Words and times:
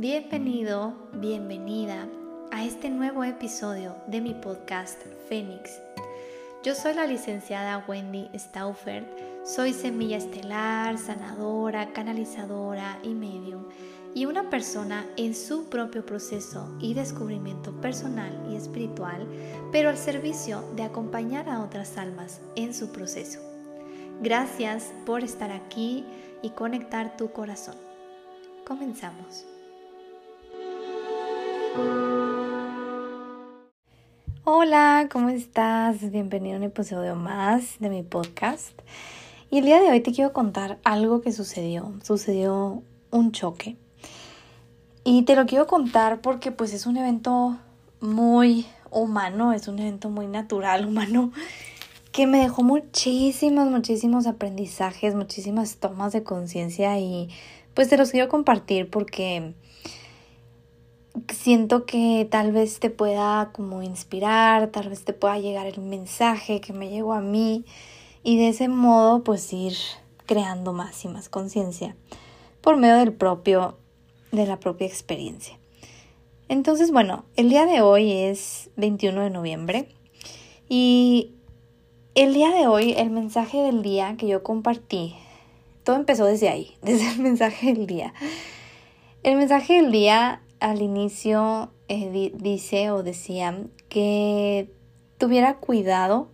Bienvenido, 0.00 0.94
bienvenida 1.14 2.06
a 2.52 2.64
este 2.64 2.88
nuevo 2.88 3.24
episodio 3.24 3.96
de 4.06 4.20
mi 4.20 4.32
podcast 4.32 5.02
Fénix. 5.28 5.72
Yo 6.62 6.76
soy 6.76 6.94
la 6.94 7.04
licenciada 7.04 7.84
Wendy 7.88 8.30
Stauffer, 8.32 9.04
soy 9.44 9.72
semilla 9.72 10.18
estelar, 10.18 10.98
sanadora, 10.98 11.92
canalizadora 11.92 13.00
y 13.02 13.08
medium 13.08 13.64
y 14.14 14.26
una 14.26 14.48
persona 14.50 15.04
en 15.16 15.34
su 15.34 15.68
propio 15.68 16.06
proceso 16.06 16.72
y 16.78 16.94
descubrimiento 16.94 17.72
personal 17.80 18.46
y 18.52 18.54
espiritual, 18.54 19.26
pero 19.72 19.88
al 19.88 19.98
servicio 19.98 20.62
de 20.76 20.84
acompañar 20.84 21.48
a 21.48 21.60
otras 21.60 21.98
almas 21.98 22.40
en 22.54 22.72
su 22.72 22.92
proceso. 22.92 23.40
Gracias 24.22 24.92
por 25.04 25.24
estar 25.24 25.50
aquí 25.50 26.04
y 26.40 26.50
conectar 26.50 27.16
tu 27.16 27.32
corazón. 27.32 27.74
Comenzamos. 28.64 29.57
Hola, 34.44 35.08
¿cómo 35.10 35.28
estás? 35.28 36.10
Bienvenido 36.10 36.56
a 36.56 36.58
un 36.58 36.64
episodio 36.64 37.14
más 37.14 37.78
de 37.80 37.90
mi 37.90 38.02
podcast. 38.02 38.72
Y 39.50 39.58
el 39.58 39.64
día 39.64 39.80
de 39.80 39.90
hoy 39.90 40.00
te 40.00 40.12
quiero 40.12 40.32
contar 40.32 40.78
algo 40.84 41.20
que 41.20 41.32
sucedió. 41.32 41.92
Sucedió 42.02 42.82
un 43.10 43.32
choque. 43.32 43.76
Y 45.04 45.22
te 45.22 45.36
lo 45.36 45.46
quiero 45.46 45.66
contar 45.66 46.20
porque 46.20 46.50
pues 46.52 46.72
es 46.74 46.86
un 46.86 46.96
evento 46.96 47.58
muy 48.00 48.66
humano, 48.90 49.52
es 49.52 49.68
un 49.68 49.78
evento 49.78 50.10
muy 50.10 50.26
natural, 50.26 50.86
humano, 50.88 51.32
que 52.12 52.26
me 52.26 52.38
dejó 52.40 52.62
muchísimos, 52.62 53.68
muchísimos 53.68 54.26
aprendizajes, 54.26 55.14
muchísimas 55.14 55.76
tomas 55.76 56.12
de 56.12 56.22
conciencia 56.22 56.98
y 56.98 57.28
pues 57.74 57.88
te 57.88 57.96
los 57.96 58.10
quiero 58.10 58.28
compartir 58.28 58.90
porque 58.90 59.54
siento 61.32 61.86
que 61.86 62.26
tal 62.30 62.52
vez 62.52 62.80
te 62.80 62.90
pueda 62.90 63.50
como 63.52 63.82
inspirar, 63.82 64.68
tal 64.68 64.88
vez 64.88 65.04
te 65.04 65.12
pueda 65.12 65.38
llegar 65.38 65.66
el 65.66 65.80
mensaje 65.80 66.60
que 66.60 66.72
me 66.72 66.90
llegó 66.90 67.12
a 67.12 67.20
mí 67.20 67.64
y 68.22 68.36
de 68.36 68.48
ese 68.48 68.68
modo 68.68 69.24
pues 69.24 69.52
ir 69.52 69.74
creando 70.26 70.72
más 70.72 71.04
y 71.04 71.08
más 71.08 71.28
conciencia 71.28 71.96
por 72.60 72.76
medio 72.76 72.96
del 72.96 73.12
propio 73.12 73.78
de 74.32 74.46
la 74.46 74.60
propia 74.60 74.86
experiencia. 74.86 75.58
Entonces, 76.48 76.90
bueno, 76.90 77.24
el 77.36 77.50
día 77.50 77.66
de 77.66 77.82
hoy 77.82 78.12
es 78.12 78.70
21 78.76 79.22
de 79.22 79.30
noviembre 79.30 79.88
y 80.68 81.32
el 82.14 82.34
día 82.34 82.50
de 82.50 82.66
hoy 82.66 82.94
el 82.96 83.10
mensaje 83.10 83.58
del 83.62 83.82
día 83.82 84.16
que 84.16 84.26
yo 84.26 84.42
compartí, 84.42 85.14
todo 85.84 85.96
empezó 85.96 86.24
desde 86.24 86.48
ahí, 86.48 86.76
desde 86.82 87.10
el 87.10 87.18
mensaje 87.20 87.74
del 87.74 87.86
día. 87.86 88.14
El 89.22 89.36
mensaje 89.36 89.74
del 89.74 89.92
día 89.92 90.42
al 90.60 90.82
inicio 90.82 91.70
eh, 91.88 92.32
dice 92.34 92.90
o 92.90 93.02
decía 93.02 93.62
que 93.88 94.70
tuviera 95.18 95.56
cuidado 95.56 96.28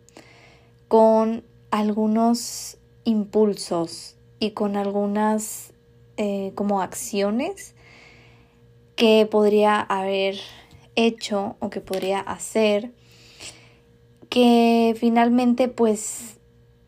con 0.89 1.45
algunos 1.71 2.79
impulsos 3.05 4.17
y 4.39 4.51
con 4.51 4.77
algunas 4.77 5.73
eh, 6.17 6.53
como 6.55 6.81
acciones 6.81 7.75
que 8.97 9.27
podría 9.31 9.81
haber 9.81 10.37
hecho 10.97 11.57
o 11.59 11.71
que 11.71 11.81
podría 11.81 12.21
hacer 12.21 12.93
que 14.29 14.95
finalmente 14.99 15.69
pues 15.69 16.39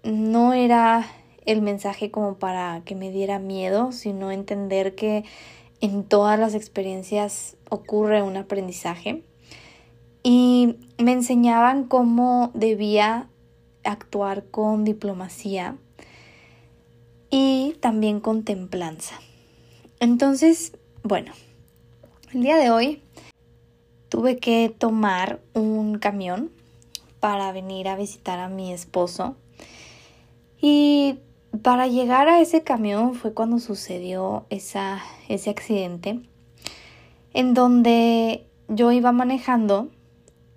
no 0.02 0.52
era 0.52 1.06
el 1.44 1.62
mensaje 1.62 2.10
como 2.10 2.34
para 2.34 2.82
que 2.84 2.94
me 2.94 3.10
diera 3.10 3.38
miedo, 3.38 3.92
sino 3.92 4.32
entender 4.32 4.94
que 4.94 5.24
en 5.80 6.04
todas 6.04 6.38
las 6.38 6.54
experiencias 6.54 7.56
ocurre 7.68 8.22
un 8.22 8.36
aprendizaje 8.36 9.22
y 10.22 10.76
me 10.98 11.12
enseñaban 11.12 11.84
cómo 11.84 12.50
debía 12.54 13.28
actuar 13.84 14.44
con 14.46 14.84
diplomacia 14.84 15.76
y 17.30 17.76
también 17.80 18.20
con 18.20 18.42
templanza. 18.44 19.20
Entonces, 20.00 20.72
bueno, 21.02 21.32
el 22.32 22.42
día 22.42 22.56
de 22.56 22.70
hoy 22.70 23.02
tuve 24.08 24.38
que 24.38 24.74
tomar 24.76 25.40
un 25.54 25.98
camión 25.98 26.50
para 27.20 27.52
venir 27.52 27.88
a 27.88 27.96
visitar 27.96 28.38
a 28.38 28.48
mi 28.48 28.72
esposo 28.72 29.36
y 30.60 31.18
para 31.62 31.86
llegar 31.86 32.28
a 32.28 32.40
ese 32.40 32.62
camión 32.62 33.14
fue 33.14 33.32
cuando 33.32 33.58
sucedió 33.58 34.46
esa, 34.50 35.02
ese 35.28 35.50
accidente 35.50 36.20
en 37.36 37.52
donde 37.52 38.46
yo 38.68 38.92
iba 38.92 39.12
manejando, 39.12 39.88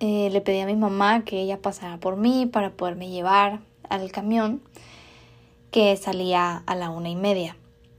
eh, 0.00 0.30
le 0.32 0.40
pedí 0.40 0.60
a 0.60 0.66
mi 0.66 0.76
mamá 0.76 1.24
que 1.24 1.40
ella 1.40 1.60
pasara 1.60 1.98
por 1.98 2.16
mí 2.16 2.46
para 2.46 2.70
poderme 2.70 3.10
llevar 3.10 3.60
al 3.90 4.10
camión 4.10 4.62
que 5.70 5.94
salía 5.98 6.56
a 6.56 6.74
la 6.74 6.88
una 6.88 7.10
y 7.10 7.16
media. 7.16 7.56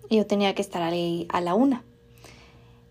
Yo 0.10 0.26
tenía 0.26 0.56
que 0.56 0.64
estar 0.64 0.82
ahí 0.82 1.28
a 1.30 1.42
la 1.42 1.54
una. 1.54 1.84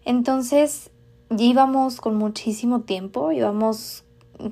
Entonces 0.04 0.90
íbamos 1.36 2.00
con 2.00 2.14
muchísimo 2.14 2.82
tiempo, 2.82 3.32
íbamos 3.32 4.04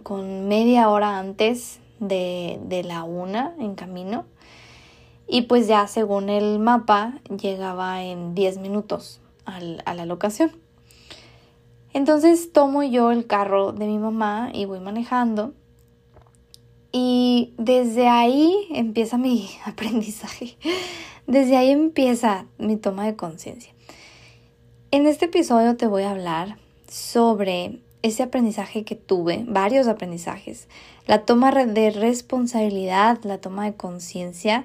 con 0.03 0.49
media 0.49 0.91
hora 0.91 1.19
antes 1.19 1.79
de, 2.01 2.59
de 2.65 2.83
la 2.83 3.05
una 3.05 3.55
en 3.61 3.77
camino. 3.77 4.25
Y 5.29 5.43
pues 5.43 5.69
ya 5.69 5.87
según 5.87 6.31
el 6.31 6.59
mapa 6.59 7.21
llegaba 7.29 8.03
en 8.03 8.35
10 8.35 8.59
minutos 8.59 9.21
al, 9.45 9.83
a 9.85 9.95
la 9.95 10.07
locación. 10.07 10.53
Entonces 11.93 12.53
tomo 12.53 12.83
yo 12.83 13.11
el 13.11 13.27
carro 13.27 13.73
de 13.73 13.87
mi 13.87 13.99
mamá 13.99 14.51
y 14.53 14.65
voy 14.65 14.81
manejando. 14.81 15.53
Y 16.93 17.53
desde 17.59 18.09
ahí 18.09 18.55
empieza 18.71 19.19
mi 19.19 19.51
aprendizaje. 19.65 20.57
Desde 21.27 21.57
ahí 21.57 21.71
empieza 21.71 22.47
mi 22.57 22.77
toma 22.77 23.05
de 23.05 23.17
conciencia. 23.17 23.73
En 24.91 25.07
este 25.07 25.27
episodio 25.27 25.77
te 25.77 25.87
voy 25.87 26.05
a 26.05 26.13
hablar 26.13 26.57
sobre 26.89 27.81
ese 28.01 28.23
aprendizaje 28.23 28.85
que 28.85 28.95
tuve, 28.95 29.45
varios 29.47 29.89
aprendizajes, 29.89 30.69
la 31.07 31.27
toma 31.27 31.51
de 31.51 31.91
responsabilidad, 31.91 33.19
la 33.25 33.39
toma 33.39 33.67
de 33.67 33.75
conciencia 33.75 34.65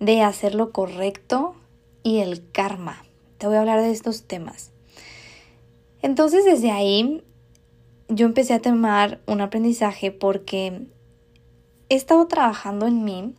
de 0.00 0.22
hacer 0.22 0.54
lo 0.54 0.72
correcto 0.72 1.54
y 2.02 2.18
el 2.18 2.50
karma. 2.50 3.04
Te 3.38 3.46
voy 3.46 3.56
a 3.56 3.60
hablar 3.60 3.80
de 3.80 3.90
estos 3.90 4.24
temas. 4.24 4.70
Entonces 6.02 6.44
desde 6.44 6.70
ahí 6.70 7.22
yo 8.08 8.26
empecé 8.26 8.54
a 8.54 8.62
tomar 8.62 9.20
un 9.26 9.40
aprendizaje 9.40 10.12
porque 10.12 10.86
he 11.88 11.94
estado 11.94 12.26
trabajando 12.26 12.86
en 12.86 13.04
mí 13.04 13.34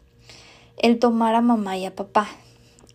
el 0.77 0.99
tomar 0.99 1.35
a 1.35 1.41
mamá 1.41 1.77
y 1.77 1.85
a 1.85 1.95
papá. 1.95 2.27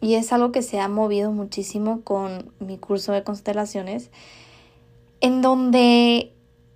Y 0.01 0.15
es 0.15 0.33
algo 0.33 0.53
que 0.53 0.63
se 0.63 0.81
ha 0.81 0.89
movido 0.89 1.31
muchísimo 1.33 2.03
con 2.03 2.53
mi 2.59 2.77
curso 2.77 3.13
de 3.13 3.23
constelaciones, 3.23 4.11
en 5.21 5.43
donde 5.43 6.33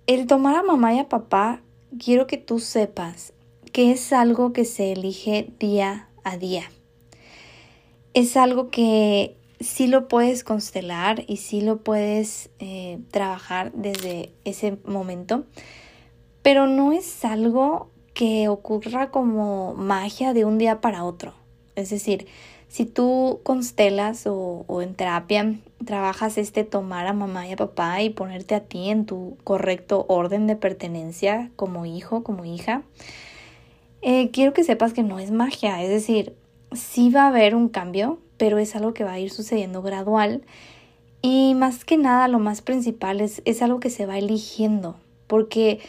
el 0.07 0.27
tomar 0.27 0.55
a 0.55 0.63
mamá 0.63 0.93
y 0.93 0.99
a 0.99 1.09
papá, 1.09 1.61
quiero 2.03 2.25
que 2.25 2.37
tú 2.37 2.59
sepas 2.59 3.33
que 3.73 3.91
es 3.91 4.13
algo 4.13 4.53
que 4.53 4.63
se 4.63 4.93
elige 4.93 5.51
día 5.59 6.09
a 6.23 6.37
día 6.37 6.71
es 8.17 8.35
algo 8.35 8.71
que 8.71 9.37
sí 9.59 9.85
lo 9.85 10.07
puedes 10.07 10.43
constelar 10.43 11.23
y 11.27 11.37
sí 11.37 11.61
lo 11.61 11.77
puedes 11.77 12.49
eh, 12.57 12.97
trabajar 13.11 13.71
desde 13.73 14.31
ese 14.43 14.79
momento, 14.85 15.45
pero 16.41 16.65
no 16.65 16.93
es 16.93 17.23
algo 17.23 17.91
que 18.15 18.47
ocurra 18.47 19.11
como 19.11 19.75
magia 19.75 20.33
de 20.33 20.45
un 20.45 20.57
día 20.57 20.81
para 20.81 21.03
otro. 21.03 21.35
Es 21.75 21.91
decir, 21.91 22.25
si 22.67 22.85
tú 22.85 23.39
constelas 23.43 24.23
o, 24.25 24.65
en 24.81 24.95
terapia 24.95 25.53
trabajas 25.85 26.39
este 26.39 26.63
tomar 26.63 27.05
a 27.05 27.13
mamá 27.13 27.47
y 27.47 27.51
a 27.51 27.55
papá 27.55 28.01
y 28.01 28.09
ponerte 28.09 28.55
a 28.55 28.61
ti 28.61 28.89
en 28.89 29.05
tu 29.05 29.37
correcto 29.43 30.07
orden 30.09 30.47
de 30.47 30.55
pertenencia 30.55 31.51
como 31.55 31.85
hijo, 31.85 32.23
como 32.23 32.45
hija, 32.45 32.81
eh, 34.01 34.31
quiero 34.31 34.53
que 34.53 34.63
sepas 34.63 34.93
que 34.93 35.03
no 35.03 35.19
es 35.19 35.29
magia. 35.29 35.83
Es 35.83 35.89
decir, 35.89 36.33
sí 36.77 37.09
va 37.09 37.23
a 37.23 37.27
haber 37.27 37.55
un 37.55 37.69
cambio, 37.69 38.19
pero 38.37 38.57
es 38.57 38.75
algo 38.75 38.93
que 38.93 39.03
va 39.03 39.13
a 39.13 39.19
ir 39.19 39.31
sucediendo 39.31 39.81
gradual. 39.81 40.43
Y 41.21 41.55
más 41.55 41.83
que 41.83 41.97
nada, 41.97 42.27
lo 42.27 42.39
más 42.39 42.61
principal 42.61 43.21
es, 43.21 43.41
es 43.45 43.61
algo 43.61 43.79
que 43.79 43.89
se 43.89 44.05
va 44.05 44.17
eligiendo, 44.17 44.95
porque 45.27 45.79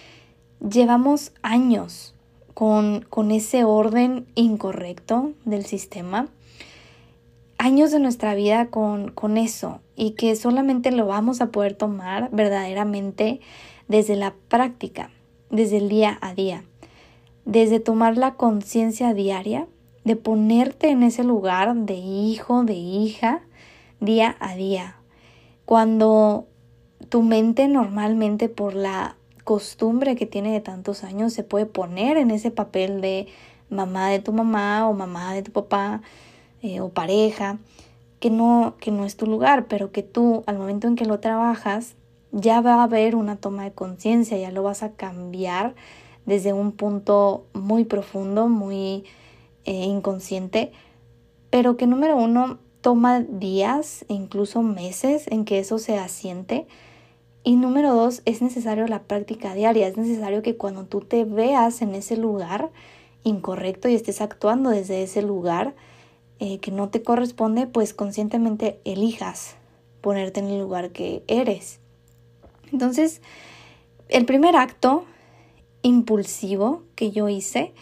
llevamos 0.61 1.33
años 1.43 2.15
con, 2.55 3.07
con 3.09 3.31
ese 3.31 3.65
orden 3.65 4.27
incorrecto 4.35 5.33
del 5.45 5.65
sistema, 5.65 6.29
años 7.59 7.91
de 7.91 8.01
nuestra 8.01 8.35
vida 8.35 8.67
con, 8.67 9.11
con 9.11 9.37
eso, 9.37 9.81
y 9.95 10.13
que 10.13 10.35
solamente 10.35 10.91
lo 10.91 11.07
vamos 11.07 11.41
a 11.41 11.51
poder 11.51 11.75
tomar 11.75 12.31
verdaderamente 12.33 13.41
desde 13.87 14.17
la 14.17 14.35
práctica, 14.49 15.11
desde 15.51 15.77
el 15.77 15.89
día 15.89 16.19
a 16.21 16.35
día, 16.35 16.65
desde 17.45 17.81
tomar 17.81 18.17
la 18.17 18.35
conciencia 18.35 19.15
diaria 19.15 19.67
de 20.09 20.17
ponerte 20.17 20.89
en 20.89 21.03
ese 21.03 21.23
lugar 21.23 21.75
de 21.75 21.93
hijo, 21.93 22.65
de 22.65 22.73
hija, 22.73 23.43
día 24.01 24.37
a 24.41 24.55
día, 24.55 24.97
cuando 25.67 26.47
tu 27.11 27.23
mente 27.23 27.69
normalmente 27.69 28.49
por 28.49 28.73
la 28.73 29.17
costumbre 29.45 30.17
que 30.17 30.25
tiene 30.25 30.51
de 30.51 30.63
tantos 30.63 31.05
años 31.05 31.35
se 31.35 31.45
puede 31.45 31.67
poner 31.67 32.17
en 32.17 32.31
ese 32.31 32.51
papel 32.51 33.03
de 33.03 33.27
mamá 33.69 34.09
de 34.09 34.19
tu 34.19 34.33
mamá 34.33 34.89
o 34.89 34.95
mamá 34.95 35.35
de 35.35 35.43
tu 35.43 35.53
papá 35.53 36.01
eh, 36.63 36.81
o 36.81 36.89
pareja, 36.89 37.59
que 38.19 38.31
no, 38.31 38.77
que 38.81 38.91
no 38.91 39.05
es 39.05 39.15
tu 39.19 39.27
lugar, 39.27 39.67
pero 39.69 39.93
que 39.93 40.03
tú 40.03 40.43
al 40.47 40.57
momento 40.57 40.89
en 40.89 40.97
que 40.97 41.05
lo 41.05 41.21
trabajas 41.21 41.97
ya 42.33 42.63
va 42.63 42.77
a 42.77 42.85
haber 42.85 43.15
una 43.15 43.37
toma 43.37 43.65
de 43.65 43.73
conciencia, 43.73 44.39
ya 44.39 44.53
lo 44.53 44.63
vas 44.63 44.83
a 44.83 44.93
cambiar 44.93 45.75
desde 46.25 46.55
un 46.55 46.73
punto 46.73 47.45
muy 47.53 47.85
profundo, 47.85 48.49
muy 48.49 49.05
eh, 49.69 49.85
inconsciente, 49.85 50.73
pero 51.51 51.77
que 51.77 51.87
número 51.87 52.17
uno 52.17 52.59
toma 52.81 53.21
días 53.21 54.07
e 54.09 54.15
incluso 54.15 54.63
meses 54.63 55.27
en 55.29 55.45
que 55.45 55.59
eso 55.59 55.79
se 55.79 55.99
asiente. 55.99 56.67
Y 57.45 57.57
número 57.57 57.95
dos, 57.95 58.23
es 58.25 58.41
necesario 58.41 58.87
la 58.87 59.03
práctica 59.03 59.53
diaria, 59.53 59.87
es 59.87 59.99
necesario 59.99 60.41
que 60.41 60.57
cuando 60.57 60.87
tú 60.87 61.03
te 61.03 61.27
veas 61.27 61.83
en 61.83 61.95
ese 61.95 62.17
lugar 62.17 62.71
incorrecto 63.25 63.91
y 63.91 63.95
estés 63.95 64.23
actuando 64.23 64.71
desde 64.71 65.03
ese 65.03 65.21
lugar 65.21 65.75
eh, 66.39 66.61
que 66.61 66.71
no 66.71 66.89
te 66.89 67.03
corresponde, 67.03 67.67
pues 67.67 67.93
conscientemente 67.93 68.81
elijas 68.85 69.57
ponerte 70.01 70.41
en 70.41 70.47
el 70.47 70.61
lugar 70.61 70.93
que 70.93 71.25
eres. 71.27 71.79
Entonces, 72.73 73.21
el 74.09 74.25
primer 74.25 74.57
acto 74.57 75.05
impulsivo 75.83 76.85
que 76.95 77.11
yo 77.11 77.29
hice 77.29 77.75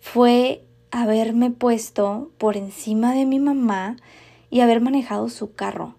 fue 0.00 0.65
haberme 1.02 1.50
puesto 1.50 2.30
por 2.38 2.56
encima 2.56 3.14
de 3.14 3.26
mi 3.26 3.38
mamá 3.38 3.96
y 4.50 4.60
haber 4.60 4.80
manejado 4.80 5.28
su 5.28 5.52
carro, 5.52 5.94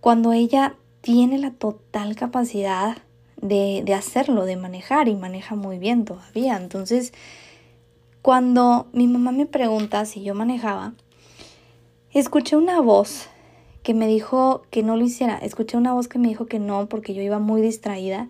cuando 0.00 0.32
ella 0.32 0.76
tiene 1.00 1.38
la 1.38 1.50
total 1.50 2.14
capacidad 2.16 2.98
de, 3.40 3.82
de 3.84 3.94
hacerlo, 3.94 4.44
de 4.44 4.56
manejar 4.56 5.08
y 5.08 5.14
maneja 5.14 5.54
muy 5.54 5.78
bien 5.78 6.04
todavía. 6.04 6.56
Entonces, 6.56 7.12
cuando 8.22 8.88
mi 8.92 9.06
mamá 9.06 9.32
me 9.32 9.46
pregunta 9.46 10.04
si 10.04 10.22
yo 10.22 10.34
manejaba, 10.34 10.92
escuché 12.12 12.56
una 12.56 12.80
voz 12.80 13.28
que 13.82 13.94
me 13.94 14.06
dijo 14.06 14.62
que 14.70 14.82
no 14.82 14.96
lo 14.96 15.04
hiciera. 15.04 15.38
Escuché 15.38 15.76
una 15.76 15.94
voz 15.94 16.08
que 16.08 16.18
me 16.18 16.28
dijo 16.28 16.46
que 16.46 16.58
no 16.58 16.88
porque 16.88 17.14
yo 17.14 17.22
iba 17.22 17.38
muy 17.38 17.62
distraída 17.62 18.28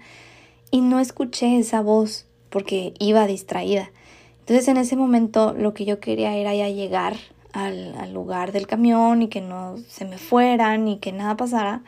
y 0.70 0.82
no 0.82 1.00
escuché 1.00 1.58
esa 1.58 1.80
voz 1.80 2.26
porque 2.48 2.94
iba 2.98 3.26
distraída. 3.26 3.90
Entonces 4.48 4.68
en 4.68 4.78
ese 4.78 4.96
momento 4.96 5.52
lo 5.52 5.74
que 5.74 5.84
yo 5.84 6.00
quería 6.00 6.34
era 6.34 6.54
ya 6.54 6.70
llegar 6.70 7.16
al, 7.52 7.94
al 7.98 8.14
lugar 8.14 8.50
del 8.50 8.66
camión 8.66 9.20
y 9.20 9.28
que 9.28 9.42
no 9.42 9.76
se 9.90 10.06
me 10.06 10.16
fueran 10.16 10.88
y 10.88 10.96
que 11.00 11.12
nada 11.12 11.36
pasara. 11.36 11.82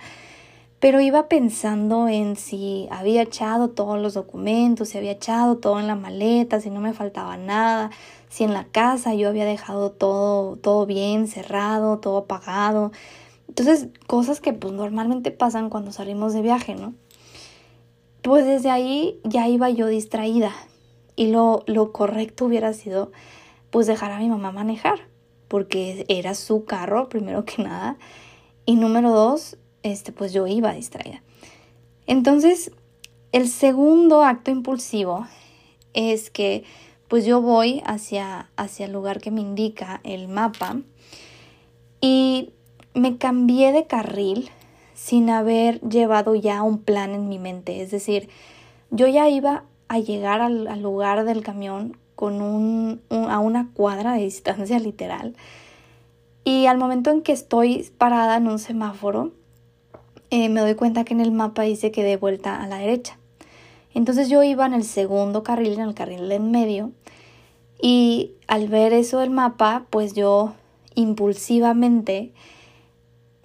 Pero 0.79 1.01
iba 1.01 1.27
pensando 1.27 2.07
en 2.07 2.37
si 2.37 2.87
había 2.91 3.23
echado 3.23 3.71
todos 3.71 3.99
los 3.99 4.13
documentos, 4.13 4.91
si 4.91 4.99
había 4.99 5.13
echado 5.13 5.57
todo 5.57 5.81
en 5.81 5.87
la 5.87 5.95
maleta, 5.95 6.61
si 6.61 6.69
no 6.69 6.81
me 6.81 6.93
faltaba 6.93 7.39
nada, 7.39 7.93
si 8.29 8.45
en 8.45 8.53
la 8.53 8.65
casa 8.65 9.15
yo 9.15 9.31
había 9.31 9.47
dejado 9.47 9.91
todo, 9.91 10.57
todo 10.57 10.85
bien, 10.85 11.29
cerrado, 11.29 11.99
todo 11.99 12.19
apagado. 12.19 12.93
Entonces, 13.49 13.89
cosas 14.07 14.43
que 14.43 14.53
pues 14.53 14.75
normalmente 14.75 15.31
pasan 15.31 15.71
cuando 15.71 15.93
salimos 15.93 16.35
de 16.35 16.43
viaje, 16.43 16.75
¿no? 16.75 16.93
Pues 18.21 18.45
desde 18.45 18.69
ahí 18.69 19.19
ya 19.25 19.49
iba 19.49 19.71
yo 19.71 19.87
distraída 19.87 20.53
y 21.21 21.27
lo, 21.27 21.65
lo 21.67 21.93
correcto 21.93 22.47
hubiera 22.47 22.73
sido 22.73 23.13
pues 23.69 23.87
dejar 23.87 24.11
a 24.11 24.21
mi 24.21 24.31
mamá 24.31 24.53
manejar, 24.53 25.01
porque 25.49 26.07
era 26.09 26.35
su 26.35 26.65
carro, 26.65 27.11
primero 27.11 27.45
que 27.45 27.63
nada, 27.63 27.99
y 28.65 28.77
número 28.77 29.11
dos, 29.11 29.59
este, 29.83 30.13
pues 30.13 30.33
yo 30.33 30.47
iba 30.47 30.73
distraída. 30.73 31.23
Entonces, 32.07 32.73
el 33.33 33.49
segundo 33.49 34.23
acto 34.23 34.51
impulsivo 34.51 35.27
es 35.93 36.31
que 36.31 36.65
pues 37.07 37.27
yo 37.27 37.43
voy 37.43 37.83
hacia, 37.85 38.49
hacia 38.57 38.87
el 38.87 38.93
lugar 38.93 39.21
que 39.21 39.31
me 39.31 39.43
indica 39.43 40.01
el 40.05 40.27
mapa 40.27 40.81
y 42.01 42.55
me 42.95 43.19
cambié 43.19 43.73
de 43.73 43.87
carril 43.87 44.49
sin 44.95 45.29
haber 45.29 45.83
llevado 45.83 46.35
ya 46.35 46.63
un 46.63 46.79
plan 46.79 47.11
en 47.11 47.29
mi 47.29 47.39
mente. 47.39 47.83
Es 47.83 47.91
decir, 47.91 48.31
yo 48.91 49.07
ya 49.07 49.29
iba 49.29 49.65
a 49.91 49.99
llegar 49.99 50.41
al, 50.41 50.81
lugar 50.81 51.25
del 51.25 51.43
camión 51.43 51.97
con 52.15 52.41
un, 52.41 53.01
a 53.11 53.41
una 53.41 53.71
cuadra 53.75 54.13
de 54.13 54.21
distancia 54.21 54.79
literal. 54.79 55.35
Y 56.45 56.67
al 56.67 56.79
momento 56.79 57.11
en 57.11 57.23
que 57.23 57.33
estoy 57.33 57.91
parada 57.99 58.37
en 58.37 58.47
un 58.47 58.61
semáforo, 58.61 59.33
eh, 60.31 60.49
me 60.49 60.61
doy 60.61 60.77
cuenta 60.77 61.03
que 61.03 61.13
en 61.13 61.21
el 61.21 61.33
mapa 61.33 61.63
dice 61.63 61.91
que 61.91 62.05
de 62.05 62.17
vuelta 62.17 62.63
a 62.63 62.69
la 62.69 62.77
derecha. 62.79 63.19
Entonces 63.93 64.29
yo 64.29 64.45
iba 64.45 64.65
en 64.65 64.75
el 64.75 64.85
segundo 64.85 65.43
carril, 65.43 65.73
en 65.73 65.89
el 65.89 65.95
carril 65.95 66.29
de 66.29 66.37
en 66.37 66.53
medio, 66.53 66.93
y 67.83 68.35
al 68.47 68.69
ver 68.69 68.93
eso 68.93 69.19
del 69.19 69.31
mapa, 69.31 69.87
pues 69.91 70.15
yo 70.15 70.53
impulsivamente 70.95 72.33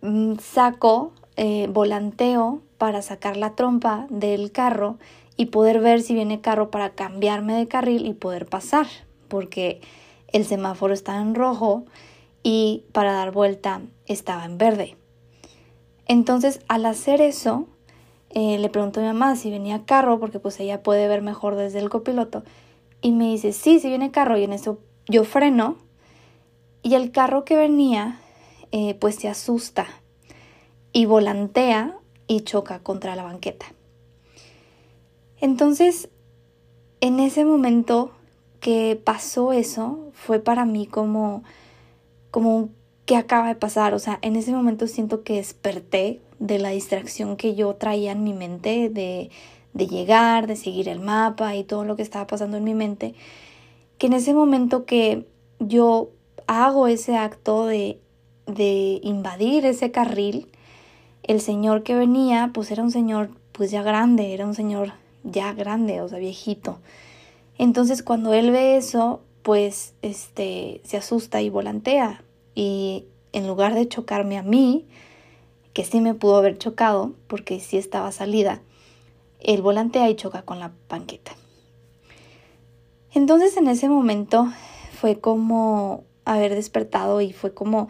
mm, 0.03 0.36
saco, 0.38 1.12
eh, 1.38 1.68
volanteo 1.71 2.62
para 2.77 3.01
sacar 3.01 3.36
la 3.36 3.56
trompa 3.56 4.06
del 4.12 4.51
carro 4.51 5.00
y 5.38 5.48
poder 5.48 5.80
ver 5.80 6.02
si 6.02 6.14
viene 6.14 6.42
carro 6.42 6.72
para 6.72 6.92
cambiarme 6.92 7.56
de 7.56 7.68
carril 7.68 8.06
y 8.06 8.14
poder 8.14 8.46
pasar, 8.46 8.88
porque 9.28 9.82
el 10.28 10.46
semáforo 10.46 10.94
estaba 10.94 11.22
en 11.22 11.36
rojo 11.36 11.86
y 12.44 12.86
para 12.92 13.14
dar 13.14 13.32
vuelta 13.32 13.82
estaba 14.06 14.46
en 14.46 14.58
verde. 14.58 14.98
Entonces, 16.08 16.60
al 16.68 16.86
hacer 16.86 17.22
eso, 17.22 17.68
eh, 18.30 18.58
le 18.60 18.70
pregunto 18.70 19.00
a 19.00 19.04
mi 19.04 19.08
mamá 19.08 19.36
si 19.36 19.50
venía 19.50 19.86
carro, 19.86 20.20
porque 20.20 20.40
pues 20.40 20.60
ella 20.60 20.84
puede 20.84 21.08
ver 21.08 21.22
mejor 21.22 21.56
desde 21.56 21.80
el 21.80 21.90
copiloto. 21.90 22.44
Y 23.02 23.12
me 23.12 23.26
dice, 23.26 23.54
sí, 23.54 23.80
sí 23.80 23.88
viene 23.88 24.12
carro. 24.12 24.38
Y 24.38 24.44
en 24.44 24.54
eso 24.54 24.80
yo 25.08 25.24
freno. 25.24 25.78
Y 26.84 26.96
el 26.96 27.12
carro 27.12 27.46
que 27.46 27.56
venía, 27.56 28.20
eh, 28.72 28.96
pues 28.96 29.16
se 29.16 29.30
asusta. 29.30 29.88
Y 30.92 31.06
volantea 31.06 31.98
y 32.28 32.42
choca 32.42 32.80
contra 32.80 33.16
la 33.16 33.24
banqueta. 33.24 33.66
Entonces, 35.42 36.10
en 37.02 37.20
ese 37.20 37.46
momento 37.46 38.12
que 38.60 39.00
pasó 39.04 39.54
eso, 39.54 40.00
fue 40.14 40.40
para 40.40 40.66
mí 40.66 40.88
como, 40.88 41.44
como 42.32 42.70
qué 43.06 43.16
acaba 43.16 43.48
de 43.48 43.56
pasar. 43.56 43.94
O 43.94 44.00
sea, 44.00 44.20
en 44.22 44.36
ese 44.36 44.51
momento 44.51 44.88
siento 44.88 45.24
que 45.24 45.36
desperté 45.36 46.22
de 46.39 46.60
la 46.60 46.70
distracción 46.70 47.38
que 47.38 47.56
yo 47.56 47.75
traía 47.75 48.12
en 48.12 48.24
mi 48.24 48.34
mente 48.34 48.89
de, 48.89 49.30
de 49.74 49.88
llegar, 49.88 50.48
de 50.48 50.56
seguir 50.56 50.89
el 50.89 51.00
mapa 51.00 51.56
y 51.56 51.63
todo 51.63 51.84
lo 51.84 51.96
que 51.96 52.01
estaba 52.01 52.27
pasando 52.27 52.58
en 52.58 52.63
mi 52.63 52.74
mente. 52.74 53.13
Que 53.98 54.08
en 54.08 54.13
ese 54.13 54.34
momento 54.34 54.86
que 54.86 55.27
yo 55.60 56.10
hago 56.48 56.88
ese 56.88 57.18
acto 57.18 57.65
de, 57.65 58.00
de 58.46 59.00
invadir 59.04 59.65
ese 59.65 59.92
carril, 59.92 60.48
el 61.24 61.42
señor 61.42 61.84
que 61.84 61.96
venía, 61.96 62.51
pues 62.54 62.72
era 62.72 62.84
un 62.84 62.92
señor 62.92 63.30
pues 63.51 63.72
ya 63.72 63.84
grande, 63.84 64.34
era 64.34 64.46
un 64.46 64.54
señor 64.54 64.94
ya 65.25 65.53
grande, 65.53 66.01
o 66.01 66.08
sea, 66.08 66.20
viejito. 66.20 66.79
Entonces 67.58 68.03
cuando 68.03 68.34
él 68.34 68.51
ve 68.51 68.77
eso, 68.77 69.22
pues 69.41 69.94
este 70.01 70.82
se 70.84 70.98
asusta 70.98 71.41
y 71.41 71.50
volantea 71.50 72.24
y 72.53 73.05
en 73.32 73.48
lugar 73.48 73.75
de 73.75 73.88
chocarme 73.88 74.38
a 74.38 74.44
mí, 74.44 74.86
que 75.74 75.84
sí 75.84 76.00
me 76.00 76.13
pudo 76.13 76.38
haber 76.38 76.58
chocado 76.58 77.13
porque 77.27 77.60
sí 77.60 77.77
estaba 77.77 78.12
salida, 78.12 78.62
él 79.41 79.62
volantea 79.62 80.10
y 80.10 80.15
choca 80.15 80.44
con 80.44 80.60
la 80.60 80.72
banqueta. 80.89 81.34
Entonces 83.13 83.58
en 83.58 83.67
ese 83.67 83.89
momento 83.89 84.48
fue 85.00 85.20
como 85.20 86.03
haber 86.24 86.55
despertado 86.55 87.22
y 87.22 87.34
fue 87.34 87.53
como 87.53 87.88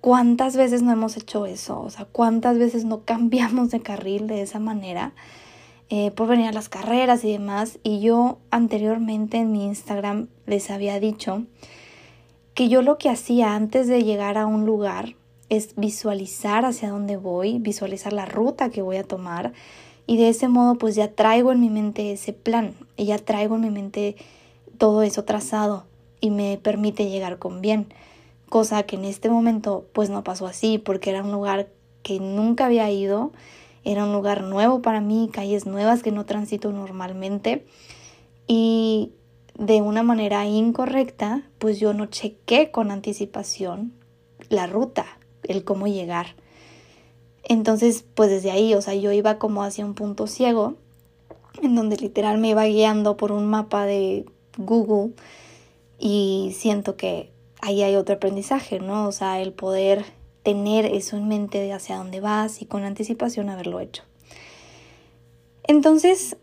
cuántas 0.00 0.56
veces 0.56 0.82
no 0.82 0.92
hemos 0.92 1.16
hecho 1.16 1.46
eso, 1.46 1.80
o 1.80 1.90
sea, 1.90 2.04
cuántas 2.04 2.58
veces 2.58 2.84
no 2.84 3.00
cambiamos 3.04 3.70
de 3.70 3.80
carril 3.80 4.26
de 4.26 4.42
esa 4.42 4.58
manera 4.58 5.12
eh, 5.88 6.10
por 6.10 6.28
venir 6.28 6.46
a 6.46 6.52
las 6.52 6.68
carreras 6.68 7.24
y 7.24 7.32
demás. 7.32 7.78
Y 7.82 8.00
yo 8.00 8.38
anteriormente 8.50 9.38
en 9.38 9.52
mi 9.52 9.64
Instagram 9.64 10.28
les 10.46 10.70
había 10.70 11.00
dicho 11.00 11.44
que 12.54 12.68
yo 12.68 12.82
lo 12.82 12.98
que 12.98 13.10
hacía 13.10 13.54
antes 13.54 13.86
de 13.86 14.02
llegar 14.02 14.38
a 14.38 14.46
un 14.46 14.64
lugar 14.64 15.14
es 15.48 15.74
visualizar 15.76 16.64
hacia 16.64 16.90
dónde 16.90 17.16
voy, 17.16 17.58
visualizar 17.58 18.12
la 18.12 18.26
ruta 18.26 18.70
que 18.70 18.82
voy 18.82 18.96
a 18.96 19.04
tomar 19.04 19.52
y 20.06 20.16
de 20.16 20.28
ese 20.28 20.48
modo 20.48 20.76
pues 20.76 20.94
ya 20.94 21.12
traigo 21.12 21.52
en 21.52 21.60
mi 21.60 21.70
mente 21.70 22.12
ese 22.12 22.32
plan 22.32 22.74
y 22.96 23.06
ya 23.06 23.18
traigo 23.18 23.56
en 23.56 23.62
mi 23.62 23.70
mente 23.70 24.16
todo 24.78 25.02
eso 25.02 25.24
trazado 25.24 25.84
y 26.20 26.30
me 26.30 26.58
permite 26.58 27.08
llegar 27.08 27.38
con 27.38 27.60
bien, 27.60 27.92
cosa 28.48 28.84
que 28.84 28.96
en 28.96 29.04
este 29.04 29.28
momento 29.28 29.86
pues 29.92 30.10
no 30.10 30.24
pasó 30.24 30.46
así 30.46 30.78
porque 30.78 31.10
era 31.10 31.22
un 31.22 31.32
lugar 31.32 31.68
que 32.02 32.20
nunca 32.20 32.66
había 32.66 32.90
ido, 32.90 33.32
era 33.86 34.04
un 34.04 34.12
lugar 34.12 34.42
nuevo 34.42 34.82
para 34.82 35.00
mí, 35.00 35.30
calles 35.32 35.64
nuevas 35.64 36.02
que 36.02 36.10
no 36.10 36.26
transito 36.26 36.72
normalmente 36.72 37.64
y 38.48 39.12
de 39.56 39.80
una 39.80 40.02
manera 40.02 40.44
incorrecta, 40.44 41.44
pues 41.58 41.78
yo 41.78 41.94
no 41.94 42.06
chequé 42.06 42.72
con 42.72 42.90
anticipación 42.90 43.92
la 44.48 44.66
ruta, 44.66 45.06
el 45.44 45.62
cómo 45.62 45.86
llegar. 45.86 46.34
Entonces, 47.44 48.04
pues 48.14 48.28
desde 48.28 48.50
ahí, 48.50 48.74
o 48.74 48.82
sea, 48.82 48.94
yo 48.94 49.12
iba 49.12 49.38
como 49.38 49.62
hacia 49.62 49.86
un 49.86 49.94
punto 49.94 50.26
ciego, 50.26 50.74
en 51.62 51.76
donde 51.76 51.96
literal 51.96 52.38
me 52.38 52.48
iba 52.48 52.64
guiando 52.64 53.16
por 53.16 53.30
un 53.30 53.46
mapa 53.46 53.86
de 53.86 54.26
Google 54.58 55.12
y 55.96 56.54
siento 56.58 56.96
que 56.96 57.30
ahí 57.62 57.84
hay 57.84 57.94
otro 57.94 58.16
aprendizaje, 58.16 58.80
¿no? 58.80 59.06
O 59.06 59.12
sea, 59.12 59.40
el 59.40 59.52
poder 59.52 60.04
tener 60.46 60.86
eso 60.86 61.16
en 61.16 61.26
mente 61.26 61.58
de 61.58 61.72
hacia 61.72 61.96
dónde 61.96 62.20
vas 62.20 62.62
y 62.62 62.66
con 62.66 62.84
anticipación 62.84 63.48
haberlo 63.48 63.80
hecho. 63.80 64.04
Entonces, 65.64 66.36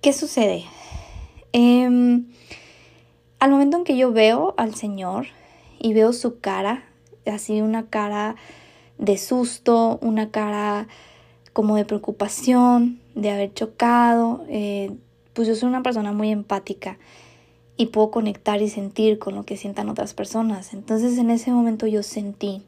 ¿qué 0.00 0.14
sucede? 0.14 0.64
Em, 1.52 2.32
al 3.40 3.50
momento 3.50 3.76
en 3.76 3.84
que 3.84 3.98
yo 3.98 4.10
veo 4.10 4.54
al 4.56 4.74
Señor 4.74 5.26
y 5.78 5.92
veo 5.92 6.14
su 6.14 6.40
cara, 6.40 6.84
así 7.26 7.60
una 7.60 7.88
cara 7.90 8.36
de 8.96 9.18
susto, 9.18 9.98
una 10.00 10.30
cara 10.30 10.88
como 11.52 11.76
de 11.76 11.84
preocupación, 11.84 13.02
de 13.14 13.32
haber 13.32 13.52
chocado, 13.52 14.46
eh, 14.48 14.96
pues 15.34 15.46
yo 15.46 15.54
soy 15.54 15.68
una 15.68 15.82
persona 15.82 16.12
muy 16.12 16.30
empática 16.30 16.96
y 17.76 17.88
puedo 17.88 18.10
conectar 18.10 18.62
y 18.62 18.70
sentir 18.70 19.18
con 19.18 19.34
lo 19.34 19.44
que 19.44 19.58
sientan 19.58 19.90
otras 19.90 20.14
personas. 20.14 20.72
Entonces 20.72 21.18
en 21.18 21.28
ese 21.28 21.50
momento 21.50 21.86
yo 21.86 22.02
sentí 22.02 22.62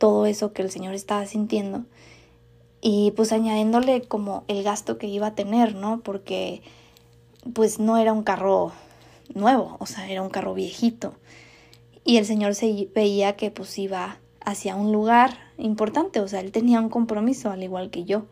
todo 0.00 0.24
eso 0.24 0.54
que 0.54 0.62
el 0.62 0.70
Señor 0.70 0.94
estaba 0.94 1.26
sintiendo 1.26 1.84
y 2.80 3.12
pues 3.16 3.32
añadiéndole 3.32 4.00
como 4.00 4.44
el 4.48 4.62
gasto 4.62 4.96
que 4.96 5.06
iba 5.06 5.28
a 5.28 5.34
tener, 5.34 5.74
¿no? 5.74 6.00
Porque 6.00 6.62
pues 7.52 7.78
no 7.78 7.98
era 7.98 8.14
un 8.14 8.22
carro 8.22 8.72
nuevo, 9.34 9.76
o 9.78 9.84
sea, 9.84 10.10
era 10.10 10.22
un 10.22 10.30
carro 10.30 10.54
viejito. 10.54 11.12
Y 12.02 12.16
el 12.16 12.24
Señor 12.24 12.54
se 12.54 12.88
veía 12.94 13.36
que 13.36 13.50
pues 13.50 13.78
iba 13.78 14.18
hacia 14.42 14.74
un 14.74 14.90
lugar 14.90 15.36
importante, 15.58 16.20
o 16.20 16.28
sea, 16.28 16.40
él 16.40 16.50
tenía 16.50 16.80
un 16.80 16.88
compromiso 16.88 17.50
al 17.50 17.62
igual 17.62 17.90
que 17.90 18.04
yo. 18.04 18.24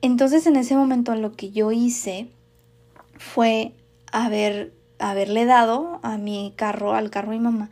Entonces 0.00 0.46
en 0.46 0.56
ese 0.56 0.76
momento 0.76 1.14
lo 1.14 1.32
que 1.32 1.50
yo 1.50 1.72
hice 1.72 2.28
fue 3.18 3.74
haber, 4.10 4.72
haberle 4.98 5.44
dado 5.44 6.00
a 6.02 6.16
mi 6.16 6.54
carro, 6.56 6.94
al 6.94 7.10
carro 7.10 7.32
de 7.32 7.36
mi 7.36 7.44
mamá, 7.44 7.70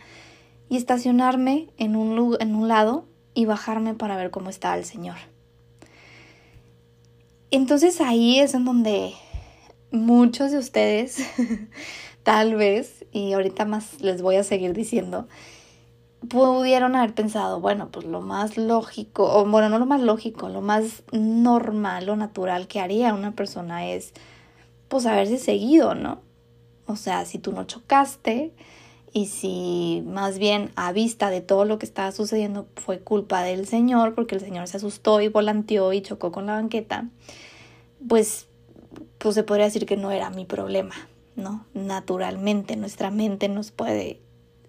y 0.70 0.76
estacionarme 0.76 1.68
en 1.76 1.96
un, 1.96 2.36
en 2.40 2.54
un 2.54 2.68
lado 2.68 3.04
y 3.34 3.44
bajarme 3.44 3.92
para 3.92 4.16
ver 4.16 4.30
cómo 4.30 4.48
estaba 4.48 4.78
el 4.78 4.84
Señor. 4.84 5.16
Entonces 7.50 8.00
ahí 8.00 8.38
es 8.38 8.54
en 8.54 8.64
donde 8.64 9.12
muchos 9.90 10.52
de 10.52 10.58
ustedes, 10.58 11.18
tal 12.22 12.54
vez, 12.54 13.04
y 13.10 13.32
ahorita 13.32 13.64
más 13.64 14.00
les 14.00 14.22
voy 14.22 14.36
a 14.36 14.44
seguir 14.44 14.72
diciendo, 14.72 15.26
pudieron 16.28 16.94
haber 16.94 17.14
pensado, 17.14 17.60
bueno, 17.60 17.88
pues 17.90 18.06
lo 18.06 18.20
más 18.20 18.56
lógico, 18.56 19.24
o 19.24 19.44
bueno, 19.44 19.68
no 19.70 19.80
lo 19.80 19.86
más 19.86 20.00
lógico, 20.00 20.48
lo 20.48 20.60
más 20.60 21.02
normal 21.10 22.08
o 22.08 22.16
natural 22.16 22.68
que 22.68 22.78
haría 22.78 23.12
una 23.12 23.32
persona 23.32 23.88
es, 23.88 24.12
pues, 24.86 25.04
haberse 25.06 25.38
seguido, 25.38 25.96
¿no? 25.96 26.20
O 26.86 26.94
sea, 26.94 27.24
si 27.24 27.38
tú 27.38 27.50
no 27.50 27.64
chocaste 27.64 28.52
y 29.12 29.26
si 29.26 30.02
más 30.07 30.38
bien 30.38 30.71
a 30.76 30.93
vista 30.93 31.31
de 31.31 31.40
todo 31.40 31.64
lo 31.64 31.79
que 31.79 31.87
estaba 31.87 32.12
sucediendo 32.12 32.67
fue 32.76 33.00
culpa 33.00 33.43
del 33.43 33.67
Señor, 33.67 34.14
porque 34.14 34.35
el 34.35 34.40
Señor 34.40 34.69
se 34.69 34.76
asustó 34.76 35.21
y 35.21 35.29
volanteó 35.29 35.93
y 35.93 36.02
chocó 36.02 36.31
con 36.33 36.47
la 36.47 36.55
banqueta, 36.55 37.09
pues, 38.09 38.47
pues 39.19 39.35
se 39.35 39.43
podría 39.43 39.67
decir 39.67 39.87
que 39.87 39.97
no 39.97 40.11
era 40.11 40.31
mi 40.31 40.45
problema, 40.45 40.95
¿no? 41.37 41.67
Naturalmente, 41.75 42.76
nuestra 42.76 43.11
mente 43.11 43.49
nos 43.49 43.71
puede 43.71 44.21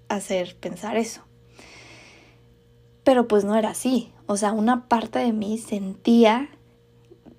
hacer 0.10 0.56
pensar 0.56 0.98
eso. 0.98 1.22
Pero 3.04 3.28
pues 3.28 3.44
no 3.44 3.56
era 3.56 3.70
así. 3.70 4.12
O 4.28 4.38
sea, 4.38 4.54
una 4.54 4.88
parte 4.88 5.20
de 5.20 5.34
mí 5.34 5.58
sentía 5.58 6.50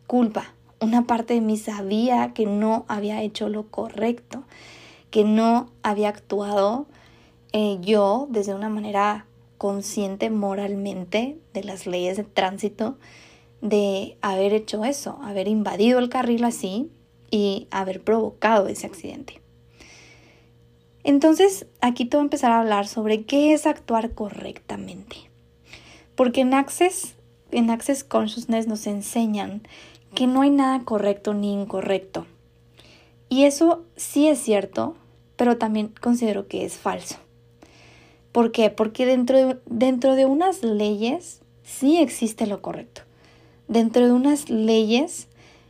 culpa. 0.07 0.55
Una 0.81 1.07
parte 1.07 1.35
de 1.35 1.41
mí 1.41 1.57
sabía 1.57 2.33
que 2.35 2.47
no 2.47 2.85
había 2.89 3.23
hecho 3.23 3.49
lo 3.49 3.69
correcto, 3.69 4.43
que 5.11 5.25
no 5.25 5.71
había 5.83 6.09
actuado 6.09 6.87
eh, 7.53 7.79
yo 7.81 8.27
desde 8.31 8.55
una 8.55 8.69
manera 8.69 9.27
consciente 9.59 10.31
moralmente 10.31 11.39
de 11.55 11.65
las 11.65 11.87
leyes 11.87 12.17
de 12.17 12.25
tránsito, 12.25 12.99
de 13.61 14.17
haber 14.21 14.53
hecho 14.53 14.85
eso, 14.85 15.19
haber 15.23 15.47
invadido 15.49 15.99
el 15.99 16.09
carril 16.09 16.45
así 16.45 16.91
y 17.31 17.69
haber 17.71 18.03
provocado 18.03 18.67
ese 18.67 18.87
accidente. 18.87 19.41
Entonces, 21.05 21.67
aquí 21.81 22.05
te 22.05 22.17
voy 22.17 22.23
a 22.23 22.25
empezar 22.25 22.53
a 22.53 22.61
hablar 22.61 22.87
sobre 22.87 23.25
qué 23.25 23.53
es 23.53 23.67
actuar 23.67 24.13
correctamente. 24.13 25.17
Porque 26.15 26.43
en 26.43 26.55
Access, 26.55 27.15
en 27.51 27.71
Access 27.71 28.05
Consciousness 28.05 28.67
nos 28.67 28.87
enseñan 28.87 29.63
que 30.15 30.27
no 30.27 30.43
hay 30.43 30.51
nada 30.51 30.85
correcto 30.85 31.35
ni 31.35 31.53
incorrecto. 31.53 32.27
Y 33.29 33.45
eso 33.45 33.85
sí 33.97 34.29
es 34.29 34.39
cierto, 34.39 34.95
pero 35.37 35.57
también 35.57 35.93
considero 36.01 36.47
que 36.49 36.65
es 36.65 36.77
falso. 36.77 37.17
¿Por 38.33 38.51
qué? 38.51 38.71
Porque 38.71 39.07
dentro 39.07 39.37
de, 39.37 39.59
dentro 39.67 40.15
de 40.15 40.27
unas 40.27 40.63
leyes 40.63 41.43
sí 41.63 41.99
existe 41.99 42.47
lo 42.47 42.63
correcto. 42.63 43.03
Dentro 43.69 44.07
de 44.07 44.13
unas 44.13 44.51
leyes, 44.51 45.29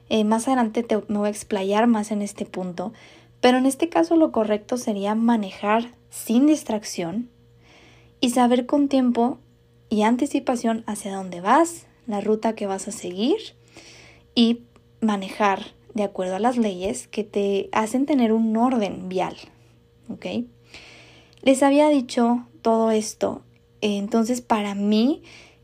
eh, 0.09 0.25
más 0.25 0.47
adelante 0.47 0.83
te, 0.83 0.97
me 1.09 1.19
voy 1.19 1.26
a 1.26 1.31
explayar 1.31 1.87
más 1.88 2.11
en 2.12 2.23
este 2.23 2.47
punto, 2.47 2.92
pero 3.40 3.59
en 3.59 3.66
este 3.66 3.88
caso 3.88 4.16
lo 4.16 4.31
correcto 4.31 4.76
sería 4.76 5.14
manejar 5.14 5.92
sin 6.11 6.47
distracción 6.47 7.28
y 8.21 8.31
saber 8.31 8.66
con 8.66 8.88
tiempo 8.88 9.38
y 9.88 10.02
anticipación 10.02 10.85
hacia 10.87 11.16
dónde 11.16 11.40
vas, 11.40 11.87
la 12.07 12.21
ruta 12.21 12.54
que 12.54 12.66
vas 12.66 12.88
a 12.88 12.92
seguir 12.92 13.38
y 14.35 14.62
manejar 15.00 15.66
de 15.95 16.04
acuerdo 16.04 16.37
a 16.37 16.40
las 16.40 16.57
leyes 16.57 17.09
que 17.09 17.25
te 17.25 17.69
hacen 17.73 18.07
tener 18.07 18.33
un 18.33 18.57
orden 18.57 19.09
vial. 19.09 19.37
¿Ok? 20.09 20.26
Les 21.42 21.62
había 21.62 21.88
dicho 21.88 22.47
todo 22.62 22.90
esto. 22.90 23.42
Entonces, 23.81 24.40
para 24.40 24.75
mí, 24.75 25.23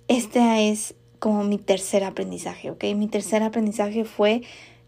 este 0.08 0.70
es 0.70 0.94
como 1.18 1.44
mi 1.44 1.58
tercer 1.58 2.04
aprendizaje. 2.04 2.70
¿Ok? 2.70 2.84
Mi 2.96 3.08
tercer 3.08 3.42
aprendizaje 3.42 4.04
fue 4.04 4.42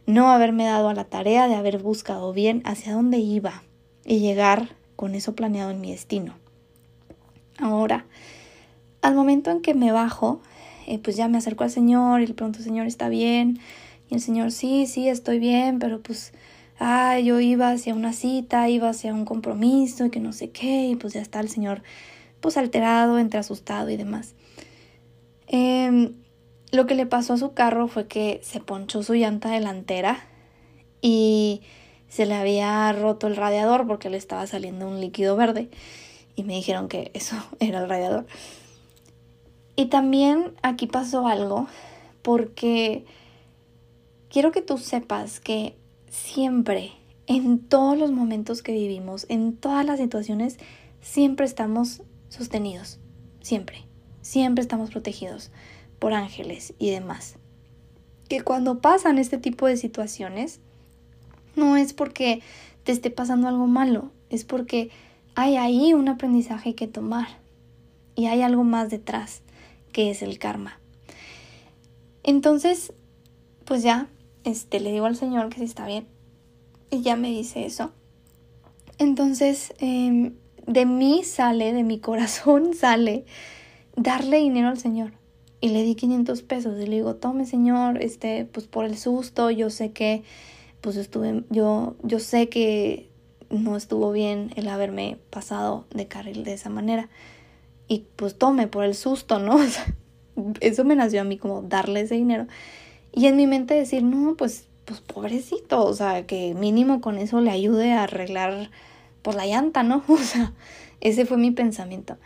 no 0.06 0.30
haberme 0.30 0.64
dado 0.64 0.88
a 0.88 0.94
la 0.94 1.04
tarea 1.04 1.48
de 1.48 1.54
haber 1.54 1.78
buscado 1.78 2.32
bien 2.32 2.62
hacia 2.64 2.92
dónde 2.92 3.18
iba 3.18 3.62
y 4.04 4.18
llegar 4.18 4.76
con 4.96 5.14
eso 5.14 5.34
planeado 5.34 5.70
en 5.70 5.80
mi 5.80 5.92
destino. 5.92 6.34
Ahora, 7.58 8.06
al 9.02 9.14
momento 9.14 9.50
en 9.50 9.60
que 9.60 9.74
me 9.74 9.92
bajo, 9.92 10.40
eh, 10.86 10.98
pues 10.98 11.16
ya 11.16 11.28
me 11.28 11.38
acerco 11.38 11.64
al 11.64 11.70
Señor 11.70 12.20
y 12.20 12.26
le 12.26 12.34
pregunto, 12.34 12.60
Señor, 12.60 12.86
¿está 12.86 13.08
bien? 13.08 13.60
Y 14.08 14.14
el 14.14 14.20
Señor, 14.20 14.50
sí, 14.50 14.86
sí, 14.86 15.08
estoy 15.08 15.38
bien, 15.38 15.78
pero 15.78 16.00
pues, 16.00 16.32
ah, 16.80 17.20
yo 17.20 17.38
iba 17.38 17.70
hacia 17.70 17.94
una 17.94 18.12
cita, 18.12 18.68
iba 18.68 18.88
hacia 18.88 19.14
un 19.14 19.24
compromiso 19.24 20.06
y 20.06 20.10
que 20.10 20.18
no 20.18 20.32
sé 20.32 20.50
qué, 20.50 20.88
y 20.88 20.96
pues 20.96 21.12
ya 21.12 21.20
está 21.20 21.38
el 21.38 21.48
Señor, 21.48 21.82
pues 22.40 22.56
alterado, 22.56 23.18
entre 23.18 23.38
asustado 23.38 23.90
y 23.90 23.96
demás. 23.96 24.34
Em, 25.46 26.14
lo 26.72 26.86
que 26.86 26.94
le 26.94 27.06
pasó 27.06 27.34
a 27.34 27.36
su 27.36 27.52
carro 27.52 27.86
fue 27.86 28.06
que 28.08 28.40
se 28.42 28.60
ponchó 28.60 29.02
su 29.02 29.14
llanta 29.14 29.50
delantera 29.50 30.24
y 31.02 31.62
se 32.08 32.26
le 32.26 32.34
había 32.34 32.92
roto 32.92 33.26
el 33.26 33.36
radiador 33.36 33.86
porque 33.86 34.10
le 34.10 34.16
estaba 34.16 34.46
saliendo 34.46 34.88
un 34.88 35.00
líquido 35.00 35.36
verde 35.36 35.68
y 36.34 36.44
me 36.44 36.54
dijeron 36.54 36.88
que 36.88 37.10
eso 37.14 37.36
era 37.60 37.80
el 37.82 37.88
radiador. 37.88 38.26
Y 39.76 39.86
también 39.86 40.54
aquí 40.62 40.86
pasó 40.86 41.26
algo 41.26 41.66
porque 42.22 43.04
quiero 44.30 44.52
que 44.52 44.62
tú 44.62 44.78
sepas 44.78 45.40
que 45.40 45.74
siempre, 46.10 46.92
en 47.26 47.60
todos 47.60 47.96
los 47.96 48.10
momentos 48.10 48.62
que 48.62 48.72
vivimos, 48.72 49.24
en 49.30 49.56
todas 49.56 49.86
las 49.86 49.98
situaciones, 49.98 50.58
siempre 51.00 51.46
estamos 51.46 52.02
sostenidos, 52.28 52.98
siempre, 53.40 53.86
siempre 54.20 54.60
estamos 54.60 54.90
protegidos 54.90 55.50
por 55.98 56.12
ángeles 56.12 56.74
y 56.78 56.90
demás. 56.90 57.36
Que 58.28 58.42
cuando 58.42 58.80
pasan 58.80 59.18
este 59.18 59.38
tipo 59.38 59.66
de 59.66 59.76
situaciones, 59.76 60.60
no 61.56 61.76
es 61.76 61.92
porque 61.92 62.42
te 62.84 62.92
esté 62.92 63.10
pasando 63.10 63.48
algo 63.48 63.66
malo, 63.66 64.10
es 64.28 64.44
porque 64.44 64.90
hay 65.34 65.56
ahí 65.56 65.94
un 65.94 66.08
aprendizaje 66.08 66.74
que 66.74 66.86
tomar 66.86 67.28
y 68.14 68.26
hay 68.26 68.42
algo 68.42 68.64
más 68.64 68.90
detrás 68.90 69.42
que 69.92 70.10
es 70.10 70.22
el 70.22 70.38
karma. 70.38 70.78
Entonces, 72.22 72.92
pues 73.64 73.82
ya, 73.82 74.08
este, 74.44 74.80
le 74.80 74.92
digo 74.92 75.06
al 75.06 75.16
Señor 75.16 75.48
que 75.48 75.58
sí 75.58 75.64
está 75.64 75.86
bien. 75.86 76.06
Y 76.90 77.02
ya 77.02 77.16
me 77.16 77.28
dice 77.28 77.64
eso. 77.66 77.92
Entonces, 78.98 79.72
em, 79.78 80.34
de 80.66 80.86
mí 80.86 81.22
sale, 81.24 81.72
de 81.72 81.84
mi 81.84 81.98
corazón 82.00 82.74
sale 82.74 83.24
darle 83.96 84.38
dinero 84.38 84.68
al 84.68 84.78
Señor. 84.78 85.12
Y 85.60 85.68
le 85.70 85.82
di 85.82 85.94
500 85.94 86.42
pesos 86.42 86.80
y 86.80 86.86
le 86.86 86.96
digo, 86.96 87.16
tome 87.16 87.44
Señor, 87.44 88.02
este, 88.02 88.46
pues 88.46 88.66
por 88.66 88.86
el 88.86 88.96
susto, 88.96 89.50
yo 89.50 89.68
sé 89.68 89.92
que, 89.92 90.22
pues 90.80 90.96
estuve, 90.96 91.44
yo, 91.50 91.96
yo 92.02 92.18
sé 92.18 92.48
que 92.48 93.10
no 93.50 93.76
estuvo 93.76 94.10
bien 94.12 94.52
el 94.56 94.68
haberme 94.68 95.18
pasado 95.28 95.84
de 95.90 96.06
carril 96.06 96.44
de 96.44 96.54
esa 96.54 96.70
manera 96.70 97.10
y 97.88 98.06
pues 98.16 98.38
tome 98.38 98.68
por 98.68 98.84
el 98.84 98.94
susto, 98.94 99.38
¿no? 99.38 99.58
eso 100.60 100.84
me 100.84 100.96
nació 100.96 101.20
a 101.20 101.24
mí 101.24 101.36
como 101.36 101.62
darle 101.62 102.02
ese 102.02 102.14
dinero. 102.14 102.46
Y 103.12 103.26
en 103.26 103.36
mi 103.36 103.46
mente 103.46 103.74
decir, 103.74 104.02
no, 104.02 104.36
pues, 104.36 104.66
pues 104.84 105.00
pobrecito, 105.00 105.84
o 105.84 105.92
sea, 105.94 106.26
que 106.26 106.54
mínimo 106.54 107.00
con 107.00 107.18
eso 107.18 107.40
le 107.40 107.50
ayude 107.50 107.92
a 107.92 108.04
arreglar 108.04 108.70
por 109.22 109.34
la 109.34 109.46
llanta, 109.46 109.82
¿no? 109.82 110.02
O 110.08 110.18
sea, 110.18 110.52
ese 111.00 111.26
fue 111.26 111.36
mi 111.36 111.50
pensamiento. 111.50 112.16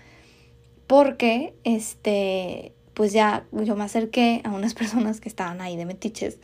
Porque, 0.86 1.54
este, 1.64 2.72
pues 2.94 3.12
ya 3.12 3.46
yo 3.52 3.76
me 3.76 3.84
acerqué 3.84 4.40
a 4.44 4.50
unas 4.50 4.74
personas 4.80 5.20
que 5.20 5.28
estaban 5.28 5.60
ahí 5.60 5.76
de 5.76 5.86
metiches 5.86 6.38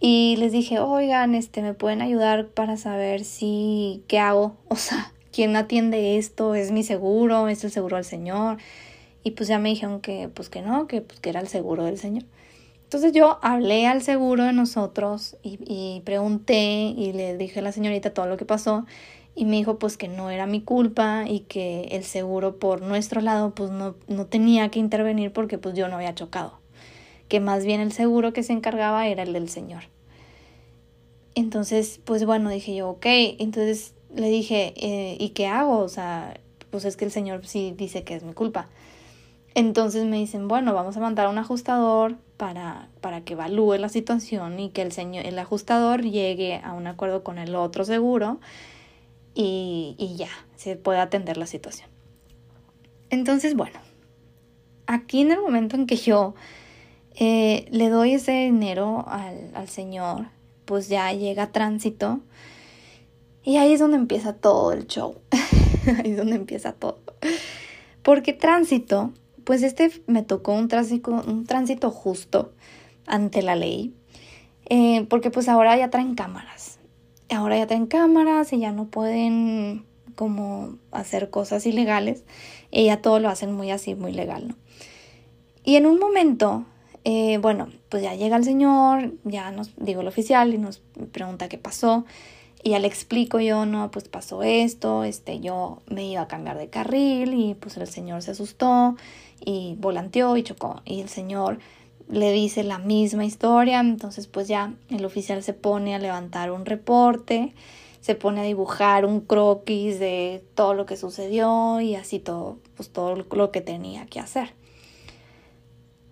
y 0.00 0.36
les 0.38 0.50
dije, 0.50 0.78
oigan, 0.78 1.34
este, 1.34 1.60
me 1.60 1.74
pueden 1.74 2.00
ayudar 2.00 2.48
para 2.48 2.78
saber 2.78 3.22
si, 3.22 4.02
¿qué 4.08 4.18
hago? 4.18 4.56
O 4.68 4.76
sea, 4.76 5.12
¿quién 5.30 5.54
atiende 5.56 6.16
esto? 6.16 6.54
¿Es 6.54 6.72
mi 6.72 6.82
seguro? 6.82 7.48
¿Es 7.48 7.64
el 7.64 7.70
seguro 7.70 7.96
del 7.96 8.06
señor? 8.06 8.56
Y 9.22 9.32
pues 9.32 9.48
ya 9.50 9.58
me 9.58 9.68
dijeron 9.68 10.00
que, 10.00 10.30
pues 10.32 10.48
que 10.48 10.62
no, 10.62 10.86
que, 10.86 11.02
pues, 11.02 11.20
que 11.20 11.28
era 11.28 11.40
el 11.40 11.48
seguro 11.48 11.84
del 11.84 11.98
señor. 11.98 12.24
Entonces 12.90 13.12
yo 13.12 13.38
hablé 13.40 13.86
al 13.86 14.02
seguro 14.02 14.42
de 14.42 14.52
nosotros 14.52 15.36
y, 15.44 16.02
pregunté 16.04 16.92
y 16.96 17.12
le 17.12 17.36
dije 17.36 17.60
a 17.60 17.62
la 17.62 17.70
señorita 17.70 18.12
todo 18.12 18.26
lo 18.26 18.36
que 18.36 18.44
pasó 18.44 18.84
y 19.36 19.44
me 19.44 19.54
dijo 19.54 19.78
pues 19.78 19.96
que 19.96 20.08
no 20.08 20.28
era 20.28 20.46
mi 20.46 20.60
culpa 20.60 21.22
y 21.24 21.42
que 21.42 21.82
el 21.92 22.02
seguro 22.02 22.56
por 22.56 22.82
nuestro 22.82 23.20
lado 23.20 23.54
pues 23.54 23.70
no, 23.70 23.94
no 24.08 24.26
tenía 24.26 24.72
que 24.72 24.80
intervenir 24.80 25.32
porque 25.32 25.56
pues 25.56 25.76
yo 25.76 25.86
no 25.86 25.94
había 25.94 26.16
chocado, 26.16 26.58
que 27.28 27.38
más 27.38 27.64
bien 27.64 27.80
el 27.80 27.92
seguro 27.92 28.32
que 28.32 28.42
se 28.42 28.54
encargaba 28.54 29.06
era 29.06 29.22
el 29.22 29.34
del 29.34 29.48
señor. 29.48 29.84
Entonces 31.36 32.00
pues 32.04 32.24
bueno 32.24 32.50
dije 32.50 32.74
yo 32.74 32.90
ok, 32.90 33.06
entonces 33.06 33.94
le 34.16 34.30
dije 34.30 34.74
eh, 34.74 35.16
¿y 35.20 35.28
qué 35.28 35.46
hago? 35.46 35.78
O 35.78 35.88
sea 35.88 36.40
pues 36.70 36.84
es 36.84 36.96
que 36.96 37.04
el 37.04 37.12
señor 37.12 37.46
sí 37.46 37.72
dice 37.76 38.02
que 38.02 38.16
es 38.16 38.24
mi 38.24 38.32
culpa. 38.32 38.68
Entonces 39.54 40.04
me 40.04 40.16
dicen, 40.16 40.48
bueno, 40.48 40.74
vamos 40.74 40.96
a 40.96 41.00
mandar 41.00 41.26
a 41.26 41.30
un 41.30 41.38
ajustador 41.38 42.16
para, 42.36 42.88
para 43.00 43.22
que 43.22 43.32
evalúe 43.32 43.74
la 43.78 43.88
situación 43.88 44.60
y 44.60 44.70
que 44.70 44.82
el, 44.82 44.92
señor, 44.92 45.26
el 45.26 45.38
ajustador 45.38 46.02
llegue 46.02 46.60
a 46.62 46.72
un 46.72 46.86
acuerdo 46.86 47.24
con 47.24 47.38
el 47.38 47.54
otro 47.54 47.84
seguro 47.84 48.38
y, 49.34 50.14
ya, 50.16 50.28
se 50.56 50.76
puede 50.76 51.00
atender 51.00 51.36
la 51.36 51.46
situación. 51.46 51.88
Entonces, 53.10 53.56
bueno, 53.56 53.78
aquí 54.86 55.22
en 55.22 55.32
el 55.32 55.40
momento 55.40 55.76
en 55.76 55.86
que 55.86 55.96
yo 55.96 56.34
eh, 57.16 57.66
le 57.70 57.88
doy 57.88 58.14
ese 58.14 58.32
dinero 58.32 59.04
al, 59.08 59.50
al 59.54 59.68
Señor, 59.68 60.26
pues 60.64 60.88
ya 60.88 61.12
llega 61.12 61.50
tránsito 61.50 62.20
y 63.42 63.56
ahí 63.56 63.72
es 63.72 63.80
donde 63.80 63.96
empieza 63.96 64.34
todo 64.34 64.72
el 64.72 64.86
show. 64.86 65.16
ahí 66.04 66.12
es 66.12 66.16
donde 66.16 66.36
empieza 66.36 66.72
todo. 66.72 67.00
Porque 68.02 68.32
tránsito, 68.32 69.12
pues 69.44 69.62
este 69.62 69.90
me 70.06 70.22
tocó 70.22 70.52
un 70.52 70.68
tránsito, 70.68 71.10
un 71.10 71.44
tránsito 71.44 71.90
justo 71.90 72.52
ante 73.06 73.42
la 73.42 73.56
ley. 73.56 73.94
Eh, 74.72 75.06
porque 75.08 75.30
pues 75.30 75.48
ahora 75.48 75.76
ya 75.76 75.90
traen 75.90 76.14
cámaras 76.14 76.80
ahora 77.36 77.56
ya 77.56 77.66
tienen 77.66 77.86
cámaras 77.86 78.52
y 78.52 78.58
ya 78.58 78.72
no 78.72 78.86
pueden 78.86 79.84
como 80.14 80.76
hacer 80.90 81.30
cosas 81.30 81.64
ilegales 81.66 82.24
y 82.70 82.94
todo 82.96 83.20
lo 83.20 83.28
hacen 83.28 83.52
muy 83.52 83.70
así, 83.70 83.94
muy 83.94 84.12
legal, 84.12 84.48
¿no? 84.48 84.56
Y 85.62 85.76
en 85.76 85.86
un 85.86 85.98
momento, 85.98 86.64
eh, 87.04 87.38
bueno, 87.38 87.68
pues 87.88 88.02
ya 88.02 88.14
llega 88.14 88.36
el 88.36 88.44
señor, 88.44 89.12
ya 89.24 89.50
nos 89.50 89.72
digo 89.76 90.00
el 90.00 90.08
oficial 90.08 90.54
y 90.54 90.58
nos 90.58 90.82
pregunta 91.12 91.48
qué 91.48 91.58
pasó 91.58 92.04
y 92.62 92.70
ya 92.70 92.78
le 92.78 92.88
explico 92.88 93.40
yo, 93.40 93.66
no, 93.66 93.90
pues 93.90 94.08
pasó 94.08 94.42
esto, 94.42 95.04
este, 95.04 95.40
yo 95.40 95.82
me 95.86 96.04
iba 96.06 96.22
a 96.22 96.28
cambiar 96.28 96.58
de 96.58 96.68
carril 96.68 97.34
y 97.34 97.54
pues 97.54 97.76
el 97.76 97.86
señor 97.86 98.22
se 98.22 98.32
asustó 98.32 98.96
y 99.44 99.76
volanteó 99.78 100.36
y 100.36 100.42
chocó 100.42 100.82
y 100.84 101.00
el 101.00 101.08
señor 101.08 101.58
le 102.08 102.32
dice 102.32 102.64
la 102.64 102.78
misma 102.78 103.24
historia, 103.24 103.80
entonces 103.80 104.26
pues 104.26 104.48
ya 104.48 104.74
el 104.88 105.04
oficial 105.04 105.42
se 105.42 105.52
pone 105.52 105.94
a 105.94 105.98
levantar 105.98 106.50
un 106.50 106.66
reporte, 106.66 107.54
se 108.00 108.14
pone 108.14 108.40
a 108.40 108.44
dibujar 108.44 109.04
un 109.04 109.20
croquis 109.20 110.00
de 110.00 110.42
todo 110.54 110.74
lo 110.74 110.86
que 110.86 110.96
sucedió 110.96 111.80
y 111.80 111.94
así 111.94 112.18
todo, 112.18 112.58
pues 112.76 112.90
todo 112.90 113.14
lo 113.14 113.50
que 113.52 113.60
tenía 113.60 114.06
que 114.06 114.20
hacer. 114.20 114.54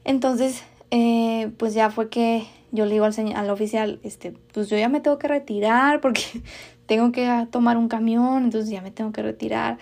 Entonces, 0.05 0.63
eh, 0.91 1.51
pues 1.59 1.75
ya 1.75 1.91
fue 1.91 2.09
que 2.09 2.47
yo 2.71 2.85
le 2.85 2.93
digo 2.93 3.05
al, 3.05 3.15
al 3.35 3.51
oficial, 3.51 4.01
este, 4.03 4.33
pues 4.53 4.69
yo 4.69 4.79
ya 4.79 4.89
me 4.89 5.01
tengo 5.01 5.19
que 5.19 5.29
retirar 5.29 6.01
porque 6.01 6.23
tengo 6.87 7.13
que 7.13 7.47
tomar 7.51 7.77
un 7.77 7.89
camión, 7.89 8.45
entonces 8.45 8.71
ya 8.71 8.83
me 8.83 8.91
tengo 8.91 9.13
que 9.13 9.23
retirar. 9.23 9.79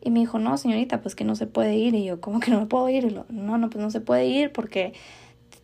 Y 0.00 0.10
me 0.10 0.20
dijo, 0.20 0.38
no, 0.38 0.56
señorita, 0.56 1.00
pues 1.02 1.14
que 1.14 1.24
no 1.24 1.34
se 1.34 1.46
puede 1.46 1.76
ir. 1.76 1.94
Y 1.94 2.04
yo, 2.04 2.20
¿cómo 2.20 2.40
que 2.40 2.50
no 2.50 2.60
me 2.60 2.66
puedo 2.66 2.88
ir? 2.88 3.04
Y 3.04 3.10
lo, 3.10 3.26
no, 3.28 3.58
no, 3.58 3.70
pues 3.70 3.82
no 3.82 3.90
se 3.90 4.00
puede 4.00 4.26
ir 4.26 4.52
porque 4.52 4.92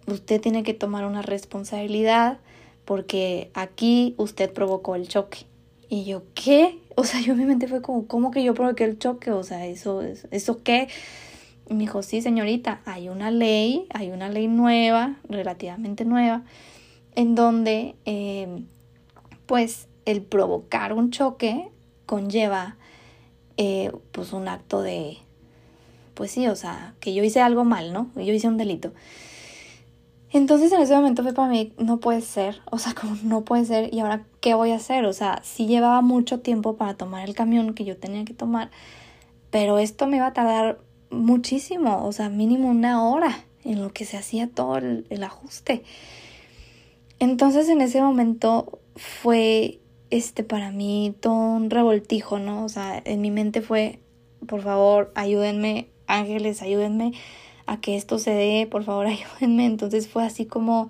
usted 0.07 0.40
tiene 0.40 0.62
que 0.62 0.75
tomar 0.75 1.05
una 1.07 1.23
responsabilidad 1.23 2.38
porque 2.85 3.51
aquí 3.55 4.14
usted 4.18 4.53
provocó 4.53 4.94
el 4.94 5.09
choque. 5.09 5.47
Y 5.88 6.05
yo, 6.05 6.23
¿qué? 6.35 6.79
O 6.97 7.05
sea, 7.05 7.20
yo 7.20 7.35
mi 7.35 7.44
mente 7.44 7.68
fue 7.68 7.83
como, 7.83 8.07
¿cómo 8.07 8.31
que 8.31 8.42
yo 8.42 8.55
provoqué 8.55 8.85
el 8.85 8.99
choque? 8.99 9.31
O 9.31 9.42
sea, 9.42 9.66
¿eso, 9.66 10.03
eso 10.03 10.62
qué? 10.62 10.88
Y 11.68 11.75
me 11.75 11.81
dijo, 11.81 12.03
sí, 12.03 12.20
señorita, 12.20 12.83
hay 12.85 13.09
una 13.09 13.31
ley, 13.31 13.87
hay 13.92 14.11
una 14.11 14.29
ley 14.29 14.49
nueva, 14.49 15.16
relativamente 15.29 16.05
nueva, 16.05 16.44
en 17.14 17.35
donde, 17.35 17.94
eh, 18.05 18.64
pues, 19.47 19.88
el 20.05 20.23
provocar 20.23 20.92
un 20.92 21.11
choque 21.11 21.68
conlleva, 22.07 22.77
eh, 23.56 23.92
pues, 24.12 24.32
un 24.32 24.48
acto 24.48 24.82
de, 24.82 25.18
pues 26.14 26.30
sí, 26.30 26.46
o 26.48 26.56
sea, 26.56 26.94
que 27.00 27.14
yo 27.14 27.22
hice 27.24 27.40
algo 27.40 27.64
mal, 27.64 27.92
¿no? 27.92 28.10
Yo 28.16 28.32
hice 28.32 28.48
un 28.48 28.56
delito. 28.56 28.92
Entonces 30.34 30.72
en 30.72 30.80
ese 30.80 30.96
momento 30.96 31.22
fue 31.22 31.32
para 31.32 31.48
mí, 31.48 31.72
no 31.78 32.00
puede 32.00 32.20
ser, 32.20 32.60
o 32.70 32.78
sea, 32.78 32.92
como 33.00 33.16
no 33.22 33.42
puede 33.44 33.64
ser, 33.64 33.94
y 33.94 34.00
ahora, 34.00 34.24
¿qué 34.40 34.54
voy 34.54 34.72
a 34.72 34.76
hacer? 34.76 35.04
O 35.04 35.12
sea, 35.12 35.40
sí 35.44 35.66
llevaba 35.66 36.00
mucho 36.00 36.40
tiempo 36.40 36.76
para 36.76 36.94
tomar 36.94 37.28
el 37.28 37.36
camión 37.36 37.74
que 37.74 37.84
yo 37.84 37.96
tenía 37.96 38.24
que 38.24 38.34
tomar, 38.34 38.70
pero 39.50 39.78
esto 39.78 40.08
me 40.08 40.16
iba 40.16 40.26
a 40.26 40.32
tardar 40.32 40.80
muchísimo, 41.10 42.04
o 42.04 42.10
sea, 42.10 42.28
mínimo 42.30 42.68
una 42.68 43.06
hora 43.08 43.44
en 43.62 43.80
lo 43.80 43.92
que 43.92 44.04
se 44.04 44.16
hacía 44.16 44.48
todo 44.48 44.78
el, 44.78 45.06
el 45.08 45.22
ajuste. 45.22 45.84
Entonces 47.20 47.68
en 47.68 47.80
ese 47.80 48.02
momento 48.02 48.80
fue, 48.96 49.78
este, 50.14 50.44
para 50.44 50.70
mí 50.70 51.12
todo 51.18 51.35
un 51.35 51.70
revoltijo, 51.70 52.38
¿no? 52.38 52.64
O 52.64 52.68
sea, 52.68 53.03
en 53.05 53.20
mi 53.20 53.33
mente 53.33 53.62
fue, 53.62 53.98
por 54.46 54.62
favor, 54.62 55.11
ayúdenme, 55.16 55.88
ángeles, 56.07 56.62
ayúdenme 56.62 57.12
a 57.66 57.81
que 57.81 57.96
esto 57.96 58.20
se 58.20 58.31
dé, 58.31 58.68
por 58.70 58.85
favor 58.85 59.07
ayúdenme. 59.09 59.66
Entonces 59.66 60.07
fue 60.07 60.24
así 60.24 60.46
como 60.46 60.88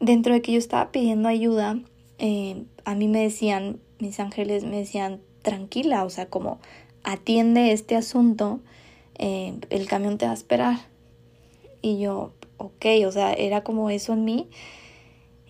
dentro 0.00 0.32
de 0.32 0.42
que 0.42 0.52
yo 0.52 0.58
estaba 0.58 0.92
pidiendo 0.92 1.28
ayuda, 1.28 1.80
eh, 2.18 2.62
a 2.84 2.94
mí 2.94 3.08
me 3.08 3.20
decían, 3.20 3.80
mis 3.98 4.20
ángeles 4.20 4.62
me 4.62 4.76
decían, 4.76 5.20
tranquila, 5.42 6.04
o 6.04 6.10
sea, 6.10 6.26
como 6.26 6.60
atiende 7.02 7.72
este 7.72 7.96
asunto, 7.96 8.60
eh, 9.18 9.58
el 9.70 9.88
camión 9.88 10.18
te 10.18 10.26
va 10.26 10.30
a 10.30 10.34
esperar. 10.34 10.78
Y 11.82 11.98
yo, 11.98 12.32
ok, 12.58 12.86
o 13.06 13.10
sea, 13.10 13.32
era 13.32 13.64
como 13.64 13.90
eso 13.90 14.12
en 14.12 14.24
mí. 14.24 14.48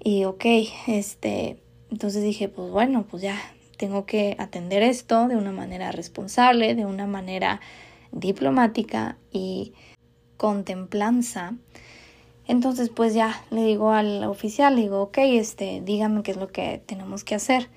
Y 0.03 0.25
ok, 0.25 0.45
este, 0.87 1.59
entonces 1.91 2.23
dije, 2.23 2.49
pues 2.49 2.71
bueno, 2.71 3.05
pues 3.09 3.23
ya 3.23 3.37
tengo 3.77 4.07
que 4.07 4.37
atender 4.39 4.83
esto 4.83 5.29
de 5.29 5.37
una 5.37 5.53
manera 5.53 5.93
responsable, 5.93 6.75
de 6.75 6.87
una 6.87 7.07
manera 7.07 7.61
diplomática 8.13 9.17
y 9.33 9.75
contemplanza. 10.37 11.55
Entonces, 12.49 12.91
pues 12.91 13.15
ya 13.15 13.45
le 13.51 13.65
digo 13.65 13.91
al 13.91 14.25
oficial, 14.25 14.77
le 14.77 14.83
digo, 14.83 15.03
ok, 15.03 15.19
este, 15.19 15.83
dígame 15.85 16.23
qué 16.23 16.31
es 16.31 16.37
lo 16.37 16.49
que 16.49 16.83
tenemos 16.87 17.25
que 17.25 17.35
hacer. 17.35 17.69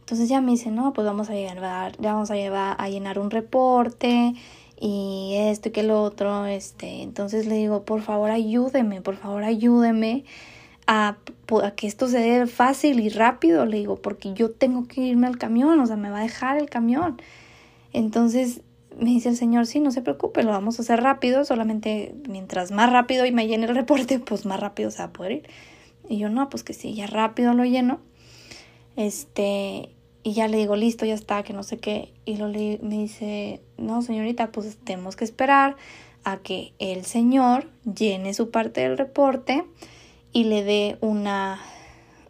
Entonces 0.00 0.28
ya 0.28 0.40
me 0.40 0.52
dice, 0.52 0.70
no, 0.70 0.92
pues 0.92 1.06
vamos 1.06 1.30
a 1.30 1.34
llevar, 1.34 1.96
ya 2.00 2.12
vamos 2.12 2.30
a 2.30 2.34
llevar 2.34 2.76
a 2.78 2.88
llenar 2.88 3.18
un 3.18 3.30
reporte 3.30 4.34
y 4.80 5.34
esto 5.36 5.68
y 5.68 5.72
que 5.72 5.84
lo 5.84 6.02
otro, 6.02 6.44
este, 6.46 7.02
entonces 7.02 7.46
le 7.46 7.54
digo, 7.54 7.84
por 7.84 8.02
favor 8.02 8.30
ayúdeme, 8.30 9.00
por 9.00 9.16
favor 9.16 9.44
ayúdeme 9.44 10.24
a, 10.92 11.16
que 11.74 11.86
esto 11.86 12.06
se 12.06 12.18
dé 12.18 12.46
fácil 12.46 13.00
y 13.00 13.08
rápido, 13.08 13.64
le 13.64 13.78
digo, 13.78 13.96
porque 13.96 14.34
yo 14.34 14.50
tengo 14.50 14.86
que 14.86 15.00
irme 15.00 15.26
al 15.26 15.38
camión, 15.38 15.80
o 15.80 15.86
sea, 15.86 15.96
me 15.96 16.10
va 16.10 16.18
a 16.18 16.22
dejar 16.22 16.58
el 16.58 16.68
camión. 16.68 17.20
Entonces 17.94 18.60
me 18.98 19.10
dice 19.10 19.30
el 19.30 19.36
señor, 19.36 19.66
sí, 19.66 19.80
no 19.80 19.90
se 19.90 20.02
preocupe, 20.02 20.42
lo 20.42 20.50
vamos 20.50 20.78
a 20.78 20.82
hacer 20.82 21.00
rápido, 21.02 21.46
solamente 21.46 22.14
mientras 22.28 22.72
más 22.72 22.92
rápido 22.92 23.24
y 23.24 23.32
me 23.32 23.46
llene 23.46 23.66
el 23.66 23.74
reporte, 23.74 24.18
pues 24.24 24.44
más 24.44 24.60
rápido 24.60 24.90
se 24.90 24.98
va 24.98 25.04
a 25.04 25.12
poder 25.12 25.32
ir. 25.32 25.48
Y 26.08 26.18
yo, 26.18 26.28
no, 26.28 26.50
pues 26.50 26.62
que 26.62 26.74
sí, 26.74 26.94
ya 26.94 27.06
rápido 27.06 27.54
lo 27.54 27.64
lleno. 27.64 28.00
Este, 28.96 29.88
y 30.22 30.34
ya 30.34 30.46
le 30.46 30.58
digo, 30.58 30.76
listo, 30.76 31.06
ya 31.06 31.14
está, 31.14 31.42
que 31.42 31.54
no 31.54 31.62
sé 31.62 31.78
qué. 31.78 32.12
Y 32.26 32.36
lo 32.36 32.48
le, 32.48 32.78
me 32.82 32.98
dice, 32.98 33.62
no, 33.78 34.02
señorita, 34.02 34.52
pues 34.52 34.76
tenemos 34.76 35.16
que 35.16 35.24
esperar 35.24 35.76
a 36.24 36.36
que 36.36 36.74
el 36.78 37.06
señor 37.06 37.66
llene 37.84 38.34
su 38.34 38.50
parte 38.50 38.82
del 38.82 38.98
reporte 38.98 39.64
y 40.32 40.44
le 40.44 40.64
dé 40.64 40.98
una... 41.00 41.60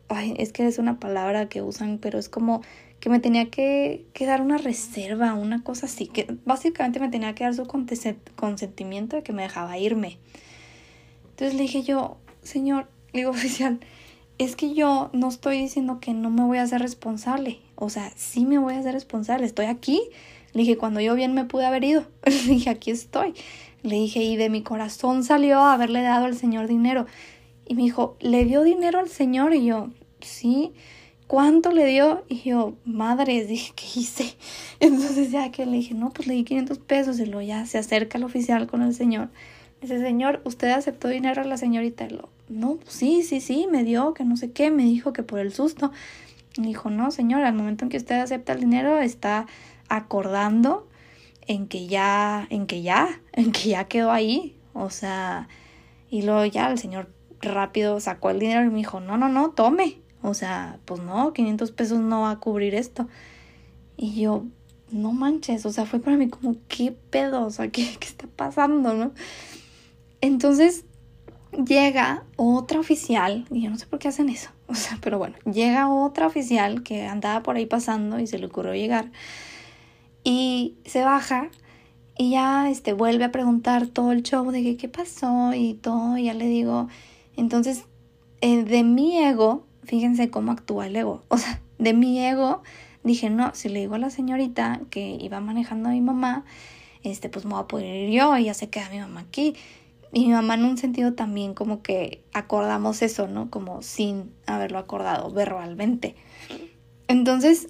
Ay, 0.08 0.34
es 0.38 0.52
que 0.52 0.66
es 0.66 0.78
una 0.78 1.00
palabra 1.00 1.48
que 1.48 1.62
usan, 1.62 1.98
pero 1.98 2.18
es 2.18 2.28
como 2.28 2.60
que 3.00 3.08
me 3.08 3.18
tenía 3.18 3.50
que, 3.50 4.06
dar 4.20 4.42
una 4.42 4.58
reserva, 4.58 5.34
una 5.34 5.64
cosa 5.64 5.86
así, 5.86 6.06
que 6.06 6.36
básicamente 6.44 7.00
me 7.00 7.08
tenía 7.08 7.34
que 7.34 7.42
dar 7.42 7.52
su 7.52 7.66
consentimiento 8.36 9.16
de 9.16 9.24
que 9.24 9.32
me 9.32 9.42
dejaba 9.42 9.76
irme. 9.76 10.18
Entonces 11.30 11.54
le 11.54 11.62
dije 11.62 11.82
yo, 11.82 12.18
señor, 12.42 12.86
le 13.12 13.20
digo 13.20 13.30
oficial, 13.32 13.80
es 14.38 14.54
que 14.54 14.74
yo 14.74 15.10
no 15.12 15.28
estoy 15.28 15.58
diciendo 15.58 15.98
que 16.00 16.14
no 16.14 16.30
me 16.30 16.44
voy 16.44 16.58
a 16.58 16.62
hacer 16.62 16.80
responsable. 16.80 17.60
O 17.74 17.90
sea, 17.90 18.12
sí 18.14 18.46
me 18.46 18.58
voy 18.58 18.74
a 18.74 18.78
hacer 18.78 18.94
responsable. 18.94 19.46
Estoy 19.46 19.66
aquí. 19.66 20.00
Le 20.52 20.62
dije, 20.62 20.76
cuando 20.76 21.00
yo 21.00 21.14
bien 21.14 21.34
me 21.34 21.44
pude 21.44 21.66
haber 21.66 21.82
ido. 21.82 22.04
Le 22.24 22.32
dije, 22.32 22.70
aquí 22.70 22.92
estoy. 22.92 23.34
Le 23.82 23.96
dije, 23.96 24.22
y 24.22 24.36
de 24.36 24.48
mi 24.48 24.62
corazón 24.62 25.24
salió 25.24 25.58
haberle 25.60 26.02
dado 26.02 26.26
al 26.26 26.36
Señor 26.36 26.68
dinero. 26.68 27.06
Y 27.72 27.74
me 27.74 27.84
dijo, 27.84 28.18
¿le 28.20 28.44
dio 28.44 28.64
dinero 28.64 28.98
al 28.98 29.08
Señor? 29.08 29.54
Y 29.54 29.64
yo, 29.64 29.88
sí. 30.20 30.74
¿Cuánto 31.26 31.72
le 31.72 31.86
dio? 31.86 32.22
Y 32.28 32.42
yo, 32.42 32.74
madre, 32.84 33.46
dije, 33.46 33.72
¿qué 33.74 34.00
hice? 34.00 34.36
Entonces 34.80 35.30
ya 35.30 35.50
que 35.50 35.64
le 35.64 35.78
dije, 35.78 35.94
no, 35.94 36.10
pues 36.10 36.28
le 36.28 36.34
di 36.34 36.44
500 36.44 36.78
pesos. 36.80 37.18
Y 37.18 37.24
luego 37.24 37.40
ya 37.40 37.64
se 37.64 37.78
acerca 37.78 38.18
el 38.18 38.24
oficial 38.24 38.66
con 38.66 38.82
el 38.82 38.92
Señor. 38.92 39.30
Dice, 39.80 39.98
señor, 40.02 40.42
¿usted 40.44 40.68
aceptó 40.68 41.08
dinero 41.08 41.40
a 41.40 41.46
la 41.46 41.56
señorita? 41.56 42.04
Y 42.04 42.10
lo, 42.10 42.28
no, 42.50 42.74
pues 42.76 42.92
sí, 42.92 43.22
sí, 43.22 43.40
sí, 43.40 43.66
me 43.70 43.84
dio, 43.84 44.12
que 44.12 44.24
no 44.24 44.36
sé 44.36 44.52
qué, 44.52 44.70
me 44.70 44.82
dijo 44.82 45.14
que 45.14 45.22
por 45.22 45.38
el 45.38 45.54
susto. 45.54 45.92
Y 46.58 46.60
dijo, 46.60 46.90
no, 46.90 47.10
señor, 47.10 47.42
al 47.42 47.54
momento 47.54 47.86
en 47.86 47.88
que 47.88 47.96
usted 47.96 48.20
acepta 48.20 48.52
el 48.52 48.60
dinero, 48.60 48.98
está 48.98 49.46
acordando 49.88 50.86
en 51.46 51.68
que 51.68 51.86
ya, 51.86 52.46
en 52.50 52.66
que 52.66 52.82
ya, 52.82 53.22
en 53.32 53.50
que 53.50 53.70
ya 53.70 53.84
quedó 53.84 54.12
ahí. 54.12 54.58
O 54.74 54.90
sea, 54.90 55.48
y 56.10 56.20
luego 56.20 56.44
ya 56.44 56.70
el 56.70 56.76
señor 56.76 57.08
rápido 57.42 58.00
sacó 58.00 58.30
el 58.30 58.38
dinero 58.38 58.64
y 58.64 58.70
me 58.70 58.78
dijo, 58.78 59.00
no, 59.00 59.16
no, 59.16 59.28
no, 59.28 59.50
tome. 59.50 59.98
O 60.22 60.34
sea, 60.34 60.78
pues 60.84 61.02
no, 61.02 61.32
500 61.32 61.72
pesos 61.72 61.98
no 61.98 62.22
va 62.22 62.30
a 62.30 62.38
cubrir 62.38 62.74
esto. 62.74 63.08
Y 63.96 64.20
yo, 64.20 64.44
no 64.90 65.12
manches, 65.12 65.66
o 65.66 65.72
sea, 65.72 65.86
fue 65.86 66.00
para 66.00 66.16
mí 66.16 66.28
como, 66.28 66.56
¿qué 66.68 66.92
pedo? 66.92 67.44
O 67.44 67.50
sea, 67.50 67.68
¿qué, 67.68 67.96
qué 67.98 68.06
está 68.06 68.26
pasando, 68.36 68.94
no? 68.94 69.12
Entonces 70.20 70.84
llega 71.52 72.24
otra 72.36 72.80
oficial, 72.80 73.46
y 73.50 73.62
yo 73.62 73.70
no 73.70 73.76
sé 73.76 73.86
por 73.86 73.98
qué 73.98 74.08
hacen 74.08 74.28
eso, 74.28 74.50
o 74.66 74.74
sea, 74.74 74.98
pero 75.00 75.18
bueno, 75.18 75.36
llega 75.44 75.88
otra 75.92 76.26
oficial 76.26 76.82
que 76.82 77.06
andaba 77.06 77.42
por 77.42 77.56
ahí 77.56 77.66
pasando 77.66 78.18
y 78.18 78.26
se 78.26 78.38
le 78.38 78.46
ocurrió 78.46 78.74
llegar 78.74 79.10
y 80.24 80.76
se 80.84 81.02
baja 81.02 81.50
y 82.16 82.30
ya 82.30 82.70
este, 82.70 82.92
vuelve 82.92 83.24
a 83.24 83.32
preguntar 83.32 83.86
todo 83.86 84.12
el 84.12 84.22
show 84.22 84.50
de 84.50 84.62
que 84.62 84.76
qué 84.76 84.88
pasó 84.88 85.52
y 85.54 85.74
todo, 85.74 86.16
y 86.16 86.24
ya 86.24 86.34
le 86.34 86.46
digo, 86.46 86.88
entonces, 87.36 87.84
eh, 88.40 88.64
de 88.64 88.82
mi 88.84 89.18
ego, 89.18 89.66
fíjense 89.84 90.30
cómo 90.30 90.52
actúa 90.52 90.86
el 90.86 90.96
ego, 90.96 91.22
o 91.28 91.38
sea, 91.38 91.60
de 91.78 91.94
mi 91.94 92.24
ego 92.24 92.62
dije, 93.04 93.30
no, 93.30 93.54
si 93.54 93.68
le 93.68 93.80
digo 93.80 93.94
a 93.94 93.98
la 93.98 94.10
señorita 94.10 94.80
que 94.90 95.18
iba 95.20 95.40
manejando 95.40 95.88
a 95.88 95.92
mi 95.92 96.00
mamá, 96.00 96.44
este, 97.02 97.28
pues 97.28 97.44
me 97.44 97.52
voy 97.52 97.62
a 97.62 97.66
poder 97.66 98.08
ir 98.08 98.10
yo 98.10 98.36
y 98.36 98.44
ya 98.44 98.54
se 98.54 98.68
queda 98.68 98.88
mi 98.90 98.98
mamá 98.98 99.20
aquí. 99.20 99.54
Y 100.12 100.26
mi 100.26 100.32
mamá 100.32 100.54
en 100.54 100.64
un 100.64 100.76
sentido 100.76 101.14
también 101.14 101.54
como 101.54 101.82
que 101.82 102.22
acordamos 102.32 103.00
eso, 103.02 103.28
¿no? 103.28 103.50
Como 103.50 103.82
sin 103.82 104.30
haberlo 104.46 104.78
acordado 104.78 105.30
verbalmente. 105.32 106.16
Entonces, 107.08 107.68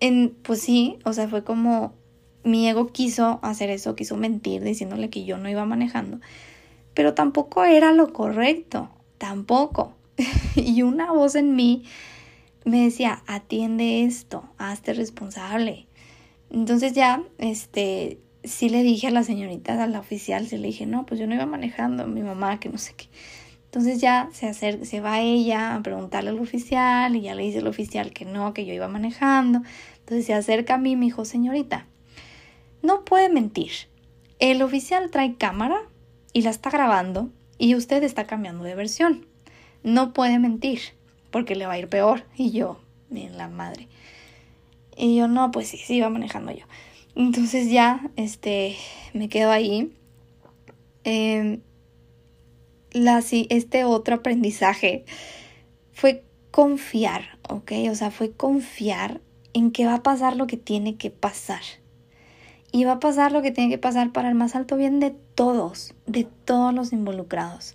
en, 0.00 0.36
pues 0.42 0.60
sí, 0.60 0.98
o 1.04 1.12
sea, 1.12 1.28
fue 1.28 1.44
como 1.44 1.94
mi 2.42 2.68
ego 2.68 2.88
quiso 2.88 3.38
hacer 3.42 3.70
eso, 3.70 3.96
quiso 3.96 4.16
mentir 4.16 4.62
diciéndole 4.62 5.10
que 5.10 5.24
yo 5.24 5.38
no 5.38 5.48
iba 5.48 5.64
manejando, 5.64 6.20
pero 6.94 7.14
tampoco 7.14 7.64
era 7.64 7.92
lo 7.92 8.12
correcto, 8.12 8.88
tampoco. 9.18 9.94
y 10.56 10.82
una 10.82 11.12
voz 11.12 11.34
en 11.34 11.54
mí 11.54 11.84
me 12.64 12.82
decía, 12.84 13.22
atiende 13.26 14.04
esto, 14.04 14.44
hazte 14.58 14.92
responsable. 14.92 15.86
Entonces 16.50 16.92
ya, 16.94 17.22
este, 17.38 18.18
sí 18.44 18.68
le 18.68 18.82
dije 18.82 19.08
a 19.08 19.10
la 19.10 19.22
señorita, 19.22 19.82
a 19.82 19.86
la 19.86 20.00
oficial, 20.00 20.46
sí 20.46 20.56
le 20.58 20.68
dije, 20.68 20.86
no, 20.86 21.06
pues 21.06 21.20
yo 21.20 21.26
no 21.26 21.34
iba 21.34 21.46
manejando, 21.46 22.06
mi 22.06 22.22
mamá, 22.22 22.58
que 22.58 22.68
no 22.68 22.78
sé 22.78 22.94
qué. 22.96 23.06
Entonces 23.66 24.00
ya 24.00 24.30
se, 24.32 24.46
acerca, 24.48 24.84
se 24.84 25.00
va 25.00 25.20
ella 25.20 25.74
a 25.74 25.82
preguntarle 25.82 26.30
al 26.30 26.38
oficial 26.38 27.14
y 27.14 27.22
ya 27.22 27.34
le 27.34 27.42
dice 27.42 27.58
al 27.58 27.66
oficial 27.66 28.12
que 28.12 28.24
no, 28.24 28.54
que 28.54 28.64
yo 28.64 28.72
iba 28.72 28.88
manejando. 28.88 29.62
Entonces 30.00 30.26
se 30.26 30.34
acerca 30.34 30.74
a 30.74 30.78
mí 30.78 30.92
y 30.92 30.96
me 30.96 31.04
dijo, 31.06 31.24
señorita, 31.24 31.86
no 32.82 33.04
puede 33.04 33.28
mentir. 33.28 33.72
El 34.38 34.62
oficial 34.62 35.10
trae 35.10 35.36
cámara 35.36 35.76
y 36.32 36.42
la 36.42 36.50
está 36.50 36.70
grabando 36.70 37.30
y 37.58 37.74
usted 37.74 38.02
está 38.02 38.26
cambiando 38.26 38.64
de 38.64 38.74
versión. 38.74 39.26
No 39.82 40.12
puede 40.12 40.38
mentir 40.38 40.80
porque 41.30 41.54
le 41.54 41.66
va 41.66 41.74
a 41.74 41.78
ir 41.78 41.88
peor. 41.88 42.24
Y 42.36 42.50
yo, 42.50 42.80
bien 43.10 43.36
la 43.36 43.48
madre. 43.48 43.88
Y 44.96 45.16
yo, 45.16 45.28
no, 45.28 45.50
pues 45.50 45.68
sí, 45.68 45.76
sí, 45.76 45.96
iba 45.96 46.08
manejando 46.08 46.52
yo. 46.52 46.64
Entonces 47.14 47.70
ya, 47.70 48.10
este, 48.16 48.76
me 49.12 49.28
quedo 49.28 49.50
ahí. 49.50 49.92
Eh, 51.04 51.60
la, 52.92 53.22
este 53.30 53.84
otro 53.84 54.16
aprendizaje 54.16 55.04
fue 55.92 56.24
confiar, 56.50 57.38
¿ok? 57.48 57.72
O 57.90 57.94
sea, 57.94 58.10
fue 58.10 58.32
confiar 58.32 59.20
en 59.52 59.70
que 59.70 59.86
va 59.86 59.94
a 59.94 60.02
pasar 60.02 60.36
lo 60.36 60.46
que 60.46 60.56
tiene 60.56 60.96
que 60.96 61.10
pasar. 61.10 61.62
Y 62.76 62.84
va 62.84 62.92
a 62.92 63.00
pasar 63.00 63.32
lo 63.32 63.40
que 63.40 63.52
tiene 63.52 63.70
que 63.70 63.78
pasar 63.78 64.12
para 64.12 64.28
el 64.28 64.34
más 64.34 64.54
alto 64.54 64.76
bien 64.76 65.00
de 65.00 65.10
todos, 65.34 65.94
de 66.04 66.24
todos 66.24 66.74
los 66.74 66.92
involucrados. 66.92 67.74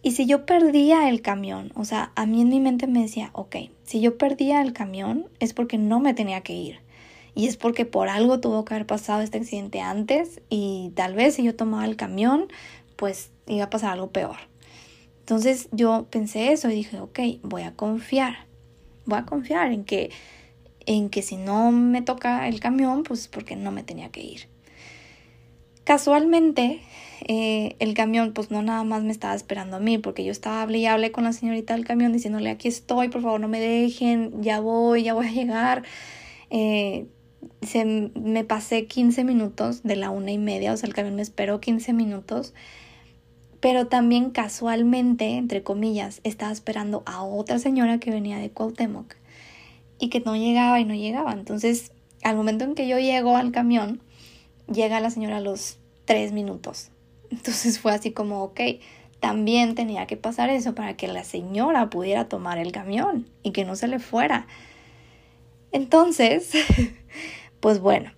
Y 0.00 0.12
si 0.12 0.26
yo 0.26 0.46
perdía 0.46 1.08
el 1.08 1.22
camión, 1.22 1.72
o 1.74 1.84
sea, 1.84 2.12
a 2.14 2.24
mí 2.24 2.40
en 2.40 2.50
mi 2.50 2.60
mente 2.60 2.86
me 2.86 3.02
decía, 3.02 3.30
ok, 3.32 3.56
si 3.82 4.00
yo 4.00 4.16
perdía 4.16 4.62
el 4.62 4.72
camión 4.72 5.26
es 5.40 5.54
porque 5.54 5.76
no 5.76 5.98
me 5.98 6.14
tenía 6.14 6.42
que 6.42 6.52
ir. 6.52 6.78
Y 7.34 7.48
es 7.48 7.56
porque 7.56 7.84
por 7.84 8.08
algo 8.08 8.38
tuvo 8.38 8.64
que 8.64 8.74
haber 8.74 8.86
pasado 8.86 9.22
este 9.22 9.38
accidente 9.38 9.80
antes 9.80 10.40
y 10.48 10.92
tal 10.94 11.14
vez 11.14 11.34
si 11.34 11.42
yo 11.42 11.56
tomaba 11.56 11.84
el 11.84 11.96
camión, 11.96 12.46
pues 12.94 13.32
iba 13.48 13.64
a 13.64 13.70
pasar 13.70 13.94
algo 13.94 14.12
peor. 14.12 14.36
Entonces 15.18 15.68
yo 15.72 16.06
pensé 16.10 16.52
eso 16.52 16.70
y 16.70 16.76
dije, 16.76 17.00
ok, 17.00 17.18
voy 17.42 17.62
a 17.62 17.74
confiar 17.74 18.46
voy 19.08 19.18
a 19.18 19.24
confiar 19.24 19.72
en 19.72 19.84
que, 19.84 20.10
en 20.88 21.10
que 21.10 21.20
si 21.20 21.36
no 21.36 21.70
me 21.70 22.00
toca 22.00 22.48
el 22.48 22.60
camión, 22.60 23.02
pues 23.02 23.28
porque 23.28 23.56
no 23.56 23.70
me 23.70 23.82
tenía 23.82 24.08
que 24.08 24.22
ir. 24.22 24.48
Casualmente, 25.84 26.80
eh, 27.26 27.76
el 27.78 27.92
camión, 27.92 28.32
pues 28.32 28.50
no 28.50 28.62
nada 28.62 28.84
más 28.84 29.02
me 29.02 29.12
estaba 29.12 29.34
esperando 29.34 29.76
a 29.76 29.80
mí, 29.80 29.98
porque 29.98 30.24
yo 30.24 30.32
estaba 30.32 30.62
hablé 30.62 30.78
y 30.78 30.86
hablé 30.86 31.12
con 31.12 31.24
la 31.24 31.34
señorita 31.34 31.74
del 31.74 31.84
camión 31.84 32.14
diciéndole, 32.14 32.48
aquí 32.48 32.68
estoy, 32.68 33.10
por 33.10 33.20
favor 33.20 33.38
no 33.38 33.48
me 33.48 33.60
dejen, 33.60 34.42
ya 34.42 34.60
voy, 34.60 35.02
ya 35.02 35.12
voy 35.12 35.26
a 35.26 35.30
llegar. 35.30 35.82
Eh, 36.48 37.06
se, 37.60 37.84
me 37.84 38.44
pasé 38.44 38.86
15 38.86 39.24
minutos 39.24 39.82
de 39.82 39.96
la 39.96 40.08
una 40.08 40.32
y 40.32 40.38
media, 40.38 40.72
o 40.72 40.76
sea, 40.78 40.88
el 40.88 40.94
camión 40.94 41.16
me 41.16 41.22
esperó 41.22 41.60
15 41.60 41.92
minutos 41.92 42.54
pero 43.60 43.88
también 43.88 44.30
casualmente, 44.30 45.36
entre 45.36 45.64
comillas, 45.64 46.20
estaba 46.22 46.52
esperando 46.52 47.02
a 47.06 47.24
otra 47.24 47.58
señora 47.58 47.98
que 47.98 48.12
venía 48.12 48.38
de 48.38 48.50
Cuauhtémoc 48.50 49.16
y 49.98 50.08
que 50.08 50.20
no 50.20 50.36
llegaba 50.36 50.80
y 50.80 50.84
no 50.84 50.94
llegaba. 50.94 51.32
Entonces, 51.32 51.92
al 52.22 52.36
momento 52.36 52.64
en 52.64 52.74
que 52.74 52.88
yo 52.88 52.98
llego 52.98 53.36
al 53.36 53.52
camión, 53.52 54.00
llega 54.72 55.00
la 55.00 55.10
señora 55.10 55.38
a 55.38 55.40
los 55.40 55.78
tres 56.04 56.32
minutos. 56.32 56.90
Entonces 57.30 57.78
fue 57.78 57.92
así 57.92 58.12
como, 58.12 58.42
ok, 58.42 58.60
también 59.20 59.74
tenía 59.74 60.06
que 60.06 60.16
pasar 60.16 60.50
eso 60.50 60.74
para 60.74 60.96
que 60.96 61.08
la 61.08 61.24
señora 61.24 61.90
pudiera 61.90 62.28
tomar 62.28 62.58
el 62.58 62.72
camión 62.72 63.28
y 63.42 63.50
que 63.50 63.64
no 63.64 63.76
se 63.76 63.88
le 63.88 63.98
fuera. 63.98 64.46
Entonces, 65.72 66.52
pues 67.60 67.80
bueno, 67.80 68.12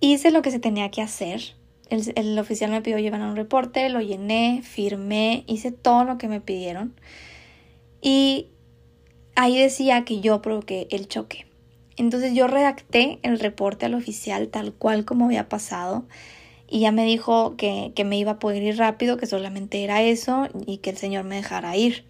hice 0.00 0.30
lo 0.30 0.42
que 0.42 0.50
se 0.50 0.60
tenía 0.60 0.90
que 0.90 1.02
hacer 1.02 1.54
el, 1.90 2.38
oficial 2.38 2.70
me 2.70 2.82
pidió 2.82 2.98
llevar 2.98 3.20
un 3.20 3.36
reporte, 3.36 3.88
lo 3.88 4.00
llené, 4.00 4.62
firmé, 4.62 5.44
hice 5.46 5.72
todo 5.72 6.04
lo 6.04 6.18
que 6.18 6.28
me 6.28 6.40
pidieron. 6.40 6.94
Y 8.00 8.46
ahí 9.34 9.58
decía 9.58 10.04
que 10.04 10.20
yo 10.20 10.42
provoqué 10.42 10.88
el 10.90 11.08
choque. 11.08 11.46
Entonces 11.96 12.34
yo 12.34 12.46
redacté 12.46 13.18
el 13.22 13.38
reporte 13.38 13.86
al 13.86 13.94
oficial 13.94 14.48
tal 14.48 14.72
cual 14.72 15.04
como 15.04 15.26
había 15.26 15.48
pasado 15.48 16.04
y 16.68 16.80
ya 16.80 16.92
me 16.92 17.04
dijo 17.04 17.56
que, 17.56 17.92
que, 17.94 18.04
me 18.04 18.16
iba 18.16 18.32
a 18.32 18.38
poder 18.38 18.62
ir 18.62 18.78
rápido, 18.78 19.16
que 19.16 19.26
solamente 19.26 19.82
era 19.82 20.02
eso 20.02 20.48
y 20.66 20.78
que 20.78 20.90
el 20.90 20.96
señor 20.96 21.24
me 21.24 21.36
dejara 21.36 21.76
ir. 21.76 22.04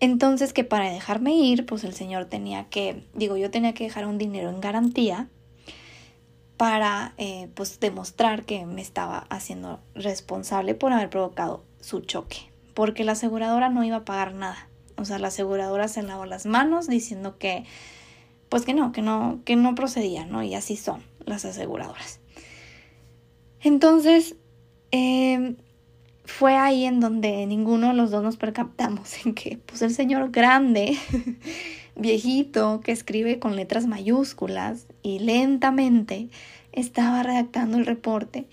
Entonces 0.00 0.52
que 0.52 0.64
para 0.64 0.90
dejarme 0.90 1.34
ir, 1.34 1.66
pues 1.66 1.84
el 1.84 1.92
señor 1.92 2.26
tenía 2.26 2.68
que, 2.68 3.04
digo, 3.14 3.36
yo 3.36 3.50
tenía 3.50 3.74
que 3.74 3.84
dejar 3.84 4.06
un 4.06 4.18
dinero 4.18 4.48
en 4.48 4.60
garantía 4.60 5.28
para 6.56 7.14
eh, 7.18 7.48
pues 7.54 7.80
demostrar 7.80 8.44
que 8.44 8.66
me 8.66 8.80
estaba 8.82 9.26
haciendo 9.30 9.80
responsable 9.94 10.74
por 10.74 10.92
haber 10.92 11.10
provocado 11.10 11.64
su 11.80 12.00
choque, 12.00 12.50
porque 12.74 13.04
la 13.04 13.12
aseguradora 13.12 13.68
no 13.70 13.84
iba 13.84 13.98
a 13.98 14.04
pagar 14.04 14.34
nada. 14.34 14.67
O 14.98 15.04
sea, 15.04 15.18
la 15.18 15.28
aseguradora 15.28 15.88
se 15.88 16.02
lavó 16.02 16.26
las 16.26 16.46
manos 16.46 16.88
diciendo 16.88 17.38
que 17.38 17.64
pues 18.48 18.64
que 18.64 18.74
no, 18.74 18.92
que 18.92 19.02
no, 19.02 19.40
que 19.44 19.56
no 19.56 19.74
procedía, 19.74 20.24
¿no? 20.24 20.42
Y 20.42 20.54
así 20.54 20.76
son 20.76 21.02
las 21.26 21.44
aseguradoras. 21.44 22.20
Entonces, 23.60 24.36
em, 24.90 25.56
fue 26.24 26.56
ahí 26.56 26.84
en 26.84 27.00
donde 27.00 27.46
ninguno 27.46 27.88
de 27.88 27.94
los 27.94 28.10
dos 28.10 28.22
nos 28.22 28.36
percatamos 28.36 29.26
en 29.26 29.34
que 29.34 29.58
pues 29.66 29.82
el 29.82 29.94
señor 29.94 30.30
grande, 30.30 30.96
viejito, 31.96 32.80
que 32.80 32.92
escribe 32.92 33.38
con 33.38 33.56
letras 33.56 33.86
mayúsculas 33.86 34.86
y 35.02 35.18
lentamente 35.18 36.28
estaba 36.72 37.22
redactando 37.22 37.76
el 37.76 37.86
reporte 37.86 38.46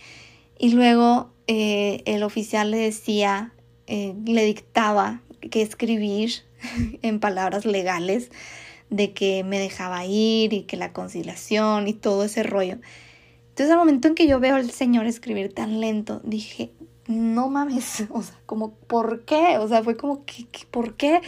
y 0.57 0.71
luego 0.71 1.29
eh, 1.47 2.01
el 2.05 2.23
oficial 2.23 2.71
le 2.71 2.77
decía, 2.77 3.53
eh, 3.87 4.15
le 4.25 4.45
dictaba 4.45 5.21
que 5.49 5.61
escribir 5.61 6.31
en 7.01 7.19
palabras 7.19 7.65
legales 7.65 8.29
de 8.89 9.13
que 9.13 9.43
me 9.43 9.59
dejaba 9.59 10.05
ir 10.05 10.53
y 10.53 10.63
que 10.63 10.77
la 10.77 10.93
conciliación 10.93 11.87
y 11.87 11.93
todo 11.93 12.23
ese 12.23 12.43
rollo. 12.43 12.77
Entonces 13.49 13.71
al 13.71 13.77
momento 13.77 14.07
en 14.07 14.15
que 14.15 14.27
yo 14.27 14.39
veo 14.39 14.55
al 14.55 14.69
Señor 14.69 15.05
escribir 15.05 15.53
tan 15.53 15.79
lento, 15.79 16.21
dije, 16.23 16.71
no 17.07 17.49
mames, 17.49 18.05
o 18.09 18.21
sea, 18.21 18.39
como, 18.45 18.71
¿por 18.73 19.25
qué? 19.25 19.57
O 19.57 19.67
sea, 19.67 19.83
fue 19.83 19.97
como, 19.97 20.25
¿qué, 20.25 20.45
por 20.71 20.95
qué? 20.95 21.21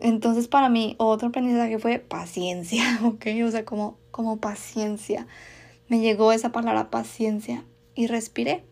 Entonces 0.00 0.48
para 0.48 0.68
mí 0.68 0.94
otro 0.98 1.28
aprendizaje 1.28 1.78
fue 1.78 1.98
paciencia, 1.98 3.00
¿ok? 3.04 3.26
O 3.44 3.50
sea, 3.50 3.64
como, 3.64 3.98
como 4.10 4.38
paciencia. 4.38 5.26
Me 5.88 6.00
llegó 6.00 6.32
esa 6.32 6.52
palabra 6.52 6.88
paciencia 6.90 7.64
y 7.96 8.06
respiré 8.06 8.62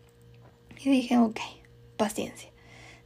y 0.79 0.89
dije, 0.89 1.17
ok, 1.17 1.39
paciencia. 1.97 2.49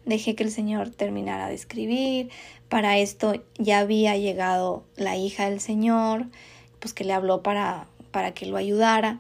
Dejé 0.06 0.36
que 0.36 0.44
el 0.44 0.52
Señor 0.52 0.90
terminara 0.90 1.48
de 1.48 1.56
escribir. 1.56 2.30
Para 2.70 2.98
esto 2.98 3.34
ya 3.58 3.80
había 3.80 4.18
llegado 4.18 4.84
la 4.96 5.16
hija 5.16 5.50
del 5.50 5.60
Señor, 5.60 6.26
pues 6.80 6.94
que 6.94 7.04
le 7.04 7.14
habló 7.14 7.42
para, 7.42 7.88
para 8.12 8.34
que 8.34 8.46
lo 8.46 8.58
ayudara. 8.58 9.20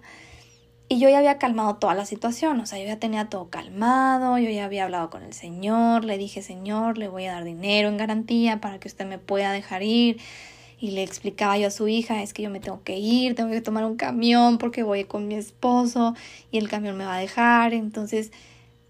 Y 0.89 0.99
yo 0.99 1.09
ya 1.09 1.17
había 1.17 1.39
calmado 1.39 1.77
toda 1.77 1.95
la 1.95 2.05
situación, 2.05 2.59
o 2.59 2.65
sea, 2.65 2.77
yo 2.77 2.85
ya 2.85 2.99
tenía 2.99 3.29
todo 3.29 3.49
calmado, 3.49 4.37
yo 4.37 4.49
ya 4.49 4.65
había 4.65 4.83
hablado 4.83 5.09
con 5.09 5.23
el 5.23 5.33
Señor, 5.33 6.05
le 6.05 6.17
dije, 6.17 6.41
Señor, 6.41 6.97
le 6.97 7.07
voy 7.07 7.25
a 7.25 7.31
dar 7.31 7.43
dinero 7.45 7.89
en 7.89 7.97
garantía 7.97 8.61
para 8.61 8.79
que 8.79 8.89
usted 8.89 9.07
me 9.07 9.17
pueda 9.17 9.51
dejar 9.51 9.81
ir. 9.81 10.19
Y 10.79 10.91
le 10.91 11.01
explicaba 11.01 11.57
yo 11.57 11.67
a 11.67 11.71
su 11.71 11.87
hija, 11.87 12.21
es 12.21 12.33
que 12.33 12.43
yo 12.43 12.49
me 12.49 12.59
tengo 12.59 12.83
que 12.83 12.97
ir, 12.97 13.35
tengo 13.35 13.49
que 13.49 13.61
tomar 13.61 13.85
un 13.85 13.95
camión 13.95 14.57
porque 14.57 14.83
voy 14.83 15.05
con 15.05 15.27
mi 15.27 15.35
esposo 15.35 16.13
y 16.51 16.57
el 16.57 16.69
camión 16.69 16.97
me 16.97 17.05
va 17.05 17.15
a 17.15 17.19
dejar. 17.19 17.73
Entonces, 17.73 18.31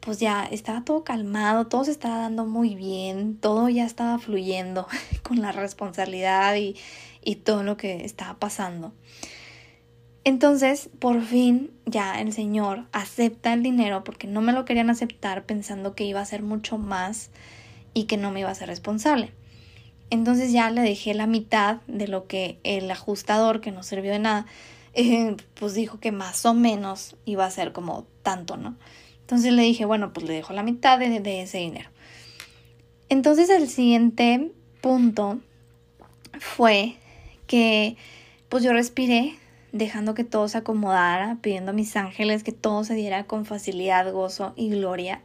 pues 0.04 0.20
ya 0.20 0.46
estaba 0.46 0.84
todo 0.84 1.04
calmado, 1.04 1.68
todo 1.68 1.86
se 1.86 1.92
estaba 1.92 2.18
dando 2.18 2.46
muy 2.46 2.76
bien, 2.76 3.38
todo 3.38 3.70
ya 3.70 3.86
estaba 3.86 4.20
fluyendo 4.20 4.88
con 5.24 5.42
la 5.42 5.52
responsabilidad 5.52 6.56
y, 6.56 6.76
y 7.24 7.36
todo 7.36 7.64
lo 7.64 7.78
que 7.78 8.04
estaba 8.04 8.38
pasando. 8.38 8.94
Entonces, 10.26 10.90
por 11.00 11.22
fin, 11.22 11.72
ya 11.86 12.20
el 12.22 12.32
Señor 12.34 12.86
acepta 12.92 13.54
el 13.54 13.64
dinero 13.64 14.04
porque 14.04 14.28
no 14.28 14.42
me 14.42 14.54
lo 14.54 14.66
querían 14.66 14.90
aceptar 14.90 15.46
pensando 15.46 15.96
que 15.96 16.06
iba 16.06 16.22
a 16.22 16.26
ser 16.26 16.44
mucho 16.44 16.78
más 16.78 17.30
y 17.94 18.06
que 18.06 18.18
no 18.18 18.32
me 18.32 18.42
iba 18.42 18.50
a 18.50 18.56
ser 18.56 18.70
responsable. 18.70 19.32
Entonces 20.10 20.52
ya 20.52 20.70
le 20.70 20.82
dejé 20.82 21.14
la 21.14 21.28
mitad 21.28 21.82
de 21.88 22.08
lo 22.08 22.28
que 22.28 22.60
el 22.64 22.90
ajustador, 22.92 23.62
que 23.62 23.72
no 23.72 23.84
sirvió 23.84 24.12
de 24.12 24.20
nada, 24.20 24.46
eh, 24.94 25.36
pues 25.56 25.74
dijo 25.74 26.00
que 26.00 26.12
más 26.12 26.46
o 26.46 26.54
menos 26.54 27.16
iba 27.26 27.46
a 27.46 27.52
ser 27.52 27.72
como 27.72 28.06
tanto, 28.22 28.58
¿no? 28.58 28.76
Entonces 29.24 29.54
le 29.54 29.64
dije, 29.64 29.86
bueno, 29.86 30.14
pues 30.14 30.28
le 30.28 30.34
dejo 30.34 30.54
la 30.54 30.64
mitad 30.64 31.00
de, 31.00 31.20
de 31.20 31.42
ese 31.42 31.58
dinero. 31.58 31.90
Entonces 33.10 33.50
el 33.50 33.68
siguiente 33.70 34.52
punto 34.82 35.40
fue 36.40 36.96
que 37.48 37.96
pues 38.50 38.64
yo 38.64 38.74
respiré 38.74 39.38
dejando 39.72 40.14
que 40.14 40.24
todo 40.24 40.48
se 40.48 40.60
acomodara, 40.60 41.40
pidiendo 41.42 41.72
a 41.72 41.74
mis 41.74 41.96
ángeles 41.96 42.44
que 42.44 42.52
todo 42.52 42.84
se 42.84 42.94
diera 42.94 43.26
con 43.26 43.46
facilidad, 43.46 44.12
gozo 44.14 44.54
y 44.56 44.70
gloria, 44.70 45.22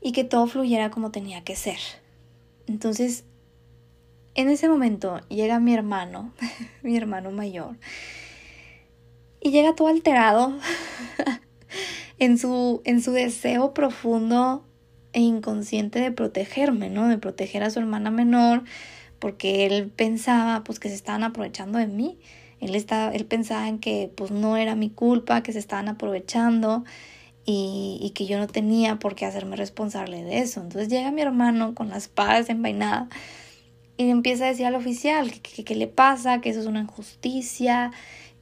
y 0.00 0.12
que 0.12 0.24
todo 0.24 0.46
fluyera 0.46 0.90
como 0.90 1.10
tenía 1.10 1.44
que 1.44 1.54
ser. 1.54 1.78
Entonces, 2.66 3.24
en 4.34 4.48
ese 4.48 4.68
momento 4.68 5.20
llega 5.28 5.60
mi 5.60 5.72
hermano, 5.72 6.32
mi 6.82 6.96
hermano 6.96 7.30
mayor, 7.30 7.76
y 9.40 9.50
llega 9.50 9.74
todo 9.74 9.88
alterado 9.88 10.58
en, 12.18 12.38
su, 12.38 12.82
en 12.84 13.02
su 13.02 13.12
deseo 13.12 13.74
profundo 13.74 14.64
e 15.12 15.20
inconsciente 15.20 16.00
de 16.00 16.12
protegerme, 16.12 16.90
¿no? 16.90 17.08
De 17.08 17.18
proteger 17.18 17.62
a 17.62 17.70
su 17.70 17.78
hermana 17.78 18.10
menor, 18.10 18.64
porque 19.18 19.66
él 19.66 19.90
pensaba 19.94 20.64
pues 20.64 20.78
que 20.78 20.88
se 20.88 20.94
estaban 20.94 21.22
aprovechando 21.22 21.78
de 21.78 21.86
mí 21.86 22.18
él, 22.64 22.74
estaba, 22.74 23.12
él 23.12 23.26
pensaba 23.26 23.68
en 23.68 23.78
que 23.78 24.10
pues 24.14 24.30
no 24.30 24.56
era 24.56 24.74
mi 24.74 24.90
culpa, 24.90 25.42
que 25.42 25.52
se 25.52 25.58
estaban 25.58 25.88
aprovechando 25.88 26.84
y, 27.44 28.12
que 28.14 28.24
yo 28.26 28.38
no 28.38 28.46
tenía 28.46 28.98
por 28.98 29.14
qué 29.14 29.26
hacerme 29.26 29.56
responsable 29.56 30.24
de 30.24 30.38
eso. 30.38 30.62
Entonces 30.62 30.88
llega 30.88 31.10
mi 31.10 31.20
hermano 31.20 31.74
con 31.74 31.90
la 31.90 31.98
espada 31.98 32.36
desenvainada 32.36 33.08
y 33.98 34.08
empieza 34.08 34.46
a 34.46 34.48
decir 34.48 34.66
al 34.66 34.76
oficial 34.76 35.30
que 35.40 35.62
qué 35.64 35.74
le 35.74 35.88
pasa, 35.88 36.40
que 36.40 36.50
eso 36.50 36.60
es 36.60 36.66
una 36.66 36.80
injusticia, 36.80 37.92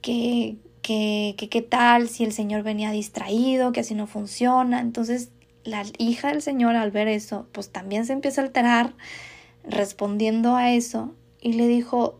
que 0.00 0.56
qué 0.82 1.34
que, 1.38 1.62
tal 1.62 2.08
si 2.08 2.24
el 2.24 2.32
señor 2.32 2.62
venía 2.62 2.90
distraído, 2.90 3.72
que 3.72 3.80
así 3.80 3.94
no 3.94 4.06
funciona. 4.06 4.80
Entonces 4.80 5.30
la 5.64 5.84
hija 5.98 6.28
del 6.28 6.42
señor 6.42 6.76
al 6.76 6.90
ver 6.90 7.08
eso, 7.08 7.46
pues 7.52 7.70
también 7.70 8.04
se 8.06 8.12
empieza 8.12 8.40
a 8.40 8.44
alterar 8.44 8.94
respondiendo 9.64 10.56
a 10.56 10.72
eso 10.72 11.14
y 11.40 11.52
le 11.54 11.68
dijo, 11.68 12.18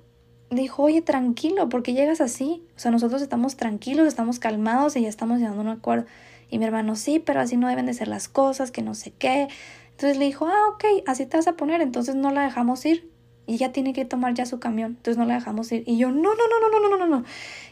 dijo, 0.51 0.85
oye, 0.85 1.03
tranquilo, 1.03 1.69
porque 1.69 1.93
llegas 1.93 2.21
así? 2.21 2.63
O 2.77 2.79
sea, 2.79 2.91
nosotros 2.91 3.23
estamos 3.23 3.57
tranquilos, 3.57 4.07
estamos 4.07 4.39
calmados 4.39 4.97
y 4.97 5.03
ya 5.03 5.09
estamos 5.09 5.39
llegando 5.39 5.61
a 5.61 5.65
un 5.65 5.69
acuerdo. 5.69 6.07
Y 6.51 6.59
mi 6.59 6.65
hermano, 6.67 6.97
sí, 6.97 7.19
pero 7.19 7.41
así 7.41 7.57
no 7.57 7.69
deben 7.69 7.87
de 7.87 7.95
ser 7.95 8.09
las 8.09 8.29
cosas, 8.29 8.71
que 8.71 8.83
no 8.83 8.95
sé 8.95 9.13
qué. 9.13 9.49
Entonces 9.93 10.19
le 10.19 10.27
dijo, 10.27 10.47
ah, 10.47 10.69
ok, 10.75 10.85
así 11.07 11.27
te 11.27 11.37
vas 11.37 11.47
a 11.47 11.55
poner, 11.55 11.81
entonces 11.81 12.15
no 12.15 12.31
la 12.31 12.43
dejamos 12.43 12.85
ir. 12.85 13.11
Y 13.47 13.55
ella 13.55 13.73
tiene 13.73 13.93
que 13.93 14.05
tomar 14.05 14.35
ya 14.35 14.47
su 14.47 14.61
camión, 14.61 14.93
entonces 14.93 15.19
no 15.19 15.25
la 15.25 15.35
dejamos 15.35 15.71
ir. 15.73 15.83
Y 15.87 15.99
yo, 15.99 16.11
no, 16.11 16.23
no, 16.23 16.31
no, 16.35 16.71
no, 16.71 16.81
no, 16.81 16.89
no, 16.89 16.97
no, 16.97 17.07
no. 17.07 17.25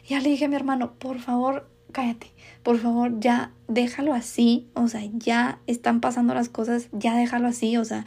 Ya 0.09 0.21
le 0.21 0.31
dije 0.31 0.47
a 0.47 0.49
mi 0.49 0.57
hermano, 0.57 0.95
por 0.99 1.21
favor, 1.21 1.69
cállate, 1.93 2.33
por 2.63 2.79
favor, 2.79 3.21
ya 3.21 3.53
déjalo 3.69 4.13
así. 4.13 4.69
O 4.75 4.89
sea, 4.89 5.03
ya 5.13 5.61
están 5.67 6.01
pasando 6.01 6.35
las 6.35 6.49
cosas, 6.49 6.89
ya 6.93 7.17
déjalo 7.17 7.49
así. 7.49 7.77
O 7.77 7.85
sea, 7.85 8.05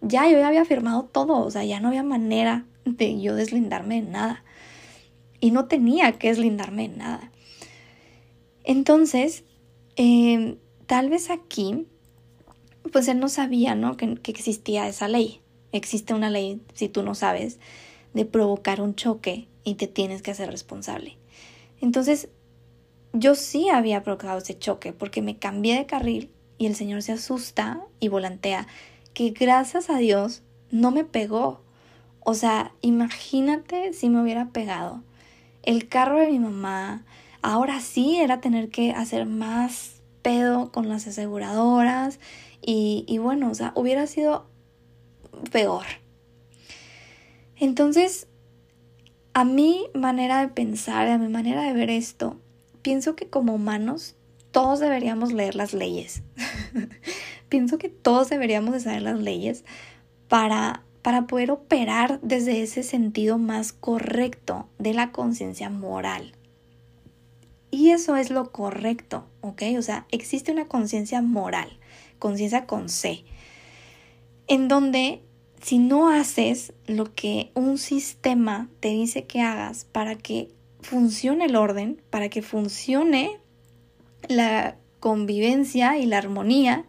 ya 0.00 0.28
yo 0.28 0.38
ya 0.38 0.48
había 0.48 0.64
firmado 0.64 1.04
todo, 1.04 1.44
o 1.44 1.50
sea, 1.50 1.64
ya 1.64 1.80
no 1.80 1.88
había 1.88 2.02
manera 2.02 2.64
de 2.84 3.20
yo 3.20 3.34
deslindarme 3.34 4.02
de 4.02 4.10
nada. 4.10 4.44
Y 5.40 5.50
no 5.50 5.66
tenía 5.66 6.12
que 6.12 6.28
deslindarme 6.28 6.88
de 6.88 6.96
nada. 6.96 7.30
Entonces, 8.64 9.44
em, 9.96 10.56
tal 10.86 11.10
vez 11.10 11.30
aquí, 11.30 11.86
pues 12.92 13.08
él 13.08 13.20
no 13.20 13.28
sabía, 13.28 13.74
¿no? 13.74 13.96
Que, 13.96 14.14
que 14.16 14.30
existía 14.30 14.88
esa 14.88 15.06
ley. 15.08 15.43
Existe 15.74 16.14
una 16.14 16.30
ley, 16.30 16.60
si 16.74 16.88
tú 16.88 17.02
no 17.02 17.16
sabes, 17.16 17.58
de 18.12 18.24
provocar 18.24 18.80
un 18.80 18.94
choque 18.94 19.48
y 19.64 19.74
te 19.74 19.88
tienes 19.88 20.22
que 20.22 20.30
hacer 20.30 20.48
responsable. 20.48 21.18
Entonces, 21.80 22.28
yo 23.12 23.34
sí 23.34 23.68
había 23.70 24.04
provocado 24.04 24.38
ese 24.38 24.56
choque 24.56 24.92
porque 24.92 25.20
me 25.20 25.36
cambié 25.36 25.76
de 25.76 25.86
carril 25.86 26.30
y 26.58 26.66
el 26.66 26.76
señor 26.76 27.02
se 27.02 27.10
asusta 27.10 27.80
y 27.98 28.06
volantea 28.06 28.68
que 29.14 29.30
gracias 29.30 29.90
a 29.90 29.98
Dios 29.98 30.44
no 30.70 30.92
me 30.92 31.02
pegó. 31.02 31.60
O 32.20 32.34
sea, 32.34 32.72
imagínate 32.80 33.94
si 33.94 34.08
me 34.08 34.22
hubiera 34.22 34.50
pegado. 34.50 35.02
El 35.64 35.88
carro 35.88 36.20
de 36.20 36.28
mi 36.28 36.38
mamá, 36.38 37.04
ahora 37.42 37.80
sí 37.80 38.18
era 38.18 38.40
tener 38.40 38.68
que 38.68 38.92
hacer 38.92 39.26
más 39.26 40.02
pedo 40.22 40.70
con 40.70 40.88
las 40.88 41.08
aseguradoras 41.08 42.20
y, 42.62 43.04
y 43.08 43.18
bueno, 43.18 43.50
o 43.50 43.54
sea, 43.56 43.72
hubiera 43.74 44.06
sido 44.06 44.53
peor. 45.50 45.84
Entonces, 47.56 48.26
a 49.32 49.44
mi 49.44 49.86
manera 49.94 50.40
de 50.40 50.48
pensar, 50.48 51.08
a 51.08 51.18
mi 51.18 51.28
manera 51.28 51.62
de 51.62 51.72
ver 51.72 51.90
esto, 51.90 52.38
pienso 52.82 53.16
que 53.16 53.28
como 53.28 53.54
humanos 53.54 54.16
todos 54.50 54.78
deberíamos 54.80 55.32
leer 55.32 55.56
las 55.56 55.74
leyes. 55.74 56.22
pienso 57.48 57.78
que 57.78 57.88
todos 57.88 58.28
deberíamos 58.28 58.72
de 58.74 58.80
saber 58.80 59.02
las 59.02 59.18
leyes 59.18 59.64
para, 60.28 60.82
para 61.02 61.26
poder 61.26 61.50
operar 61.50 62.20
desde 62.22 62.62
ese 62.62 62.82
sentido 62.82 63.38
más 63.38 63.72
correcto 63.72 64.68
de 64.78 64.94
la 64.94 65.10
conciencia 65.12 65.70
moral. 65.70 66.32
Y 67.70 67.90
eso 67.90 68.14
es 68.14 68.30
lo 68.30 68.52
correcto, 68.52 69.26
¿ok? 69.40 69.62
O 69.76 69.82
sea, 69.82 70.06
existe 70.12 70.52
una 70.52 70.68
conciencia 70.68 71.22
moral, 71.22 71.78
conciencia 72.20 72.66
con 72.66 72.88
C, 72.88 73.24
en 74.46 74.68
donde 74.68 75.22
si 75.62 75.78
no 75.78 76.10
haces 76.10 76.72
lo 76.86 77.14
que 77.14 77.50
un 77.54 77.78
sistema 77.78 78.68
te 78.80 78.88
dice 78.88 79.24
que 79.24 79.40
hagas 79.40 79.86
para 79.86 80.16
que 80.16 80.50
funcione 80.82 81.46
el 81.46 81.56
orden, 81.56 82.02
para 82.10 82.28
que 82.28 82.42
funcione 82.42 83.38
la 84.28 84.76
convivencia 85.00 85.96
y 85.98 86.06
la 86.06 86.18
armonía, 86.18 86.84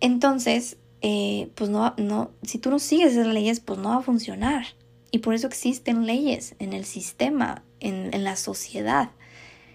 entonces, 0.00 0.76
eh, 1.02 1.50
pues 1.54 1.70
no, 1.70 1.94
no, 1.98 2.30
si 2.42 2.58
tú 2.58 2.70
no 2.70 2.78
sigues 2.78 3.12
esas 3.12 3.26
leyes, 3.26 3.60
pues 3.60 3.78
no 3.78 3.90
va 3.90 3.96
a 3.96 4.02
funcionar. 4.02 4.66
Y 5.10 5.18
por 5.18 5.34
eso 5.34 5.46
existen 5.46 6.06
leyes 6.06 6.54
en 6.58 6.72
el 6.72 6.84
sistema, 6.84 7.62
en, 7.80 8.12
en 8.14 8.24
la 8.24 8.36
sociedad, 8.36 9.10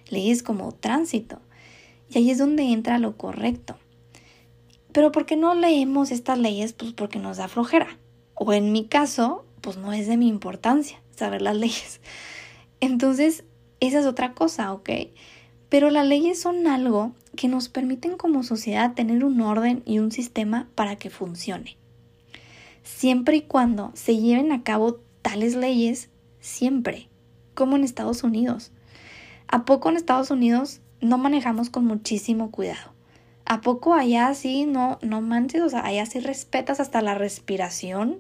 leyes 0.10 0.44
como 0.44 0.72
tránsito. 0.72 1.40
Y 2.10 2.18
ahí 2.18 2.32
es 2.32 2.38
donde 2.38 2.64
entra 2.64 3.00
lo 3.00 3.18
correcto. 3.18 3.78
Pero 4.92 5.12
¿por 5.12 5.26
qué 5.26 5.36
no 5.36 5.54
leemos 5.54 6.12
estas 6.12 6.38
leyes? 6.38 6.74
Pues 6.74 6.94
porque 6.94 7.20
nos 7.20 7.38
da 7.38 7.48
flojera. 7.48 7.98
O 8.34 8.54
en 8.54 8.72
mi 8.72 8.86
caso, 8.86 9.46
pues 9.62 9.78
no 9.78 9.94
es 9.94 10.08
de 10.08 10.18
mi 10.18 10.28
importancia 10.28 11.02
saber 11.16 11.42
las 11.42 11.56
leyes. 11.56 12.02
Entonces, 12.80 13.44
esa 13.80 14.00
es 14.00 14.06
otra 14.06 14.34
cosa, 14.34 14.74
¿ok? 14.74 14.90
Pero 15.70 15.90
las 15.90 16.06
leyes 16.06 16.42
son 16.42 16.68
algo 16.68 17.14
que 17.36 17.48
nos 17.48 17.70
permiten 17.70 18.18
como 18.18 18.44
sociedad 18.44 18.94
tener 18.94 19.24
un 19.24 19.40
orden 19.42 19.84
y 19.86 20.00
un 20.00 20.12
sistema 20.12 20.68
para 20.76 20.98
que 20.98 21.10
funcione. 21.10 21.78
Siempre 22.84 23.38
y 23.38 23.42
cuando 23.42 23.92
se 23.94 24.18
lleven 24.18 24.52
a 24.52 24.64
cabo 24.64 25.00
tales 25.22 25.56
leyes, 25.56 26.10
siempre, 26.40 27.08
como 27.54 27.76
en 27.76 27.84
Estados 27.84 28.24
Unidos. 28.24 28.72
¿A 29.48 29.66
poco 29.66 29.90
en 29.90 29.98
Estados 29.98 30.32
Unidos 30.32 30.82
no 31.00 31.18
manejamos 31.18 31.70
con 31.70 31.86
muchísimo 31.86 32.52
cuidado? 32.52 32.91
¿A 33.52 33.60
poco 33.60 33.94
allá 33.94 34.34
sí 34.34 34.66
no, 34.66 34.98
no 35.02 35.20
manches? 35.20 35.62
O 35.62 35.68
sea, 35.68 35.86
allá 35.86 36.06
sí 36.06 36.22
respetas 36.22 36.80
hasta 36.80 37.02
la 37.02 37.16
respiración. 37.16 38.20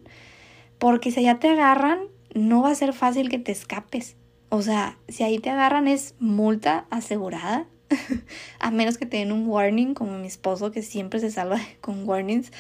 Porque 0.77 1.09
si 1.09 1.21
allá 1.21 1.39
te 1.39 1.47
agarran, 1.47 1.99
no 2.35 2.63
va 2.63 2.71
a 2.71 2.75
ser 2.75 2.91
fácil 2.91 3.29
que 3.29 3.39
te 3.39 3.53
escapes. 3.53 4.17
O 4.49 4.61
sea, 4.61 4.97
si 5.07 5.23
ahí 5.23 5.39
te 5.39 5.49
agarran 5.49 5.87
es 5.87 6.15
multa 6.19 6.85
asegurada. 6.89 7.65
a 8.59 8.71
menos 8.71 8.97
que 8.97 9.05
te 9.05 9.15
den 9.15 9.31
un 9.31 9.47
warning, 9.47 9.93
como 9.93 10.17
mi 10.17 10.27
esposo 10.27 10.69
que 10.71 10.81
siempre 10.81 11.21
se 11.21 11.31
salva 11.31 11.61
con 11.79 12.05
warnings. 12.05 12.51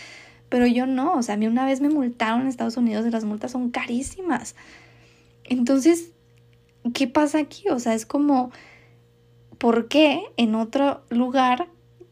Pero 0.47 0.65
yo 0.65 0.85
no, 0.85 1.15
o 1.15 1.23
sea, 1.23 1.35
a 1.35 1.37
mí 1.37 1.47
una 1.47 1.65
vez 1.65 1.81
me 1.81 1.89
multaron 1.89 2.43
en 2.43 2.47
Estados 2.47 2.77
Unidos 2.77 3.05
y 3.05 3.09
las 3.09 3.25
multas 3.25 3.51
son 3.51 3.71
carísimas. 3.71 4.55
Entonces, 5.43 6.11
¿qué 6.93 7.09
pasa 7.09 7.39
aquí? 7.39 7.67
O 7.67 7.79
sea, 7.79 7.95
es 7.95 8.05
como, 8.05 8.49
¿por 9.57 9.89
qué 9.89 10.23
en 10.37 10.55
otro 10.55 11.03
lugar 11.09 11.67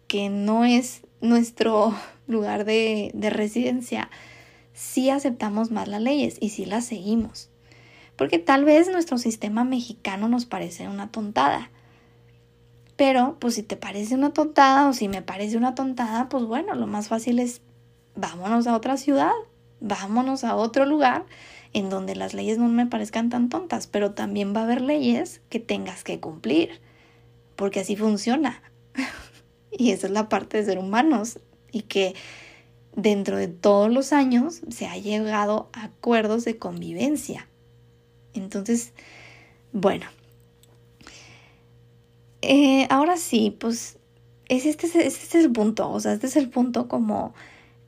que 0.09 0.27
no 0.27 0.65
es 0.65 1.03
nuestro 1.21 1.95
lugar 2.27 2.65
de, 2.65 3.11
de 3.13 3.29
residencia, 3.29 4.09
sí 4.73 5.09
aceptamos 5.09 5.71
más 5.71 5.87
las 5.87 6.01
leyes 6.01 6.37
y 6.41 6.49
sí 6.49 6.65
las 6.65 6.83
seguimos? 6.83 7.49
Porque 8.17 8.37
tal 8.37 8.65
vez 8.65 8.89
nuestro 8.89 9.17
sistema 9.17 9.63
mexicano 9.63 10.27
nos 10.27 10.45
parece 10.45 10.89
una 10.89 11.09
tontada. 11.09 11.71
Pero, 12.97 13.37
pues 13.39 13.55
si 13.55 13.63
te 13.63 13.77
parece 13.77 14.15
una 14.15 14.33
tontada 14.33 14.89
o 14.89 14.93
si 14.93 15.07
me 15.07 15.21
parece 15.21 15.55
una 15.55 15.73
tontada, 15.73 16.27
pues 16.27 16.43
bueno, 16.43 16.75
lo 16.75 16.85
más 16.85 17.07
fácil 17.07 17.39
es 17.39 17.61
vámonos 18.15 18.67
a 18.67 18.75
otra 18.75 18.97
ciudad, 18.97 19.31
vámonos 19.79 20.43
a 20.43 20.57
otro 20.57 20.85
lugar 20.85 21.25
en 21.71 21.89
donde 21.89 22.15
las 22.15 22.33
leyes 22.33 22.57
no 22.57 22.67
me 22.67 22.87
parezcan 22.87 23.29
tan 23.29 23.47
tontas, 23.47 23.87
pero 23.87 24.11
también 24.11 24.53
va 24.53 24.61
a 24.61 24.63
haber 24.63 24.81
leyes 24.81 25.41
que 25.49 25.59
tengas 25.59 26.03
que 26.03 26.19
cumplir, 26.19 26.81
porque 27.55 27.79
así 27.79 27.95
funciona. 27.95 28.61
y 29.79 29.91
esa 29.91 30.07
es 30.07 30.13
la 30.13 30.27
parte 30.27 30.57
de 30.57 30.65
ser 30.65 30.77
humanos 30.77 31.39
y 31.71 31.83
que 31.83 32.13
dentro 32.95 33.37
de 33.37 33.47
todos 33.47 33.89
los 33.89 34.11
años 34.11 34.61
se 34.69 34.87
ha 34.87 34.97
llegado 34.97 35.69
a 35.71 35.85
acuerdos 35.85 36.43
de 36.43 36.57
convivencia. 36.57 37.47
Entonces, 38.33 38.91
bueno, 39.71 40.05
eh, 42.41 42.87
ahora 42.89 43.15
sí, 43.15 43.55
pues 43.57 43.97
es 44.49 44.65
este, 44.65 44.87
este 44.87 45.05
es 45.05 45.35
el 45.35 45.51
punto, 45.51 45.89
o 45.89 45.99
sea, 46.01 46.11
este 46.11 46.27
es 46.27 46.35
el 46.35 46.49
punto 46.49 46.89
como 46.89 47.33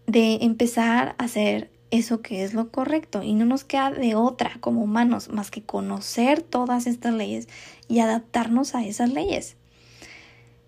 de 0.07 0.35
empezar 0.41 1.15
a 1.17 1.25
hacer 1.25 1.71
eso 1.89 2.21
que 2.21 2.45
es 2.45 2.53
lo 2.53 2.71
correcto 2.71 3.21
y 3.21 3.33
no 3.33 3.43
nos 3.43 3.65
queda 3.65 3.91
de 3.91 4.15
otra 4.15 4.51
como 4.61 4.81
humanos 4.81 5.27
más 5.27 5.51
que 5.51 5.61
conocer 5.61 6.41
todas 6.41 6.87
estas 6.87 7.13
leyes 7.13 7.49
y 7.89 7.99
adaptarnos 7.99 8.75
a 8.75 8.85
esas 8.85 9.11
leyes. 9.11 9.57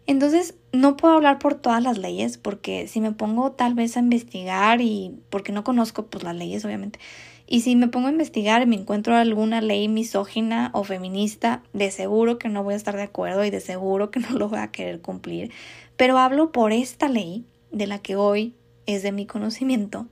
Entonces, 0.06 0.56
no 0.74 0.98
puedo 0.98 1.14
hablar 1.14 1.40
por 1.40 1.56
todas 1.56 1.82
las 1.82 1.98
leyes 1.98 2.38
porque 2.38 2.88
si 2.88 3.00
me 3.00 3.12
pongo 3.12 3.52
tal 3.52 3.74
vez 3.74 3.96
a 3.96 4.02
investigar 4.02 4.82
y 4.82 5.16
porque 5.30 5.52
no 5.52 5.64
conozco 5.64 6.08
pues 6.08 6.24
las 6.24 6.36
leyes 6.36 6.66
obviamente, 6.66 7.00
y 7.48 7.62
si 7.62 7.76
me 7.76 7.88
pongo 7.88 8.08
a 8.08 8.12
investigar 8.12 8.62
y 8.62 8.66
me 8.66 8.76
encuentro 8.76 9.16
alguna 9.16 9.62
ley 9.62 9.88
misógina 9.88 10.72
o 10.74 10.84
feminista, 10.84 11.62
de 11.74 11.92
seguro 11.92 12.40
que 12.40 12.50
no 12.50 12.64
voy 12.64 12.74
a 12.74 12.78
estar 12.78 12.96
de 12.96 13.04
acuerdo 13.04 13.44
y 13.46 13.50
de 13.50 13.60
seguro 13.60 14.12
que 14.12 14.20
no 14.22 14.32
lo 14.32 14.50
voy 14.50 14.60
a 14.60 14.72
querer 14.72 15.02
cumplir, 15.02 15.52
pero 15.98 16.18
hablo 16.18 16.52
por 16.52 16.74
esta 16.74 17.08
ley 17.10 17.46
de 17.72 17.88
la 17.88 18.00
que 18.00 18.16
hoy 18.16 18.54
es 18.86 19.04
de 19.04 19.12
mi 19.12 19.26
conocimiento 19.26 20.08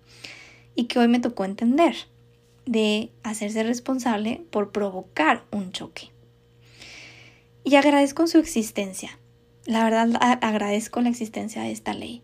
y 0.76 0.86
que 0.86 1.00
hoy 1.00 1.08
me 1.08 1.20
tocó 1.20 1.46
entender 1.46 1.96
de 2.66 3.10
hacerse 3.24 3.64
responsable 3.64 4.42
por 4.52 4.72
provocar 4.72 5.44
un 5.52 5.72
choque. 5.72 6.10
Y 7.64 7.76
agradezco 7.76 8.28
su 8.28 8.38
existencia. 8.38 9.18
La 9.66 9.84
verdad 9.84 10.10
agradezco 10.42 11.02
la 11.02 11.10
existencia 11.10 11.62
de 11.62 11.72
esta 11.72 11.94
ley. 11.94 12.24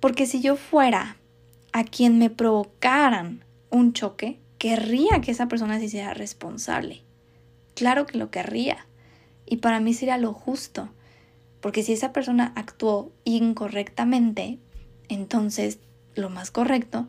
Porque 0.00 0.26
si 0.26 0.40
yo 0.40 0.56
fuera 0.56 1.16
a 1.72 1.84
quien 1.84 2.18
me 2.18 2.30
provocaran 2.30 3.44
un 3.70 3.92
choque, 3.92 4.40
querría 4.58 5.20
que 5.20 5.30
esa 5.30 5.46
persona 5.46 5.78
se 5.78 5.84
hiciera 5.84 6.14
responsable. 6.14 7.02
Claro 7.74 8.06
que 8.06 8.18
lo 8.18 8.30
querría. 8.30 8.86
Y 9.46 9.58
para 9.58 9.80
mí 9.80 9.94
sería 9.94 10.18
lo 10.18 10.32
justo. 10.32 10.88
Porque 11.60 11.84
si 11.84 11.92
esa 11.92 12.12
persona 12.12 12.52
actuó 12.56 13.12
incorrectamente, 13.24 14.58
entonces 15.08 15.78
lo 16.14 16.28
más 16.28 16.50
correcto 16.50 17.06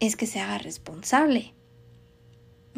es 0.00 0.16
que 0.16 0.26
se 0.26 0.40
haga 0.40 0.58
responsable. 0.58 1.52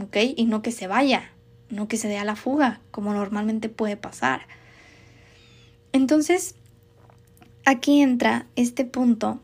¿Ok? 0.01 0.17
Y 0.37 0.47
no 0.47 0.62
que 0.62 0.73
se 0.73 0.88
vaya, 0.88 1.31
no 1.69 1.87
que 1.87 1.97
se 1.97 2.09
dé 2.09 2.19
a 2.19 2.25
la 2.25 2.35
fuga, 2.35 2.81
como 2.91 3.15
normalmente 3.15 3.69
puede 3.69 3.97
pasar. 3.97 4.47
Entonces, 5.92 6.55
aquí 7.64 8.00
entra 8.00 8.46
este 8.57 8.85
punto 8.85 9.40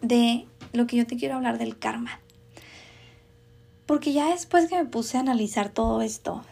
de 0.00 0.46
lo 0.72 0.86
que 0.86 0.96
yo 0.96 1.06
te 1.06 1.16
quiero 1.16 1.36
hablar 1.36 1.58
del 1.58 1.78
karma. 1.78 2.20
Porque 3.86 4.12
ya 4.12 4.30
después 4.30 4.68
que 4.68 4.76
me 4.76 4.86
puse 4.86 5.16
a 5.16 5.20
analizar 5.20 5.68
todo 5.68 6.02
esto, 6.02 6.42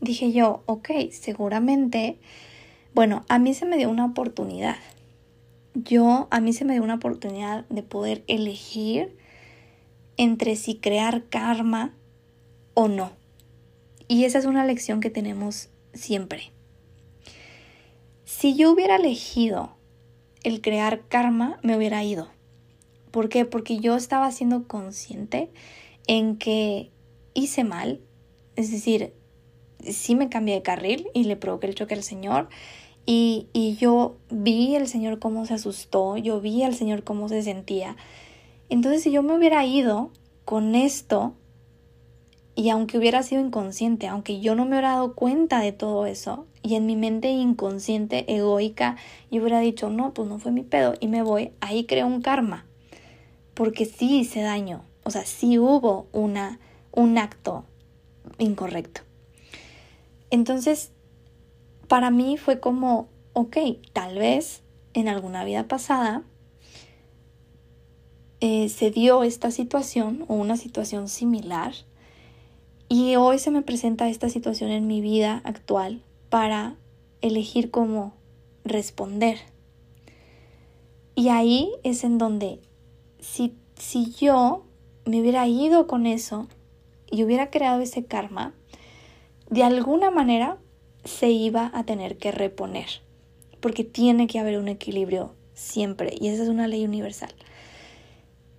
dije 0.00 0.32
yo, 0.32 0.62
ok, 0.66 0.90
seguramente, 1.10 2.18
bueno, 2.94 3.24
a 3.28 3.38
mí 3.38 3.54
se 3.54 3.66
me 3.66 3.76
dio 3.76 3.90
una 3.90 4.04
oportunidad 4.04 4.76
yo, 5.84 6.26
a 6.30 6.40
mí 6.40 6.52
se 6.52 6.64
me 6.64 6.72
dio 6.72 6.82
una 6.82 6.94
oportunidad 6.94 7.66
de 7.68 7.82
poder 7.82 8.24
elegir 8.28 9.14
entre 10.16 10.56
si 10.56 10.76
crear 10.76 11.24
karma 11.24 11.94
o 12.74 12.88
no. 12.88 13.12
Y 14.08 14.24
esa 14.24 14.38
es 14.38 14.46
una 14.46 14.64
lección 14.64 15.00
que 15.00 15.10
tenemos 15.10 15.68
siempre. 15.92 16.52
Si 18.26 18.56
yo 18.56 18.72
hubiera 18.72 18.96
elegido 18.96 19.70
el 20.42 20.60
crear 20.60 21.06
karma, 21.06 21.60
me 21.62 21.76
hubiera 21.76 22.02
ido. 22.02 22.26
¿Por 23.12 23.28
qué? 23.28 23.44
Porque 23.44 23.78
yo 23.78 23.94
estaba 23.94 24.32
siendo 24.32 24.66
consciente 24.66 25.48
en 26.08 26.36
que 26.36 26.90
hice 27.34 27.62
mal, 27.62 28.00
es 28.56 28.72
decir, 28.72 29.12
sí 29.88 30.16
me 30.16 30.28
cambié 30.28 30.56
de 30.56 30.62
carril 30.62 31.06
y 31.14 31.22
le 31.22 31.36
provoqué 31.36 31.68
el 31.68 31.76
choque 31.76 31.94
al 31.94 32.02
Señor 32.02 32.48
y, 33.06 33.46
y 33.52 33.76
yo 33.76 34.16
vi 34.28 34.74
el 34.74 34.88
Señor 34.88 35.20
cómo 35.20 35.46
se 35.46 35.54
asustó, 35.54 36.16
yo 36.16 36.40
vi 36.40 36.64
al 36.64 36.74
Señor 36.74 37.04
cómo 37.04 37.28
se 37.28 37.42
sentía. 37.42 37.96
Entonces 38.68 39.04
si 39.04 39.12
yo 39.12 39.22
me 39.22 39.36
hubiera 39.36 39.64
ido 39.64 40.10
con 40.44 40.74
esto, 40.74 41.34
y 42.56 42.70
aunque 42.70 42.98
hubiera 42.98 43.22
sido 43.22 43.40
inconsciente, 43.40 44.08
aunque 44.08 44.40
yo 44.40 44.56
no 44.56 44.64
me 44.64 44.70
hubiera 44.70 44.92
dado 44.92 45.14
cuenta 45.14 45.60
de 45.60 45.70
todo 45.70 46.06
eso, 46.06 46.46
y 46.66 46.74
en 46.74 46.84
mi 46.84 46.96
mente 46.96 47.28
inconsciente, 47.28 48.24
egoica, 48.34 48.96
yo 49.30 49.40
hubiera 49.40 49.60
dicho, 49.60 49.88
no, 49.88 50.12
pues 50.12 50.28
no 50.28 50.40
fue 50.40 50.50
mi 50.50 50.64
pedo, 50.64 50.94
y 50.98 51.06
me 51.06 51.22
voy, 51.22 51.52
ahí 51.60 51.84
creo 51.84 52.08
un 52.08 52.22
karma. 52.22 52.66
Porque 53.54 53.84
sí 53.84 54.18
hice 54.18 54.42
daño, 54.42 54.82
o 55.04 55.10
sea, 55.10 55.24
sí 55.24 55.60
hubo 55.60 56.08
una, 56.10 56.58
un 56.90 57.18
acto 57.18 57.64
incorrecto. 58.38 59.02
Entonces, 60.30 60.90
para 61.86 62.10
mí 62.10 62.36
fue 62.36 62.58
como, 62.58 63.06
ok, 63.32 63.58
tal 63.92 64.18
vez 64.18 64.62
en 64.92 65.06
alguna 65.06 65.44
vida 65.44 65.68
pasada 65.68 66.24
eh, 68.40 68.68
se 68.70 68.90
dio 68.90 69.22
esta 69.22 69.52
situación 69.52 70.24
o 70.26 70.34
una 70.34 70.56
situación 70.56 71.08
similar 71.08 71.74
y 72.88 73.14
hoy 73.14 73.38
se 73.38 73.52
me 73.52 73.62
presenta 73.62 74.08
esta 74.08 74.28
situación 74.28 74.70
en 74.70 74.88
mi 74.88 75.00
vida 75.00 75.42
actual 75.44 76.02
para 76.36 76.76
elegir 77.22 77.70
cómo 77.70 78.12
responder. 78.62 79.38
Y 81.14 81.30
ahí 81.30 81.72
es 81.82 82.04
en 82.04 82.18
donde 82.18 82.60
si, 83.18 83.54
si 83.74 84.12
yo 84.12 84.66
me 85.06 85.22
hubiera 85.22 85.48
ido 85.48 85.86
con 85.86 86.04
eso 86.04 86.46
y 87.10 87.24
hubiera 87.24 87.50
creado 87.50 87.80
ese 87.80 88.04
karma, 88.04 88.52
de 89.48 89.62
alguna 89.62 90.10
manera 90.10 90.58
se 91.06 91.30
iba 91.30 91.70
a 91.72 91.84
tener 91.84 92.18
que 92.18 92.32
reponer, 92.32 93.00
porque 93.60 93.82
tiene 93.82 94.26
que 94.26 94.38
haber 94.38 94.58
un 94.58 94.68
equilibrio 94.68 95.32
siempre, 95.54 96.14
y 96.20 96.28
esa 96.28 96.42
es 96.42 96.50
una 96.50 96.68
ley 96.68 96.84
universal. 96.84 97.32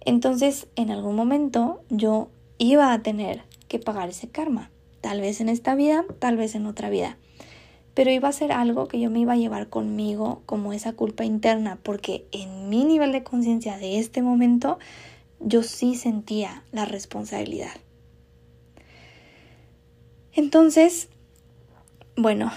Entonces, 0.02 0.66
en 0.76 0.90
algún 0.90 1.16
momento 1.16 1.84
yo 1.92 2.30
iba 2.58 2.92
a 2.92 3.04
tener 3.04 3.44
que 3.68 3.78
pagar 3.78 4.10
ese 4.10 4.30
karma, 4.30 4.72
tal 5.00 5.22
vez 5.22 5.42
en 5.42 5.50
esta 5.50 5.76
vida, 5.76 6.06
tal 6.18 6.38
vez 6.38 6.56
en 6.56 6.66
otra 6.66 6.90
vida, 6.90 7.20
pero 7.98 8.12
iba 8.12 8.28
a 8.28 8.32
ser 8.32 8.52
algo 8.52 8.88
que 8.88 9.00
yo 9.00 9.10
me 9.10 9.22
iba 9.22 9.34
a 9.34 9.38
llevar 9.38 9.70
conmigo 9.70 10.44
como 10.46 10.72
esa 10.72 10.94
culpa 10.94 11.26
interna, 11.26 11.80
porque 11.82 12.28
en 12.32 12.70
mi 12.70 12.86
nivel 12.86 13.12
de 13.12 13.24
conciencia 13.24 13.80
de 13.80 13.98
este 13.98 14.22
momento, 14.22 14.78
yo 15.40 15.64
sí 15.64 15.96
sentía 15.96 16.62
la 16.72 16.86
responsabilidad. 16.86 17.72
Entonces, 20.32 21.10
bueno, 22.16 22.52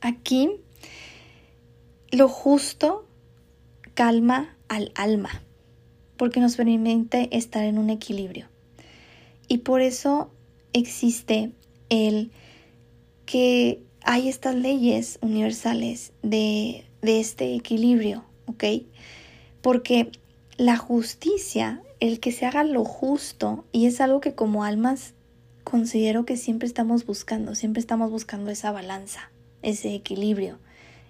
aquí 0.00 0.48
lo 2.12 2.28
justo 2.28 3.04
calma 3.94 4.56
al 4.68 4.92
alma, 4.94 5.42
porque 6.16 6.38
nos 6.38 6.54
permite 6.54 7.36
estar 7.36 7.64
en 7.64 7.78
un 7.78 7.90
equilibrio. 7.90 8.46
Y 9.48 9.58
por 9.58 9.80
eso 9.80 10.30
existe 10.72 11.50
el 11.88 12.30
que 13.26 13.82
hay 14.04 14.28
estas 14.28 14.54
leyes 14.54 15.18
universales 15.22 16.12
de, 16.22 16.84
de 17.02 17.20
este 17.20 17.54
equilibrio, 17.54 18.24
¿ok? 18.46 18.64
Porque 19.60 20.10
la 20.56 20.76
justicia, 20.76 21.82
el 22.00 22.20
que 22.20 22.32
se 22.32 22.46
haga 22.46 22.64
lo 22.64 22.84
justo, 22.84 23.64
y 23.72 23.86
es 23.86 24.00
algo 24.00 24.20
que 24.20 24.34
como 24.34 24.64
almas 24.64 25.14
considero 25.64 26.24
que 26.24 26.36
siempre 26.36 26.66
estamos 26.66 27.06
buscando, 27.06 27.54
siempre 27.54 27.80
estamos 27.80 28.10
buscando 28.10 28.50
esa 28.50 28.72
balanza, 28.72 29.30
ese 29.62 29.94
equilibrio 29.94 30.58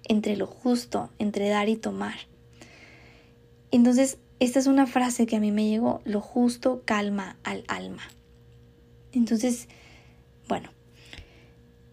entre 0.05 0.35
lo 0.35 0.47
justo, 0.47 1.09
entre 1.19 1.49
dar 1.49 1.69
y 1.69 1.75
tomar. 1.75 2.15
Entonces, 3.71 4.17
esta 4.39 4.59
es 4.59 4.67
una 4.67 4.85
frase 4.85 5.25
que 5.25 5.37
a 5.37 5.39
mí 5.39 5.51
me 5.51 5.67
llegó, 5.67 6.01
lo 6.03 6.21
justo 6.21 6.83
calma 6.85 7.37
al 7.43 7.63
alma. 7.67 8.03
Entonces, 9.11 9.67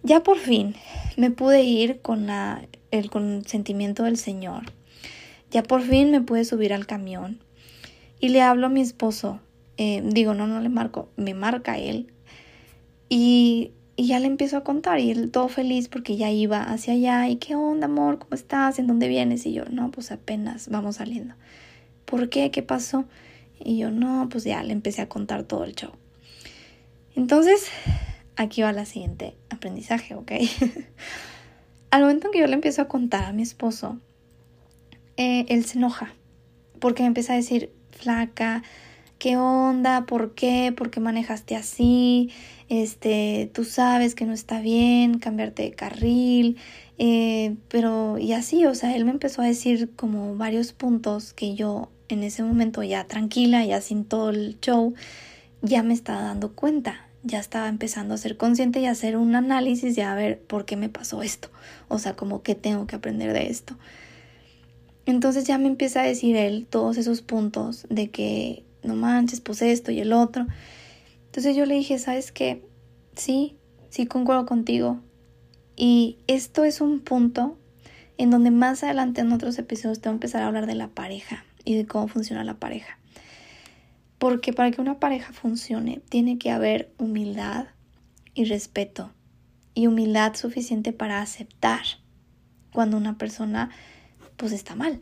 ya 0.03 0.23
por 0.23 0.39
fin 0.39 0.75
me 1.17 1.31
pude 1.31 1.63
ir 1.63 2.01
con 2.01 2.27
la, 2.27 2.67
el 2.91 3.11
consentimiento 3.11 4.05
del 4.05 4.17
Señor. 4.17 4.65
Ya 5.51 5.63
por 5.63 5.83
fin 5.83 6.11
me 6.11 6.21
pude 6.21 6.45
subir 6.45 6.73
al 6.73 6.87
camión 6.87 7.41
y 8.21 8.29
le 8.29 8.43
hablo 8.43 8.67
a 8.67 8.71
mi 8.71 8.81
esposo. 8.81 9.41
Eh, 9.77 10.03
digo, 10.05 10.35
no, 10.35 10.47
no 10.47 10.61
le 10.61 10.69
marco, 10.69 11.09
me 11.17 11.35
marca 11.35 11.79
él. 11.79 12.13
Y, 13.09 13.73
y 13.97 14.07
ya 14.07 14.21
le 14.21 14.27
empiezo 14.27 14.57
a 14.57 14.65
contar 14.65 15.01
y 15.01 15.11
él 15.11 15.31
todo 15.31 15.49
feliz 15.49 15.89
porque 15.89 16.17
ya 16.17 16.31
iba 16.31 16.63
hacia 16.63 16.95
allá. 16.95 17.29
¿Y 17.29 17.37
qué 17.37 17.57
onda, 17.57 17.87
amor? 17.87 18.19
¿Cómo 18.19 18.35
estás? 18.35 18.79
¿En 18.79 18.87
dónde 18.87 19.09
vienes? 19.09 19.45
Y 19.47 19.53
yo, 19.53 19.65
no, 19.67 19.91
pues 19.91 20.13
apenas 20.13 20.69
vamos 20.69 20.97
saliendo. 20.97 21.35
¿Por 22.05 22.29
qué? 22.29 22.51
¿Qué 22.51 22.63
pasó? 22.63 23.05
Y 23.59 23.79
yo, 23.79 23.91
no, 23.91 24.29
pues 24.31 24.45
ya 24.45 24.63
le 24.63 24.73
empecé 24.73 25.03
a 25.03 25.09
contar 25.09 25.43
todo 25.45 25.65
el 25.65 25.75
show. 25.75 25.93
Entonces, 27.17 27.69
aquí 28.43 28.63
va 28.63 28.73
la 28.73 28.87
siguiente 28.87 29.35
aprendizaje, 29.51 30.15
¿ok? 30.15 30.33
Al 31.91 32.03
momento 32.03 32.29
en 32.29 32.33
que 32.33 32.39
yo 32.41 32.47
le 32.47 32.55
empiezo 32.55 32.83
a 32.83 32.89
contar 32.89 33.25
a 33.25 33.33
mi 33.33 33.43
esposo, 33.43 33.99
eh, 35.17 35.45
él 35.49 35.65
se 35.65 35.79
enoja 35.79 36.15
porque 36.81 37.03
me 37.03 37.09
empieza 37.09 37.35
a 37.35 37.37
decir, 37.37 37.71
flaca, 37.91 38.63
¿qué 39.19 39.37
onda? 39.37 40.07
¿Por 40.07 40.35
qué? 40.35 40.73
¿Por 40.75 40.91
qué 40.91 40.99
manejaste 40.99 41.55
así? 41.55 42.31
Este, 42.69 43.51
tú 43.53 43.65
sabes 43.65 44.15
que 44.15 44.25
no 44.25 44.33
está 44.33 44.61
bien 44.61 45.19
cambiarte 45.19 45.63
de 45.63 45.73
carril, 45.73 46.57
eh, 46.99 47.57
pero 47.69 48.19
y 48.19 48.33
así, 48.33 48.65
o 48.65 48.75
sea, 48.75 48.97
él 48.97 49.05
me 49.05 49.11
empezó 49.11 49.43
a 49.43 49.47
decir 49.47 49.91
como 49.95 50.37
varios 50.37 50.73
puntos 50.73 51.33
que 51.35 51.55
yo 51.55 51.91
en 52.09 52.23
ese 52.23 52.43
momento 52.43 52.83
ya 52.83 53.05
tranquila, 53.05 53.65
ya 53.65 53.81
sin 53.81 54.05
todo 54.05 54.31
el 54.31 54.59
show, 54.61 54.95
ya 55.63 55.83
me 55.83 55.95
estaba 55.95 56.23
dando 56.23 56.53
cuenta, 56.55 57.10
ya 57.23 57.39
estaba 57.39 57.69
empezando 57.69 58.15
a 58.15 58.19
ser 58.19 58.37
consciente 58.37 58.81
y 58.81 58.87
a 58.87 58.93
hacer 58.93 59.17
un 59.17 59.35
análisis 59.35 59.97
y 59.97 60.01
a 60.01 60.15
ver 60.15 60.41
por 60.41 60.65
qué 60.65 60.77
me 60.77 60.89
pasó 60.89 61.23
esto, 61.23 61.51
o 61.89 61.99
sea, 61.99 62.17
como 62.17 62.43
que 62.43 62.55
tengo 62.55 62.87
que 62.87 62.97
aprender 62.97 63.33
de 63.33 63.49
esto. 63.49 63.77
Entonces 65.07 65.45
ya 65.45 65.59
me 65.59 65.67
empieza 65.67 66.03
a 66.03 66.05
decir 66.05 66.37
él 66.37 66.67
todos 66.69 66.97
esos 66.97 67.23
puntos 67.23 67.87
de 67.91 68.11
que 68.11 68.65
no 68.83 68.95
manches, 68.95 69.41
pues 69.41 69.63
esto 69.63 69.91
y 69.91 70.01
el 70.01 70.13
otro. 70.13 70.47
Entonces 71.27 71.57
yo 71.57 71.67
le 71.67 71.75
dije, 71.75 71.99
¿sabes 71.99 72.33
qué? 72.33 72.65
Sí, 73.17 73.57
sí 73.89 74.07
concuerdo 74.07 74.47
contigo. 74.47 75.01
Y 75.77 76.19
esto 76.27 76.65
es 76.65 76.81
un 76.81 77.01
punto 77.01 77.57
en 78.19 78.31
donde 78.31 78.51
más 78.51 78.85
adelante 78.85 79.23
en 79.23 79.33
otros 79.33 79.59
episodios 79.59 80.01
tengo 80.01 80.15
que 80.15 80.27
empezar 80.27 80.43
a 80.43 80.47
hablar 80.47 80.67
de 80.67 80.75
la 80.75 80.89
pareja 80.89 81.45
y 81.65 81.75
de 81.75 81.87
cómo 81.87 82.07
funciona 82.07 82.45
la 82.45 82.55
pareja. 82.55 83.00
Porque 84.21 84.53
para 84.53 84.71
que 84.71 84.83
una 84.83 85.01
pareja 85.01 85.33
funcione 85.33 86.03
tiene 86.11 86.37
que 86.37 86.51
haber 86.51 86.93
humildad 86.99 87.69
y 88.35 88.45
respeto. 88.45 89.15
Y 89.73 89.87
humildad 89.87 90.35
suficiente 90.35 90.93
para 90.93 91.23
aceptar 91.23 91.81
cuando 92.71 92.99
una 92.99 93.17
persona 93.17 93.71
pues 94.37 94.53
está 94.53 94.75
mal. 94.77 95.01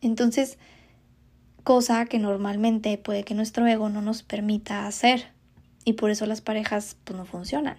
Entonces, 0.00 0.56
cosa 1.62 2.06
que 2.06 2.18
normalmente 2.18 2.96
puede 2.96 3.22
que 3.22 3.34
nuestro 3.34 3.66
ego 3.66 3.90
no 3.90 4.00
nos 4.00 4.22
permita 4.22 4.86
hacer 4.86 5.26
y 5.84 5.92
por 5.92 6.08
eso 6.08 6.24
las 6.24 6.40
parejas 6.40 6.96
pues 7.04 7.18
no 7.18 7.26
funcionan. 7.26 7.76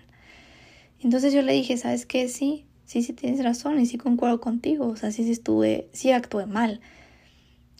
Entonces 1.00 1.34
yo 1.34 1.42
le 1.42 1.54
dije, 1.54 1.78
¿sabes 1.78 2.06
qué? 2.06 2.28
Sí, 2.28 2.68
sí, 2.86 3.02
sí 3.02 3.14
tienes 3.14 3.44
razón 3.44 3.80
y 3.80 3.88
sí 3.88 3.98
concuerdo 3.98 4.40
contigo, 4.40 4.86
o 4.86 4.96
sea, 4.98 5.10
sí, 5.12 5.24
sí 5.24 5.32
estuve, 5.32 5.90
sí 5.94 6.12
actué 6.12 6.46
mal. 6.46 6.80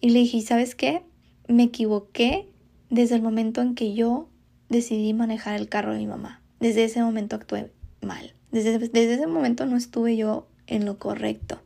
Y 0.02 0.10
le 0.10 0.22
dije, 0.22 0.42
¿sabes 0.42 0.74
qué? 0.74 1.04
Me 1.48 1.64
equivoqué 1.64 2.50
desde 2.90 3.16
el 3.16 3.22
momento 3.22 3.62
en 3.62 3.76
que 3.76 3.94
yo 3.94 4.30
decidí 4.70 5.14
manejar 5.14 5.56
el 5.56 5.70
carro 5.70 5.94
de 5.94 6.00
mi 6.00 6.08
mamá. 6.08 6.42
Desde 6.60 6.84
ese 6.84 7.02
momento 7.02 7.36
actué 7.36 7.72
mal. 8.02 8.34
Desde, 8.52 8.80
desde 8.80 9.14
ese 9.14 9.28
momento 9.28 9.66
no 9.66 9.78
estuve 9.78 10.18
yo 10.18 10.48
en 10.68 10.86
lo 10.86 10.98
correcto. 10.98 11.62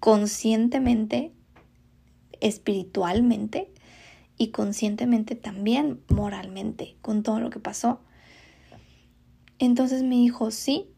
Conscientemente, 0.00 1.32
espiritualmente 2.40 3.70
y 4.36 4.48
conscientemente 4.48 5.34
también 5.34 6.00
moralmente 6.08 6.96
con 7.00 7.22
todo 7.22 7.40
lo 7.40 7.50
que 7.50 7.60
pasó. 7.60 8.00
Entonces 9.58 10.02
me 10.02 10.16
dijo, 10.16 10.50
sí. 10.50 10.90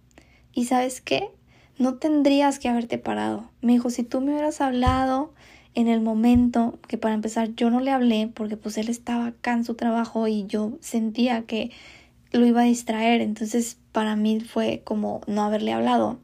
¿Y 0.53 0.65
sabes 0.65 1.01
qué? 1.01 1.31
No 1.79 1.97
tendrías 1.97 2.59
que 2.59 2.69
haberte 2.69 2.99
parado. 2.99 3.51
Me 3.61 3.73
dijo, 3.73 3.91
si 3.91 4.03
tú 4.03 4.21
me 4.21 4.33
hubieras 4.33 4.61
hablado 4.61 5.35
en 5.77 5.89
el 5.89 6.01
momento 6.01 6.79
que 6.89 6.97
para 6.97 7.15
empezar 7.15 7.55
yo 7.55 7.69
no 7.69 7.81
le 7.81 7.91
hablé 7.91 8.29
porque 8.35 8.57
pues 8.57 8.79
él 8.79 8.89
estaba 8.89 9.27
acá 9.27 9.53
en 9.53 9.63
su 9.63 9.75
trabajo 9.75 10.27
y 10.27 10.47
yo 10.47 10.79
sentía 10.81 11.43
que 11.43 11.71
lo 12.33 12.47
iba 12.47 12.63
a 12.63 12.65
distraer, 12.65 13.21
entonces 13.21 13.79
para 13.93 14.17
mí 14.17 14.41
fue 14.41 14.81
como 14.85 15.21
no 15.27 15.45
haberle 15.45 15.75
hablado 15.75 16.19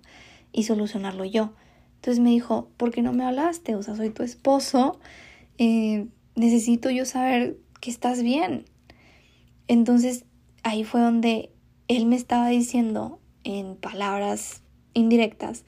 y 0.52 0.64
solucionarlo 0.64 1.26
yo. 1.26 1.52
Entonces 1.96 2.22
me 2.22 2.30
dijo, 2.30 2.70
¿por 2.78 2.92
qué 2.92 3.02
no 3.02 3.12
me 3.12 3.24
hablaste? 3.24 3.76
O 3.76 3.82
sea, 3.82 3.94
soy 3.94 4.08
tu 4.08 4.22
esposo, 4.22 4.98
eh, 5.58 6.06
necesito 6.34 6.88
yo 6.88 7.04
saber 7.04 7.58
que 7.80 7.90
estás 7.90 8.22
bien. 8.22 8.64
Entonces 9.68 10.24
ahí 10.62 10.82
fue 10.82 11.02
donde 11.02 11.50
él 11.88 12.06
me 12.06 12.16
estaba 12.16 12.48
diciendo 12.48 13.20
en 13.44 13.76
palabras 13.76 14.62
indirectas, 14.94 15.64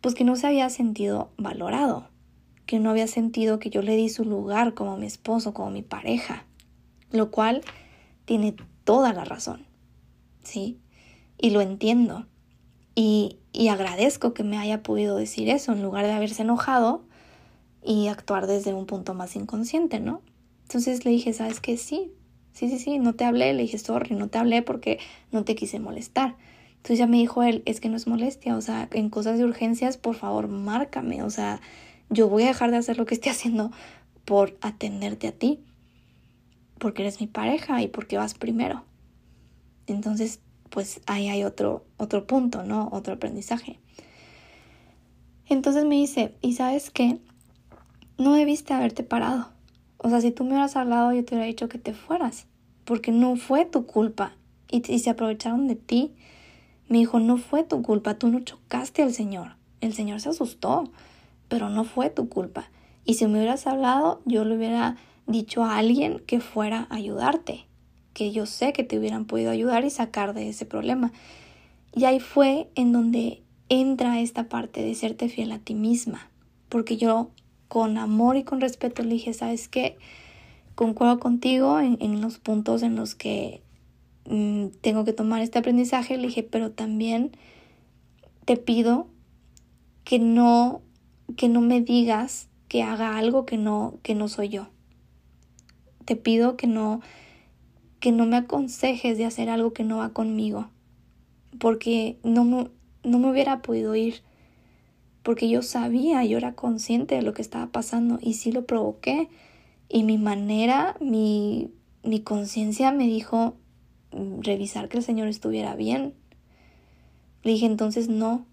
pues 0.00 0.16
que 0.16 0.24
no 0.24 0.34
se 0.34 0.48
había 0.48 0.68
sentido 0.68 1.30
valorado 1.36 2.07
que 2.68 2.78
no 2.78 2.90
había 2.90 3.06
sentido 3.06 3.58
que 3.58 3.70
yo 3.70 3.80
le 3.80 3.96
di 3.96 4.10
su 4.10 4.26
lugar 4.26 4.74
como 4.74 4.98
mi 4.98 5.06
esposo, 5.06 5.54
como 5.54 5.70
mi 5.70 5.80
pareja, 5.80 6.44
lo 7.10 7.30
cual 7.30 7.62
tiene 8.26 8.54
toda 8.84 9.14
la 9.14 9.24
razón, 9.24 9.66
¿sí? 10.42 10.78
Y 11.38 11.48
lo 11.48 11.62
entiendo. 11.62 12.26
Y, 12.94 13.38
y 13.54 13.68
agradezco 13.68 14.34
que 14.34 14.44
me 14.44 14.58
haya 14.58 14.82
podido 14.82 15.16
decir 15.16 15.48
eso 15.48 15.72
en 15.72 15.82
lugar 15.82 16.04
de 16.04 16.12
haberse 16.12 16.42
enojado 16.42 17.06
y 17.82 18.08
actuar 18.08 18.46
desde 18.46 18.74
un 18.74 18.84
punto 18.84 19.14
más 19.14 19.34
inconsciente, 19.34 19.98
¿no? 19.98 20.20
Entonces 20.64 21.06
le 21.06 21.10
dije, 21.10 21.32
¿sabes 21.32 21.60
qué? 21.60 21.78
Sí, 21.78 22.12
sí, 22.52 22.68
sí, 22.68 22.78
sí, 22.78 22.98
no 22.98 23.14
te 23.14 23.24
hablé, 23.24 23.54
le 23.54 23.62
dije, 23.62 23.78
sorry, 23.78 24.14
no 24.14 24.28
te 24.28 24.36
hablé 24.36 24.60
porque 24.60 24.98
no 25.32 25.42
te 25.42 25.54
quise 25.54 25.80
molestar. 25.80 26.36
Entonces 26.76 26.98
ya 26.98 27.06
me 27.06 27.16
dijo 27.16 27.42
él, 27.42 27.62
es 27.64 27.80
que 27.80 27.88
no 27.88 27.96
es 27.96 28.06
molestia, 28.06 28.58
o 28.58 28.60
sea, 28.60 28.90
en 28.92 29.08
cosas 29.08 29.38
de 29.38 29.44
urgencias, 29.46 29.96
por 29.96 30.16
favor, 30.16 30.48
márcame, 30.48 31.22
o 31.22 31.30
sea, 31.30 31.62
yo 32.10 32.28
voy 32.28 32.44
a 32.44 32.48
dejar 32.48 32.70
de 32.70 32.78
hacer 32.78 32.98
lo 32.98 33.06
que 33.06 33.14
estoy 33.14 33.32
haciendo 33.32 33.70
por 34.24 34.56
atenderte 34.60 35.28
a 35.28 35.32
ti, 35.32 35.64
porque 36.78 37.02
eres 37.02 37.20
mi 37.20 37.26
pareja 37.26 37.82
y 37.82 37.88
porque 37.88 38.18
vas 38.18 38.34
primero. 38.34 38.84
Entonces, 39.86 40.40
pues 40.70 41.00
ahí 41.06 41.28
hay 41.28 41.44
otro, 41.44 41.84
otro 41.96 42.26
punto, 42.26 42.62
¿no? 42.62 42.88
Otro 42.92 43.14
aprendizaje. 43.14 43.80
Entonces 45.48 45.84
me 45.84 45.96
dice, 45.96 46.34
¿y 46.42 46.52
sabes 46.54 46.90
qué? 46.90 47.18
No 48.18 48.34
debiste 48.34 48.74
haberte 48.74 49.02
parado. 49.02 49.48
O 49.96 50.10
sea, 50.10 50.20
si 50.20 50.30
tú 50.30 50.44
me 50.44 50.50
hubieras 50.50 50.76
hablado, 50.76 51.12
yo 51.12 51.24
te 51.24 51.34
hubiera 51.34 51.46
dicho 51.46 51.68
que 51.68 51.78
te 51.78 51.94
fueras, 51.94 52.46
porque 52.84 53.12
no 53.12 53.36
fue 53.36 53.64
tu 53.64 53.86
culpa. 53.86 54.34
Y, 54.70 54.92
y 54.92 54.98
se 54.98 55.10
aprovecharon 55.10 55.66
de 55.66 55.76
ti. 55.76 56.14
Me 56.88 56.98
dijo, 56.98 57.18
no 57.18 57.38
fue 57.38 57.64
tu 57.64 57.82
culpa, 57.82 58.18
tú 58.18 58.28
no 58.28 58.40
chocaste 58.40 59.02
al 59.02 59.14
Señor. 59.14 59.56
El 59.80 59.94
Señor 59.94 60.20
se 60.20 60.28
asustó 60.28 60.90
pero 61.48 61.70
no 61.70 61.84
fue 61.84 62.10
tu 62.10 62.28
culpa. 62.28 62.70
Y 63.04 63.14
si 63.14 63.26
me 63.26 63.38
hubieras 63.38 63.66
hablado, 63.66 64.20
yo 64.24 64.44
le 64.44 64.56
hubiera 64.56 64.96
dicho 65.26 65.64
a 65.64 65.78
alguien 65.78 66.22
que 66.26 66.40
fuera 66.40 66.86
a 66.90 66.96
ayudarte, 66.96 67.66
que 68.12 68.32
yo 68.32 68.46
sé 68.46 68.72
que 68.72 68.84
te 68.84 68.98
hubieran 68.98 69.24
podido 69.24 69.50
ayudar 69.50 69.84
y 69.84 69.90
sacar 69.90 70.34
de 70.34 70.48
ese 70.48 70.66
problema. 70.66 71.12
Y 71.94 72.04
ahí 72.04 72.20
fue 72.20 72.68
en 72.74 72.92
donde 72.92 73.42
entra 73.68 74.20
esta 74.20 74.48
parte 74.48 74.82
de 74.82 74.94
serte 74.94 75.28
fiel 75.28 75.52
a 75.52 75.58
ti 75.58 75.74
misma, 75.74 76.28
porque 76.68 76.96
yo 76.96 77.30
con 77.68 77.98
amor 77.98 78.36
y 78.36 78.44
con 78.44 78.60
respeto 78.60 79.02
le 79.02 79.14
dije, 79.14 79.34
¿sabes 79.34 79.68
qué? 79.68 79.96
Concuerdo 80.74 81.18
contigo 81.20 81.80
en, 81.80 82.20
los 82.20 82.38
puntos 82.38 82.82
en 82.82 82.96
los 82.96 83.14
que 83.14 83.62
mm, 84.26 84.68
tengo 84.80 85.04
que 85.04 85.12
tomar 85.12 85.42
este 85.42 85.58
aprendizaje, 85.58 86.16
le 86.16 86.28
dije, 86.28 86.42
pero 86.42 86.70
también 86.70 87.32
te 88.44 88.56
pido 88.56 89.06
que 90.04 90.18
no 90.18 90.80
que 91.36 91.48
no 91.48 91.60
me 91.60 91.80
digas 91.80 92.48
que 92.68 92.82
haga 92.82 93.16
algo 93.16 93.46
que 93.46 93.56
no, 93.56 93.98
que 94.02 94.14
no 94.14 94.28
soy 94.28 94.48
yo. 94.48 94.68
Te 96.04 96.16
pido 96.16 96.56
que 96.56 96.66
no, 96.66 97.00
que 98.00 98.12
no 98.12 98.26
me 98.26 98.36
aconsejes 98.36 99.18
de 99.18 99.24
hacer 99.24 99.50
algo 99.50 99.72
que 99.72 99.84
no 99.84 99.98
va 99.98 100.10
conmigo, 100.10 100.68
porque 101.58 102.18
no 102.22 102.44
me, 102.44 102.68
no 103.04 103.18
me 103.18 103.30
hubiera 103.30 103.62
podido 103.62 103.94
ir, 103.94 104.22
porque 105.22 105.48
yo 105.48 105.62
sabía, 105.62 106.24
yo 106.24 106.38
era 106.38 106.54
consciente 106.54 107.16
de 107.16 107.22
lo 107.22 107.34
que 107.34 107.42
estaba 107.42 107.66
pasando 107.66 108.18
y 108.20 108.34
sí 108.34 108.52
lo 108.52 108.66
provoqué. 108.66 109.28
Y 109.88 110.04
mi 110.04 110.18
manera, 110.18 110.96
mi, 111.00 111.70
mi 112.02 112.20
conciencia 112.20 112.92
me 112.92 113.06
dijo 113.06 113.54
mm, 114.12 114.40
revisar 114.40 114.88
que 114.88 114.98
el 114.98 115.02
Señor 115.02 115.28
estuviera 115.28 115.74
bien. 115.74 116.14
Le 117.42 117.52
dije 117.52 117.66
entonces 117.66 118.08
no, 118.08 118.46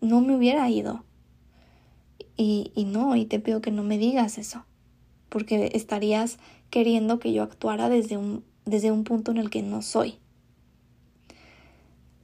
no 0.00 0.20
me 0.20 0.36
hubiera 0.36 0.68
ido. 0.70 1.04
Y, 2.38 2.72
y 2.74 2.84
no, 2.84 3.16
y 3.16 3.26
te 3.26 3.40
pido 3.40 3.60
que 3.60 3.70
no 3.70 3.82
me 3.82 3.98
digas 3.98 4.38
eso, 4.38 4.64
porque 5.28 5.72
estarías 5.74 6.38
queriendo 6.70 7.18
que 7.18 7.34
yo 7.34 7.42
actuara 7.42 7.90
desde 7.90 8.16
un, 8.16 8.44
desde 8.64 8.90
un 8.90 9.04
punto 9.04 9.32
en 9.32 9.36
el 9.36 9.50
que 9.50 9.62
no 9.62 9.82
soy. 9.82 10.18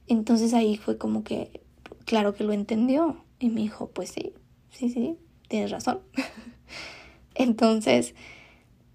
Entonces 0.07 0.53
ahí 0.53 0.77
fue 0.77 0.97
como 0.97 1.23
que, 1.23 1.61
claro 2.05 2.33
que 2.33 2.43
lo 2.43 2.53
entendió. 2.53 3.17
Y 3.39 3.49
me 3.49 3.61
dijo, 3.61 3.89
pues 3.89 4.09
sí, 4.09 4.33
sí, 4.71 4.89
sí, 4.89 5.17
tienes 5.49 5.71
razón. 5.71 5.99
Entonces, 7.35 8.15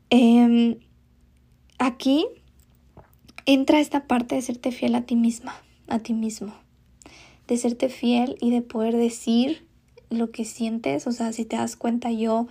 eh, 0.09 0.79
aquí 1.79 2.27
entra 3.47 3.81
esta 3.81 4.07
parte 4.07 4.37
de 4.37 4.43
serte 4.43 4.73
fiel 4.73 4.95
a 4.95 5.05
ti 5.05 5.17
misma, 5.17 5.55
a 5.89 5.99
ti 5.99 6.15
mismo. 6.15 6.55
De 7.47 7.57
serte 7.57 7.89
fiel 7.89 8.37
y 8.41 8.51
de 8.51 8.63
poder 8.63 8.97
decir 8.97 9.67
lo 10.11 10.31
que 10.31 10.45
sientes. 10.45 11.07
O 11.07 11.13
sea, 11.13 11.33
si 11.33 11.45
te 11.45 11.57
das 11.57 11.77
cuenta, 11.77 12.11
yo, 12.11 12.49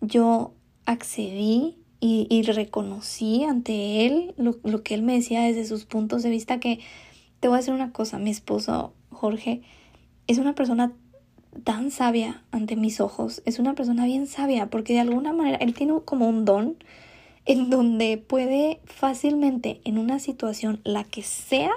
yo 0.00 0.52
accedí 0.84 1.78
y, 2.00 2.42
reconocí 2.42 3.44
ante 3.44 4.06
él 4.06 4.34
lo, 4.36 4.56
lo, 4.64 4.82
que 4.82 4.94
él 4.94 5.02
me 5.02 5.14
decía 5.14 5.42
desde 5.42 5.64
sus 5.64 5.84
puntos 5.84 6.24
de 6.24 6.30
vista 6.30 6.58
que 6.58 6.80
te 7.38 7.46
voy 7.46 7.54
a 7.54 7.58
decir 7.58 7.74
una 7.74 7.92
cosa, 7.92 8.18
mi 8.18 8.30
esposo 8.30 8.92
Jorge 9.10 9.62
es 10.26 10.38
una 10.38 10.56
persona 10.56 10.92
tan 11.62 11.92
sabia 11.92 12.42
ante 12.50 12.74
mis 12.74 13.00
ojos, 13.00 13.40
es 13.44 13.60
una 13.60 13.74
persona 13.74 14.04
bien 14.04 14.26
sabia 14.26 14.68
porque 14.68 14.94
de 14.94 15.00
alguna 15.00 15.32
manera 15.32 15.58
él 15.58 15.74
tiene 15.74 15.94
como 16.04 16.28
un 16.28 16.44
don 16.44 16.76
en 17.44 17.70
donde 17.70 18.18
puede 18.18 18.80
fácilmente 18.84 19.80
en 19.84 19.98
una 19.98 20.18
situación, 20.18 20.80
la 20.84 21.04
que 21.04 21.22
sea, 21.22 21.72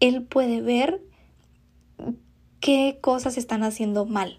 él 0.00 0.22
puede 0.22 0.60
ver 0.62 1.00
qué 2.64 2.96
cosas 3.02 3.36
están 3.36 3.62
haciendo 3.62 4.06
mal. 4.06 4.38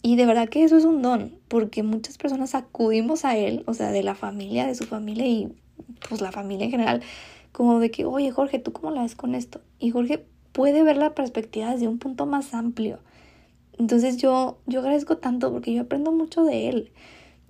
Y 0.00 0.16
de 0.16 0.24
verdad 0.24 0.48
que 0.48 0.64
eso 0.64 0.78
es 0.78 0.86
un 0.86 1.02
don, 1.02 1.38
porque 1.46 1.82
muchas 1.82 2.16
personas 2.16 2.54
acudimos 2.54 3.26
a 3.26 3.36
él, 3.36 3.64
o 3.66 3.74
sea, 3.74 3.90
de 3.90 4.02
la 4.02 4.14
familia, 4.14 4.66
de 4.66 4.74
su 4.74 4.84
familia 4.84 5.26
y 5.26 5.54
pues 6.08 6.22
la 6.22 6.32
familia 6.32 6.64
en 6.64 6.70
general, 6.70 7.02
como 7.52 7.78
de 7.78 7.90
que, 7.90 8.06
oye 8.06 8.30
Jorge, 8.30 8.58
¿tú 8.58 8.72
cómo 8.72 8.92
la 8.92 9.02
ves 9.02 9.14
con 9.14 9.34
esto? 9.34 9.60
Y 9.78 9.90
Jorge 9.90 10.24
puede 10.52 10.84
ver 10.84 10.96
la 10.96 11.14
perspectiva 11.14 11.70
desde 11.70 11.86
un 11.86 11.98
punto 11.98 12.24
más 12.24 12.54
amplio. 12.54 12.98
Entonces 13.78 14.16
yo, 14.16 14.56
yo 14.64 14.80
agradezco 14.80 15.18
tanto 15.18 15.52
porque 15.52 15.74
yo 15.74 15.82
aprendo 15.82 16.12
mucho 16.12 16.44
de 16.44 16.70
él 16.70 16.92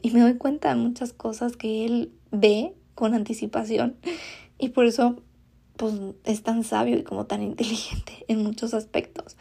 y 0.03 0.11
me 0.11 0.19
doy 0.19 0.35
cuenta 0.35 0.71
de 0.71 0.75
muchas 0.75 1.13
cosas 1.13 1.57
que 1.57 1.85
él 1.85 2.11
ve 2.33 2.75
con 2.97 3.15
anticipación 3.15 3.95
y 4.59 4.71
por 4.71 4.87
eso 4.87 5.23
pues 5.77 5.95
es 6.25 6.43
tan 6.43 6.65
sabio 6.65 6.99
y 6.99 7.05
como 7.05 7.27
tan 7.27 7.45
inteligente 7.45 8.25
en 8.27 8.43
muchos 8.43 8.75
aspectos. 8.75 9.37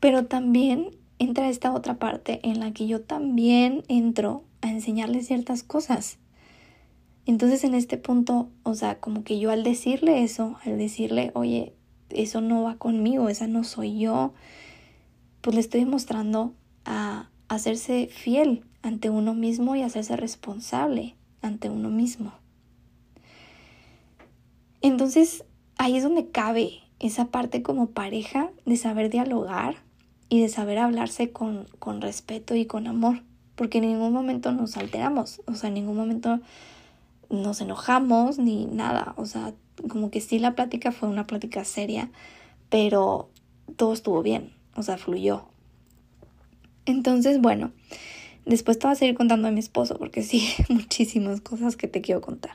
Pero 0.00 0.26
también 0.26 0.90
entra 1.18 1.48
esta 1.48 1.72
otra 1.72 1.98
parte 1.98 2.40
en 2.42 2.60
la 2.60 2.72
que 2.72 2.86
yo 2.86 3.00
también 3.00 3.82
entro 3.88 4.44
a 4.60 4.70
enseñarle 4.70 5.22
ciertas 5.22 5.62
cosas. 5.62 6.18
Entonces 7.26 7.64
en 7.64 7.74
este 7.74 7.98
punto, 7.98 8.48
o 8.62 8.74
sea, 8.74 9.00
como 9.00 9.22
que 9.24 9.38
yo 9.38 9.50
al 9.50 9.62
decirle 9.62 10.22
eso, 10.22 10.56
al 10.64 10.78
decirle, 10.78 11.30
oye, 11.34 11.74
eso 12.10 12.40
no 12.40 12.62
va 12.62 12.76
conmigo, 12.76 13.28
esa 13.28 13.46
no 13.46 13.64
soy 13.64 13.98
yo, 13.98 14.32
pues 15.42 15.54
le 15.54 15.60
estoy 15.60 15.84
mostrando 15.84 16.54
a 16.84 17.28
hacerse 17.48 18.08
fiel 18.10 18.64
ante 18.82 19.10
uno 19.10 19.34
mismo 19.34 19.76
y 19.76 19.82
hacerse 19.82 20.16
responsable 20.16 21.16
ante 21.42 21.68
uno 21.68 21.90
mismo. 21.90 22.32
Entonces, 24.80 25.44
ahí 25.76 25.96
es 25.96 26.02
donde 26.02 26.30
cabe 26.30 26.80
esa 26.98 27.26
parte 27.26 27.62
como 27.62 27.90
pareja 27.90 28.50
de 28.64 28.76
saber 28.76 29.10
dialogar 29.10 29.87
y 30.28 30.40
de 30.40 30.48
saber 30.48 30.78
hablarse 30.78 31.30
con, 31.30 31.66
con 31.78 32.00
respeto 32.00 32.54
y 32.54 32.66
con 32.66 32.86
amor, 32.86 33.22
porque 33.54 33.78
en 33.78 33.86
ningún 33.86 34.12
momento 34.12 34.52
nos 34.52 34.76
alteramos, 34.76 35.40
o 35.46 35.54
sea, 35.54 35.68
en 35.68 35.74
ningún 35.74 35.96
momento 35.96 36.40
nos 37.30 37.60
enojamos 37.60 38.38
ni 38.38 38.66
nada, 38.66 39.14
o 39.16 39.26
sea, 39.26 39.54
como 39.88 40.10
que 40.10 40.20
sí 40.20 40.38
la 40.38 40.54
plática 40.54 40.92
fue 40.92 41.08
una 41.08 41.26
plática 41.26 41.64
seria, 41.64 42.10
pero 42.68 43.30
todo 43.76 43.92
estuvo 43.92 44.22
bien, 44.22 44.52
o 44.74 44.82
sea, 44.82 44.98
fluyó. 44.98 45.44
Entonces, 46.86 47.40
bueno, 47.40 47.72
Después 48.48 48.78
te 48.78 48.86
voy 48.86 48.92
a 48.92 48.96
seguir 48.96 49.14
contando 49.14 49.46
a 49.46 49.50
mi 49.50 49.60
esposo 49.60 49.98
porque 49.98 50.22
sí, 50.22 50.48
muchísimas 50.70 51.42
cosas 51.42 51.76
que 51.76 51.86
te 51.86 52.00
quiero 52.00 52.22
contar. 52.22 52.52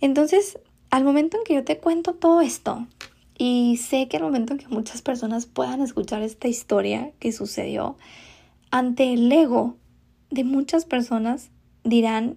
Entonces, 0.00 0.58
al 0.90 1.04
momento 1.04 1.38
en 1.38 1.44
que 1.44 1.54
yo 1.54 1.64
te 1.64 1.78
cuento 1.78 2.12
todo 2.12 2.42
esto, 2.42 2.86
y 3.38 3.76
sé 3.76 4.08
que 4.08 4.16
al 4.16 4.24
momento 4.24 4.52
en 4.52 4.58
que 4.58 4.68
muchas 4.68 5.00
personas 5.00 5.46
puedan 5.46 5.80
escuchar 5.80 6.22
esta 6.22 6.48
historia 6.48 7.12
que 7.20 7.30
sucedió, 7.30 7.96
ante 8.72 9.14
el 9.14 9.30
ego 9.30 9.76
de 10.30 10.42
muchas 10.42 10.84
personas 10.84 11.50
dirán 11.84 12.36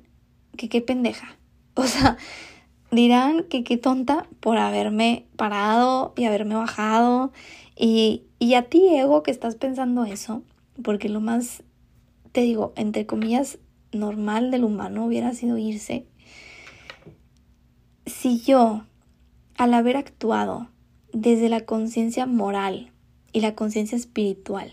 que 0.56 0.70
qué 0.70 0.82
pendeja. 0.82 1.38
O 1.74 1.86
sea, 1.86 2.18
dirán 2.92 3.44
que 3.44 3.64
qué 3.64 3.78
tonta 3.78 4.28
por 4.42 4.58
haberme 4.58 5.26
parado 5.38 6.14
y 6.18 6.26
haberme 6.26 6.56
bajado. 6.56 7.32
Y, 7.78 8.24
y 8.40 8.56
a 8.56 8.64
ti, 8.64 8.90
ego, 8.90 9.24
que 9.24 9.32
estás 9.32 9.56
pensando 9.56 10.04
eso, 10.04 10.44
porque 10.84 11.08
lo 11.08 11.22
más 11.22 11.64
te 12.34 12.42
digo, 12.42 12.74
entre 12.76 13.06
comillas, 13.06 13.58
normal 13.94 14.52
del 14.52 14.66
humano 14.66 15.06
hubiera 15.06 15.34
sido 15.34 15.58
irse. 15.58 16.06
Si 18.06 18.42
yo, 18.42 18.84
al 19.58 19.74
haber 19.74 19.96
actuado 19.96 20.71
desde 21.14 21.50
la 21.50 21.66
conciencia 21.66 22.26
moral 22.26 22.92
y 23.34 23.42
la 23.42 23.56
conciencia 23.56 23.98
espiritual, 23.98 24.72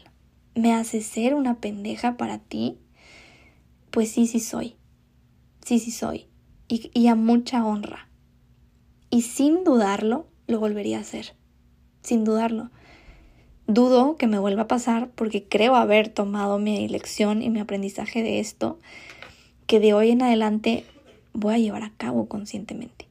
me 0.54 0.72
hace 0.72 1.00
ser 1.00 1.34
una 1.34 1.60
pendeja 1.60 2.16
para 2.16 2.38
ti, 2.38 2.78
pues 3.90 4.10
sí, 4.10 4.26
sí 4.26 4.40
soy. 4.40 4.76
Sí, 5.64 5.78
sí 5.78 5.90
soy. 5.90 6.26
Y, 6.68 6.90
y 6.94 7.08
a 7.08 7.14
mucha 7.14 7.64
honra. 7.64 8.08
Y 9.10 9.22
sin 9.22 9.64
dudarlo, 9.64 10.26
lo 10.46 10.60
volvería 10.60 10.98
a 10.98 11.02
hacer. 11.02 11.34
Sin 12.02 12.24
dudarlo. 12.24 12.70
Dudo 13.66 14.16
que 14.16 14.26
me 14.26 14.38
vuelva 14.38 14.62
a 14.62 14.68
pasar 14.68 15.10
porque 15.10 15.46
creo 15.46 15.76
haber 15.76 16.08
tomado 16.08 16.58
mi 16.58 16.88
lección 16.88 17.42
y 17.42 17.50
mi 17.50 17.60
aprendizaje 17.60 18.22
de 18.22 18.40
esto, 18.40 18.78
que 19.66 19.78
de 19.78 19.92
hoy 19.92 20.10
en 20.10 20.22
adelante 20.22 20.84
voy 21.34 21.54
a 21.54 21.58
llevar 21.58 21.82
a 21.82 21.92
cabo 21.96 22.28
conscientemente. 22.28 23.08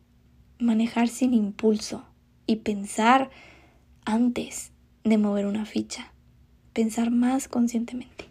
Manejar 0.60 1.08
sin 1.08 1.34
impulso 1.34 2.04
y 2.48 2.58
pensar 2.58 3.30
antes 4.06 4.72
de 5.04 5.18
mover 5.18 5.46
una 5.46 5.66
ficha. 5.66 6.12
Pensar 6.74 7.12
más 7.12 7.48
conscientemente. 7.48 8.26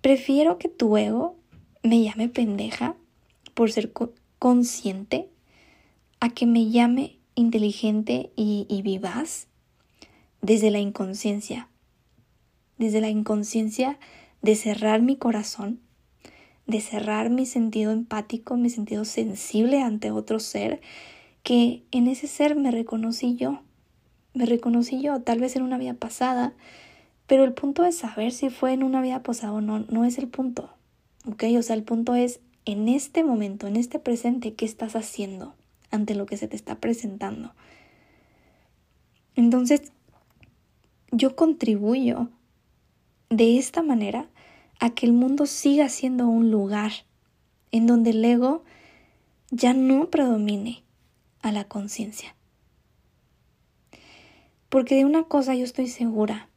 Prefiero 0.00 0.58
que 0.58 0.68
tu 0.68 0.96
ego 0.96 1.36
me 1.82 2.02
llame 2.02 2.28
pendeja 2.28 2.94
por 3.54 3.72
ser 3.72 3.92
consciente 4.38 5.28
a 6.20 6.28
que 6.30 6.46
me 6.46 6.70
llame 6.70 7.18
inteligente 7.34 8.30
y, 8.36 8.66
y 8.68 8.82
vivaz 8.82 9.48
desde 10.40 10.70
la 10.70 10.78
inconsciencia, 10.78 11.68
desde 12.76 13.00
la 13.00 13.08
inconsciencia 13.08 13.98
de 14.42 14.54
cerrar 14.54 15.02
mi 15.02 15.16
corazón, 15.16 15.80
de 16.66 16.80
cerrar 16.80 17.30
mi 17.30 17.46
sentido 17.46 17.92
empático, 17.92 18.56
mi 18.56 18.70
sentido 18.70 19.04
sensible 19.04 19.82
ante 19.82 20.10
otro 20.10 20.38
ser, 20.38 20.80
que 21.42 21.82
en 21.90 22.08
ese 22.08 22.26
ser 22.26 22.56
me 22.56 22.70
reconocí 22.70 23.36
yo, 23.36 23.62
me 24.34 24.46
reconocí 24.46 25.00
yo, 25.00 25.20
tal 25.20 25.40
vez 25.40 25.56
en 25.56 25.62
una 25.62 25.78
vida 25.78 25.94
pasada, 25.94 26.52
pero 27.26 27.44
el 27.44 27.52
punto 27.52 27.84
es 27.84 27.96
saber 27.96 28.32
si 28.32 28.50
fue 28.50 28.72
en 28.72 28.82
una 28.82 29.00
vida 29.02 29.22
pasada 29.22 29.52
o 29.52 29.60
no, 29.60 29.80
no 29.80 30.04
es 30.04 30.18
el 30.18 30.28
punto, 30.28 30.70
¿ok? 31.26 31.44
O 31.58 31.62
sea, 31.62 31.76
el 31.76 31.82
punto 31.82 32.14
es 32.14 32.40
en 32.64 32.88
este 32.88 33.24
momento, 33.24 33.66
en 33.66 33.76
este 33.76 33.98
presente, 33.98 34.54
¿qué 34.54 34.64
estás 34.64 34.96
haciendo 34.96 35.54
ante 35.90 36.14
lo 36.14 36.26
que 36.26 36.36
se 36.36 36.48
te 36.48 36.56
está 36.56 36.76
presentando? 36.76 37.54
Entonces, 39.34 39.92
yo 41.10 41.36
contribuyo 41.36 42.28
de 43.30 43.58
esta 43.58 43.82
manera 43.82 44.28
a 44.80 44.90
que 44.90 45.06
el 45.06 45.12
mundo 45.12 45.46
siga 45.46 45.88
siendo 45.88 46.28
un 46.28 46.50
lugar 46.50 46.92
en 47.72 47.86
donde 47.86 48.10
el 48.10 48.24
ego 48.24 48.64
ya 49.50 49.74
no 49.74 50.10
predomine 50.10 50.82
a 51.42 51.52
la 51.52 51.64
conciencia. 51.64 52.34
Porque 54.68 54.96
de 54.96 55.04
una 55.04 55.24
cosa 55.24 55.54
yo 55.54 55.64
estoy 55.64 55.86
segura, 55.86 56.48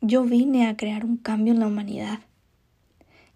yo 0.00 0.24
vine 0.24 0.66
a 0.66 0.76
crear 0.76 1.04
un 1.04 1.16
cambio 1.16 1.52
en 1.52 1.60
la 1.60 1.66
humanidad. 1.66 2.20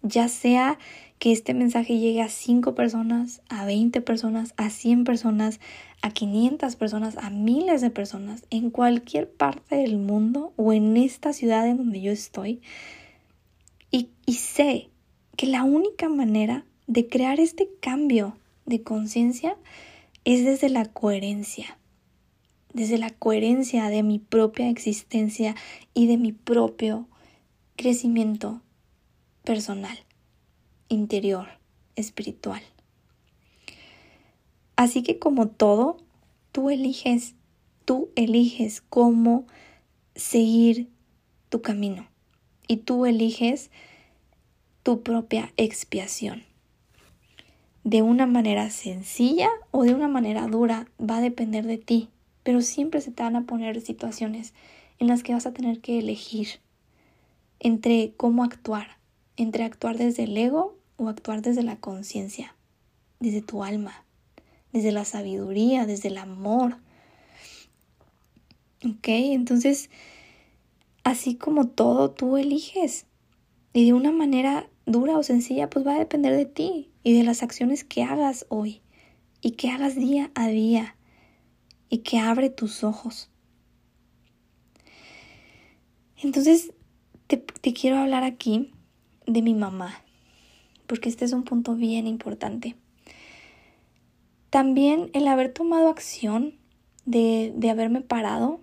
Ya 0.01 0.29
sea 0.29 0.79
que 1.17 1.33
este 1.33 1.53
mensaje 1.53 1.99
llegue 1.99 2.21
a 2.21 2.29
5 2.29 2.75
personas, 2.75 3.41
a 3.49 3.65
20 3.65 3.99
personas, 3.99 4.53
a 4.55 4.69
100 4.69 5.03
personas, 5.03 5.59
a 6.01 6.11
500 6.11 6.75
personas, 6.77 7.17
a 7.17 7.29
miles 7.29 7.81
de 7.81 7.89
personas, 7.89 8.45
en 8.49 8.69
cualquier 8.69 9.29
parte 9.29 9.75
del 9.75 9.97
mundo 9.97 10.53
o 10.55 10.71
en 10.71 10.95
esta 10.95 11.33
ciudad 11.33 11.67
en 11.67 11.77
donde 11.77 11.99
yo 12.01 12.13
estoy. 12.13 12.61
Y, 13.91 14.09
y 14.25 14.35
sé 14.35 14.89
que 15.35 15.47
la 15.47 15.63
única 15.63 16.07
manera 16.07 16.63
de 16.87 17.07
crear 17.07 17.41
este 17.41 17.69
cambio 17.81 18.37
de 18.65 18.81
conciencia 18.81 19.57
es 20.25 20.45
desde 20.45 20.69
la 20.69 20.85
coherencia, 20.85 21.77
desde 22.73 22.97
la 22.97 23.09
coherencia 23.09 23.89
de 23.89 24.03
mi 24.03 24.19
propia 24.19 24.69
existencia 24.69 25.55
y 25.93 26.07
de 26.07 26.17
mi 26.17 26.31
propio 26.31 27.07
crecimiento 27.75 28.61
personal, 29.43 29.97
interior, 30.89 31.47
espiritual. 31.95 32.61
Así 34.75 35.03
que 35.03 35.19
como 35.19 35.47
todo, 35.47 35.97
tú 36.51 36.69
eliges, 36.69 37.35
tú 37.85 38.09
eliges 38.15 38.81
cómo 38.81 39.45
seguir 40.15 40.89
tu 41.49 41.61
camino 41.61 42.07
y 42.67 42.77
tú 42.77 43.05
eliges 43.05 43.71
tu 44.83 45.01
propia 45.01 45.51
expiación. 45.57 46.48
De 47.89 48.03
una 48.03 48.27
manera 48.27 48.69
sencilla 48.69 49.49
o 49.71 49.81
de 49.81 49.95
una 49.95 50.07
manera 50.07 50.45
dura 50.45 50.85
va 51.01 51.17
a 51.17 51.21
depender 51.21 51.65
de 51.65 51.79
ti, 51.79 52.09
pero 52.43 52.61
siempre 52.61 53.01
se 53.01 53.09
te 53.09 53.23
van 53.23 53.35
a 53.35 53.47
poner 53.47 53.81
situaciones 53.81 54.53
en 54.99 55.07
las 55.07 55.23
que 55.23 55.33
vas 55.33 55.47
a 55.47 55.53
tener 55.53 55.79
que 55.79 55.97
elegir 55.97 56.59
entre 57.59 58.13
cómo 58.15 58.43
actuar, 58.43 58.99
entre 59.37 59.63
actuar 59.63 59.97
desde 59.97 60.25
el 60.25 60.37
ego 60.37 60.77
o 60.97 61.09
actuar 61.09 61.41
desde 61.41 61.63
la 61.63 61.77
conciencia, 61.77 62.55
desde 63.19 63.41
tu 63.41 63.63
alma, 63.63 64.05
desde 64.71 64.91
la 64.91 65.03
sabiduría, 65.03 65.87
desde 65.87 66.09
el 66.09 66.19
amor. 66.19 66.77
¿Ok? 68.85 69.07
Entonces, 69.07 69.89
así 71.03 71.33
como 71.33 71.65
todo, 71.65 72.11
tú 72.11 72.37
eliges. 72.37 73.07
Y 73.73 73.87
de 73.87 73.93
una 73.93 74.11
manera 74.11 74.69
dura 74.91 75.17
o 75.17 75.23
sencilla, 75.23 75.69
pues 75.69 75.85
va 75.85 75.95
a 75.95 75.99
depender 75.99 76.35
de 76.35 76.45
ti 76.45 76.91
y 77.03 77.17
de 77.17 77.23
las 77.23 77.43
acciones 77.43 77.83
que 77.83 78.03
hagas 78.03 78.45
hoy 78.49 78.81
y 79.41 79.51
que 79.51 79.69
hagas 79.69 79.95
día 79.95 80.31
a 80.35 80.47
día 80.47 80.95
y 81.89 81.99
que 81.99 82.19
abre 82.19 82.49
tus 82.49 82.83
ojos. 82.83 83.29
Entonces, 86.21 86.73
te, 87.27 87.73
quiero 87.73 87.97
hablar 87.97 88.23
aquí 88.23 88.71
de 89.25 89.41
mi 89.41 89.53
mamá, 89.53 90.01
porque 90.87 91.07
este 91.07 91.23
es 91.25 91.33
un 91.33 91.43
punto 91.43 91.75
bien 91.75 92.07
importante. 92.07 92.75
También 94.49 95.11
el 95.13 95.27
haber 95.27 95.53
tomado 95.53 95.89
acción 95.89 96.55
de, 97.05 97.53
de 97.55 97.69
haberme 97.69 98.01
parado 98.01 98.61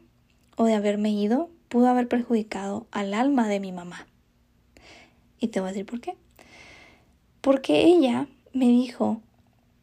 o 0.56 0.64
de 0.64 0.74
haberme 0.74 1.10
ido 1.10 1.50
pudo 1.68 1.88
haber 1.88 2.08
perjudicado 2.08 2.86
al 2.90 3.14
alma 3.14 3.48
de 3.48 3.60
mi 3.60 3.72
mamá. 3.72 4.06
Y 5.40 5.48
te 5.48 5.60
voy 5.60 5.68
a 5.68 5.72
decir 5.72 5.86
por 5.86 6.00
qué. 6.00 6.16
Porque 7.40 7.84
ella 7.84 8.28
me 8.52 8.66
dijo 8.66 9.20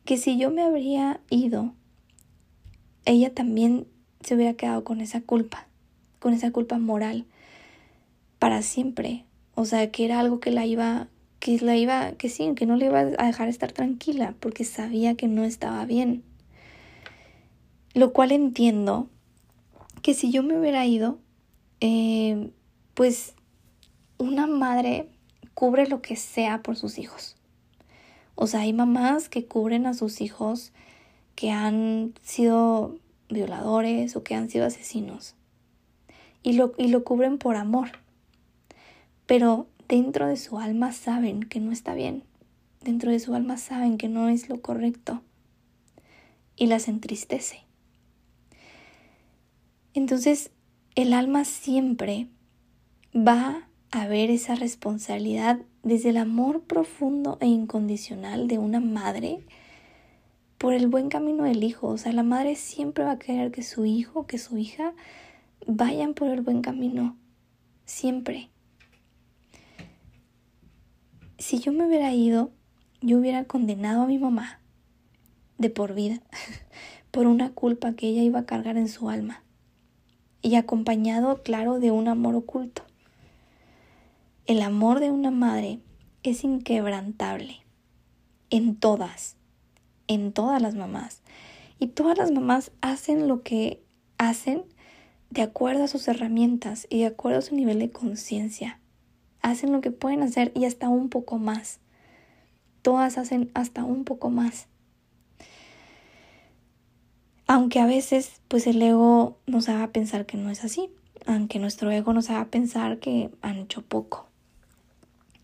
que 0.05 0.17
si 0.17 0.37
yo 0.37 0.51
me 0.51 0.63
habría 0.63 1.21
ido, 1.29 1.73
ella 3.05 3.33
también 3.33 3.87
se 4.21 4.35
hubiera 4.35 4.53
quedado 4.53 4.83
con 4.83 5.01
esa 5.01 5.21
culpa, 5.21 5.67
con 6.19 6.33
esa 6.33 6.51
culpa 6.51 6.77
moral 6.77 7.25
para 8.39 8.61
siempre. 8.61 9.25
O 9.55 9.65
sea, 9.65 9.91
que 9.91 10.05
era 10.05 10.19
algo 10.19 10.39
que 10.39 10.51
la 10.51 10.65
iba, 10.65 11.07
que 11.39 11.59
la 11.59 11.77
iba, 11.77 12.13
que 12.13 12.29
sí, 12.29 12.53
que 12.55 12.65
no 12.65 12.75
le 12.75 12.85
iba 12.87 12.99
a 12.99 13.25
dejar 13.25 13.47
estar 13.47 13.71
tranquila, 13.71 14.35
porque 14.39 14.63
sabía 14.63 15.15
que 15.15 15.27
no 15.27 15.43
estaba 15.43 15.85
bien. 15.85 16.23
Lo 17.93 18.11
cual 18.11 18.31
entiendo 18.31 19.07
que 20.01 20.13
si 20.13 20.31
yo 20.31 20.41
me 20.43 20.59
hubiera 20.59 20.85
ido, 20.85 21.19
eh, 21.79 22.49
pues 22.93 23.35
una 24.17 24.47
madre 24.47 25.07
cubre 25.53 25.87
lo 25.87 26.01
que 26.01 26.15
sea 26.15 26.61
por 26.61 26.75
sus 26.75 26.97
hijos. 26.97 27.35
O 28.35 28.47
sea, 28.47 28.61
hay 28.61 28.73
mamás 28.73 29.29
que 29.29 29.45
cubren 29.45 29.85
a 29.85 29.93
sus 29.93 30.21
hijos 30.21 30.71
que 31.35 31.51
han 31.51 32.13
sido 32.21 32.97
violadores 33.29 34.15
o 34.15 34.23
que 34.23 34.35
han 34.35 34.49
sido 34.49 34.65
asesinos. 34.65 35.35
Y 36.41 36.53
lo, 36.53 36.73
y 36.77 36.87
lo 36.87 37.03
cubren 37.03 37.37
por 37.37 37.55
amor. 37.55 37.91
Pero 39.25 39.67
dentro 39.87 40.27
de 40.27 40.37
su 40.37 40.59
alma 40.59 40.91
saben 40.91 41.43
que 41.43 41.59
no 41.59 41.71
está 41.71 41.93
bien. 41.93 42.23
Dentro 42.81 43.11
de 43.11 43.19
su 43.19 43.33
alma 43.33 43.57
saben 43.57 43.97
que 43.97 44.09
no 44.09 44.29
es 44.29 44.49
lo 44.49 44.61
correcto. 44.61 45.21
Y 46.55 46.67
las 46.67 46.87
entristece. 46.87 47.63
Entonces, 49.93 50.51
el 50.95 51.13
alma 51.13 51.45
siempre 51.45 52.27
va 53.15 53.67
a 53.93 54.07
ver 54.07 54.29
esa 54.29 54.55
responsabilidad 54.55 55.59
desde 55.83 56.09
el 56.09 56.17
amor 56.17 56.61
profundo 56.61 57.37
e 57.41 57.47
incondicional 57.47 58.47
de 58.47 58.57
una 58.57 58.79
madre 58.79 59.39
por 60.57 60.73
el 60.73 60.87
buen 60.87 61.09
camino 61.09 61.43
del 61.43 61.63
hijo. 61.63 61.87
O 61.87 61.97
sea, 61.97 62.11
la 62.11 62.23
madre 62.23 62.55
siempre 62.55 63.03
va 63.03 63.11
a 63.11 63.19
querer 63.19 63.51
que 63.51 63.63
su 63.63 63.85
hijo, 63.85 64.25
que 64.25 64.37
su 64.37 64.57
hija 64.57 64.93
vayan 65.67 66.13
por 66.13 66.29
el 66.29 66.41
buen 66.41 66.61
camino. 66.61 67.17
Siempre 67.85 68.49
si 71.43 71.59
yo 71.59 71.73
me 71.73 71.85
hubiera 71.85 72.13
ido, 72.13 72.51
yo 73.01 73.17
hubiera 73.17 73.43
condenado 73.43 74.03
a 74.03 74.07
mi 74.07 74.17
mamá 74.17 74.61
de 75.57 75.69
por 75.69 75.93
vida 75.93 76.21
por 77.11 77.27
una 77.27 77.51
culpa 77.51 77.93
que 77.95 78.07
ella 78.07 78.21
iba 78.21 78.39
a 78.39 78.45
cargar 78.45 78.77
en 78.77 78.87
su 78.87 79.09
alma 79.09 79.43
y 80.41 80.55
acompañado, 80.55 81.43
claro, 81.43 81.79
de 81.79 81.91
un 81.91 82.07
amor 82.07 82.35
oculto. 82.35 82.83
El 84.45 84.61
amor 84.61 84.99
de 84.99 85.09
una 85.09 85.31
madre 85.31 85.79
es 86.23 86.43
inquebrantable 86.43 87.61
en 88.49 88.75
todas, 88.75 89.37
en 90.07 90.33
todas 90.33 90.61
las 90.61 90.75
mamás. 90.75 91.21
Y 91.79 91.87
todas 91.87 92.17
las 92.17 92.31
mamás 92.31 92.71
hacen 92.81 93.29
lo 93.29 93.41
que 93.41 93.81
hacen 94.17 94.65
de 95.29 95.43
acuerdo 95.43 95.85
a 95.85 95.87
sus 95.87 96.07
herramientas 96.09 96.87
y 96.89 96.99
de 96.99 97.05
acuerdo 97.05 97.39
a 97.39 97.41
su 97.41 97.55
nivel 97.55 97.79
de 97.79 97.91
conciencia 97.91 98.79
hacen 99.41 99.71
lo 99.71 99.81
que 99.81 99.91
pueden 99.91 100.23
hacer 100.23 100.51
y 100.55 100.65
hasta 100.65 100.89
un 100.89 101.09
poco 101.09 101.37
más. 101.37 101.79
Todas 102.81 103.17
hacen 103.17 103.49
hasta 103.53 103.85
un 103.85 104.03
poco 104.03 104.29
más. 104.29 104.67
Aunque 107.47 107.79
a 107.79 107.85
veces 107.85 108.41
pues 108.49 108.67
el 108.67 108.81
ego 108.81 109.37
nos 109.45 109.69
haga 109.69 109.87
pensar 109.91 110.25
que 110.25 110.35
no 110.35 110.49
es 110.49 110.65
así, 110.65 110.89
aunque 111.25 111.59
nuestro 111.59 111.91
ego 111.91 112.11
nos 112.11 112.29
haga 112.29 112.45
pensar 112.45 112.99
que 112.99 113.29
han 113.41 113.57
hecho 113.57 113.81
poco. 113.83 114.32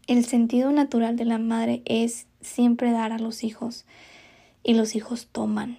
El 0.09 0.25
sentido 0.25 0.71
natural 0.71 1.17
de 1.17 1.25
la 1.25 1.37
madre 1.37 1.83
es 1.85 2.25
siempre 2.41 2.91
dar 2.91 3.11
a 3.11 3.19
los 3.19 3.43
hijos 3.43 3.85
y 4.63 4.73
los 4.73 4.95
hijos 4.95 5.27
toman. 5.31 5.77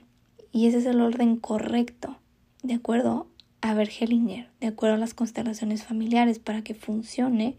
Y 0.53 0.69
ese 0.69 0.79
es 0.79 0.87
el 0.87 1.01
orden 1.01 1.35
correcto, 1.35 2.17
de 2.63 2.75
acuerdo 2.75 3.27
a 3.61 3.75
Bergelinger, 3.75 4.49
de 4.61 4.69
acuerdo 4.69 4.95
a 4.95 4.99
las 4.99 5.15
constelaciones 5.15 5.83
familiares, 5.83 6.39
para 6.39 6.63
que 6.63 6.77
funcione 6.77 7.57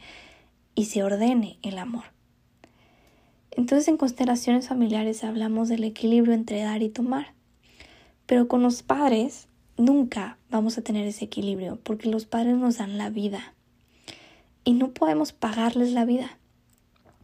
y 0.74 0.86
se 0.86 1.04
ordene 1.04 1.58
el 1.62 1.78
amor. 1.78 2.06
Entonces 3.52 3.90
en 3.90 3.98
constelaciones 3.98 4.70
familiares 4.70 5.26
hablamos 5.26 5.68
del 5.68 5.84
equilibrio 5.84 6.34
entre 6.34 6.62
dar 6.62 6.82
y 6.84 6.88
tomar. 6.88 7.34
Pero 8.26 8.48
con 8.48 8.64
los 8.64 8.82
padres 8.82 9.50
nunca 9.76 10.38
vamos 10.50 10.78
a 10.78 10.84
tener 10.84 11.06
ese 11.06 11.26
equilibrio 11.26 11.82
porque 11.84 12.10
los 12.10 12.24
padres 12.24 12.56
nos 12.56 12.78
dan 12.78 12.98
la 12.98 13.10
vida 13.10 13.56
y 14.64 14.72
no 14.72 14.92
podemos 14.92 15.34
pagarles 15.34 15.92
la 15.92 16.06
vida, 16.06 16.38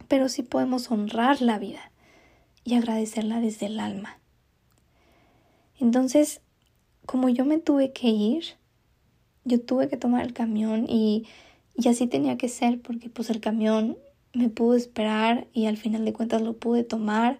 pero 0.08 0.28
sí 0.28 0.42
podemos 0.42 0.90
honrar 0.90 1.40
la 1.40 1.58
vida 1.58 1.92
y 2.64 2.74
agradecerla 2.74 3.40
desde 3.40 3.66
el 3.66 3.78
alma. 3.78 4.18
Entonces, 5.78 6.40
como 7.06 7.28
yo 7.28 7.44
me 7.44 7.58
tuve 7.58 7.92
que 7.92 8.08
ir, 8.08 8.44
yo 9.44 9.60
tuve 9.60 9.88
que 9.88 9.96
tomar 9.96 10.24
el 10.24 10.32
camión 10.32 10.86
y 10.88 11.26
y 11.78 11.86
así 11.88 12.08
tenía 12.08 12.36
que 12.36 12.48
ser 12.48 12.80
porque 12.80 13.08
pues 13.08 13.30
el 13.30 13.40
camión 13.40 13.96
me 14.34 14.48
pudo 14.48 14.74
esperar 14.74 15.46
y 15.52 15.66
al 15.66 15.76
final 15.76 16.04
de 16.04 16.12
cuentas 16.12 16.42
lo 16.42 16.54
pude 16.54 16.82
tomar 16.82 17.38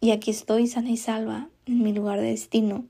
y 0.00 0.12
aquí 0.12 0.30
estoy 0.30 0.68
sana 0.68 0.90
y 0.90 0.96
salva 0.96 1.48
en 1.66 1.82
mi 1.82 1.92
lugar 1.92 2.20
de 2.20 2.28
destino. 2.28 2.84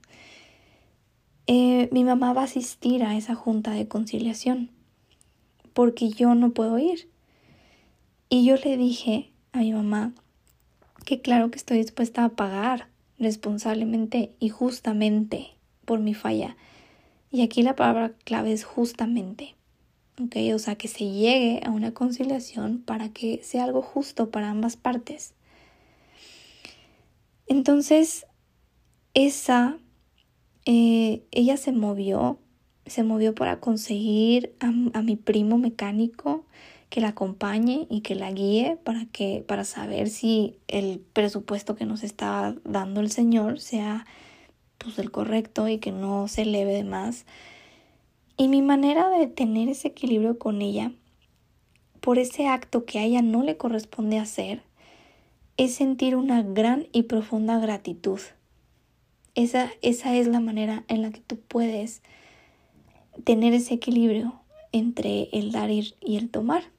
Eh, 1.46 1.88
mi 1.92 2.04
mamá 2.04 2.34
va 2.34 2.42
a 2.42 2.44
asistir 2.44 3.04
a 3.04 3.16
esa 3.16 3.34
junta 3.34 3.70
de 3.70 3.88
conciliación 3.88 4.68
porque 5.72 6.10
yo 6.10 6.34
no 6.34 6.50
puedo 6.50 6.78
ir. 6.78 7.08
Y 8.28 8.44
yo 8.44 8.56
le 8.56 8.76
dije 8.76 9.32
a 9.52 9.58
mi 9.58 9.72
mamá 9.72 10.12
que 11.04 11.20
claro 11.20 11.50
que 11.50 11.58
estoy 11.58 11.78
dispuesta 11.78 12.24
a 12.24 12.30
pagar 12.30 12.88
responsablemente 13.18 14.32
y 14.40 14.48
justamente 14.48 15.50
por 15.84 16.00
mi 16.00 16.14
falla. 16.14 16.56
Y 17.30 17.42
aquí 17.42 17.62
la 17.62 17.76
palabra 17.76 18.12
clave 18.24 18.52
es 18.52 18.64
justamente 18.64 19.56
¿ok? 20.22 20.36
O 20.54 20.58
sea, 20.58 20.76
que 20.76 20.88
se 20.88 21.04
llegue 21.04 21.60
a 21.64 21.70
una 21.70 21.92
conciliación 21.92 22.78
para 22.78 23.10
que 23.10 23.40
sea 23.42 23.64
algo 23.64 23.82
justo 23.82 24.30
para 24.30 24.50
ambas 24.50 24.76
partes. 24.76 25.34
Entonces, 27.46 28.26
esa, 29.14 29.78
eh, 30.64 31.22
ella 31.30 31.56
se 31.56 31.72
movió, 31.72 32.38
se 32.86 33.04
movió 33.04 33.34
para 33.34 33.60
conseguir 33.60 34.54
a, 34.60 34.66
a, 34.98 35.02
mi 35.02 35.16
primo 35.16 35.58
mecánico 35.58 36.44
que 36.88 37.00
la 37.00 37.08
acompañe 37.08 37.86
y 37.90 38.00
que 38.00 38.14
la 38.14 38.30
guíe 38.30 38.78
para 38.82 39.06
que, 39.06 39.44
para 39.46 39.64
saber 39.64 40.08
si 40.08 40.58
el 40.68 41.00
presupuesto 41.12 41.74
que 41.74 41.84
nos 41.84 42.02
está 42.02 42.54
dando 42.64 43.00
el 43.00 43.10
Señor 43.10 43.60
sea 43.60 44.06
pues 44.78 44.98
el 44.98 45.10
correcto 45.10 45.68
y 45.68 45.78
que 45.78 45.92
no 45.92 46.28
se 46.28 46.42
eleve 46.42 46.72
de 46.72 46.84
más. 46.84 47.26
Y 48.36 48.48
mi 48.48 48.62
manera 48.62 49.08
de 49.08 49.26
tener 49.26 49.68
ese 49.68 49.88
equilibrio 49.88 50.38
con 50.38 50.62
ella, 50.62 50.92
por 52.00 52.18
ese 52.18 52.46
acto 52.46 52.84
que 52.84 52.98
a 52.98 53.02
ella 53.02 53.22
no 53.22 53.42
le 53.42 53.56
corresponde 53.56 54.18
hacer, 54.18 54.62
es 55.56 55.74
sentir 55.74 56.14
una 56.14 56.42
gran 56.42 56.86
y 56.92 57.04
profunda 57.04 57.58
gratitud. 57.58 58.20
Esa, 59.34 59.70
esa 59.82 60.14
es 60.14 60.28
la 60.28 60.40
manera 60.40 60.84
en 60.88 61.02
la 61.02 61.10
que 61.10 61.20
tú 61.20 61.40
puedes 61.40 62.02
tener 63.24 63.54
ese 63.54 63.74
equilibrio 63.74 64.40
entre 64.72 65.30
el 65.32 65.50
dar 65.52 65.70
y 65.70 66.16
el 66.16 66.30
tomar. 66.30 66.75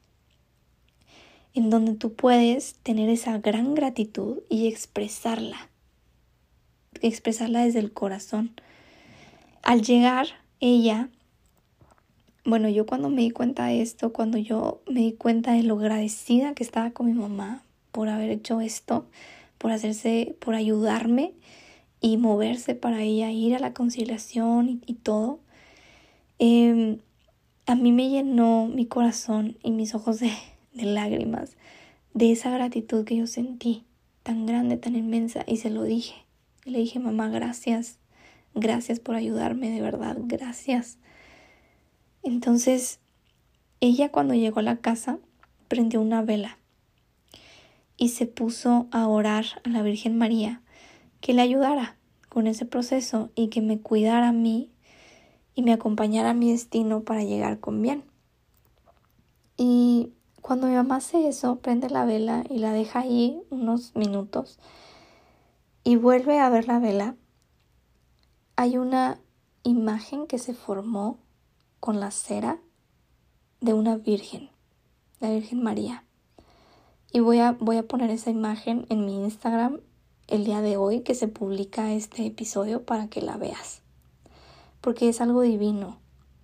En 1.58 1.70
donde 1.70 1.94
tú 1.94 2.12
puedes 2.12 2.74
tener 2.84 3.08
esa 3.08 3.38
gran 3.38 3.74
gratitud 3.74 4.38
y 4.48 4.68
expresarla. 4.68 5.68
Expresarla 7.02 7.64
desde 7.64 7.80
el 7.80 7.92
corazón. 7.92 8.52
Al 9.64 9.82
llegar 9.82 10.28
ella 10.60 11.08
bueno, 12.44 12.68
yo 12.68 12.86
cuando 12.86 13.10
me 13.10 13.22
di 13.22 13.30
cuenta 13.32 13.66
de 13.66 13.82
esto, 13.82 14.12
cuando 14.12 14.38
yo 14.38 14.80
me 14.86 15.00
di 15.00 15.12
cuenta 15.14 15.52
de 15.54 15.64
lo 15.64 15.78
agradecida 15.80 16.54
que 16.54 16.62
estaba 16.62 16.92
con 16.92 17.06
mi 17.06 17.12
mamá 17.12 17.64
por 17.90 18.08
haber 18.08 18.30
hecho 18.30 18.60
esto, 18.60 19.06
por 19.58 19.72
hacerse, 19.72 20.36
por 20.38 20.54
ayudarme 20.54 21.34
y 22.00 22.18
moverse 22.18 22.76
para 22.76 23.02
ella 23.02 23.32
ir 23.32 23.56
a 23.56 23.58
la 23.58 23.74
conciliación 23.74 24.80
y, 24.86 24.94
todo, 24.94 25.40
em, 26.38 27.00
a 27.66 27.74
mí 27.74 27.90
me 27.90 28.08
llenó 28.08 28.66
mi 28.72 28.86
corazón 28.86 29.58
y 29.64 29.72
mis 29.72 29.96
ojos 29.96 30.20
de, 30.20 30.30
de 30.78 30.86
lágrimas 30.86 31.56
de 32.14 32.32
esa 32.32 32.50
gratitud 32.50 33.04
que 33.04 33.16
yo 33.16 33.26
sentí, 33.26 33.84
tan 34.22 34.46
grande, 34.46 34.76
tan 34.78 34.96
inmensa, 34.96 35.44
y 35.46 35.58
se 35.58 35.70
lo 35.70 35.82
dije. 35.82 36.14
le 36.64 36.78
dije, 36.78 36.98
mamá, 36.98 37.28
gracias, 37.28 37.98
gracias 38.54 39.00
por 39.00 39.14
ayudarme, 39.14 39.70
de 39.70 39.80
verdad, 39.80 40.16
gracias. 40.20 40.98
Entonces, 42.22 43.00
ella 43.80 44.10
cuando 44.10 44.34
llegó 44.34 44.60
a 44.60 44.64
la 44.64 44.78
casa 44.78 45.18
prendió 45.68 46.00
una 46.00 46.22
vela 46.22 46.58
y 47.96 48.08
se 48.08 48.26
puso 48.26 48.86
a 48.90 49.06
orar 49.06 49.44
a 49.64 49.68
la 49.68 49.82
Virgen 49.82 50.18
María 50.18 50.62
que 51.20 51.34
le 51.34 51.42
ayudara 51.42 51.96
con 52.28 52.46
ese 52.46 52.66
proceso 52.66 53.30
y 53.34 53.48
que 53.48 53.62
me 53.62 53.80
cuidara 53.80 54.28
a 54.28 54.32
mí 54.32 54.70
y 55.54 55.62
me 55.62 55.72
acompañara 55.72 56.30
a 56.30 56.34
mi 56.34 56.52
destino 56.52 57.02
para 57.02 57.24
llegar 57.24 57.60
con 57.60 57.82
bien. 57.82 58.04
Y 59.56 60.12
cuando 60.42 60.66
mi 60.66 60.74
mamá 60.74 60.96
hace 60.96 61.28
eso, 61.28 61.56
prende 61.56 61.90
la 61.90 62.04
vela 62.04 62.44
y 62.48 62.58
la 62.58 62.72
deja 62.72 63.00
ahí 63.00 63.40
unos 63.50 63.94
minutos 63.94 64.58
y 65.88 65.96
vuelve 65.96 66.38
a 66.38 66.50
ver 66.50 66.68
la 66.68 66.78
vela, 66.78 67.16
hay 68.56 68.76
una 68.76 69.20
imagen 69.62 70.26
que 70.26 70.38
se 70.38 70.52
formó 70.52 71.18
con 71.80 71.98
la 71.98 72.10
cera 72.10 72.60
de 73.62 73.72
una 73.72 73.96
virgen, 73.96 74.50
la 75.20 75.30
Virgen 75.30 75.62
María. 75.62 76.04
Y 77.10 77.20
voy 77.20 77.38
a, 77.38 77.52
voy 77.52 77.78
a 77.78 77.88
poner 77.88 78.10
esa 78.10 78.28
imagen 78.28 78.84
en 78.90 79.06
mi 79.06 79.14
Instagram 79.16 79.80
el 80.26 80.44
día 80.44 80.60
de 80.60 80.76
hoy 80.76 81.00
que 81.00 81.14
se 81.14 81.26
publica 81.26 81.92
este 81.94 82.26
episodio 82.26 82.84
para 82.84 83.08
que 83.08 83.22
la 83.22 83.38
veas. 83.38 83.80
Porque 84.82 85.08
es 85.08 85.22
algo 85.22 85.40
divino 85.40 86.00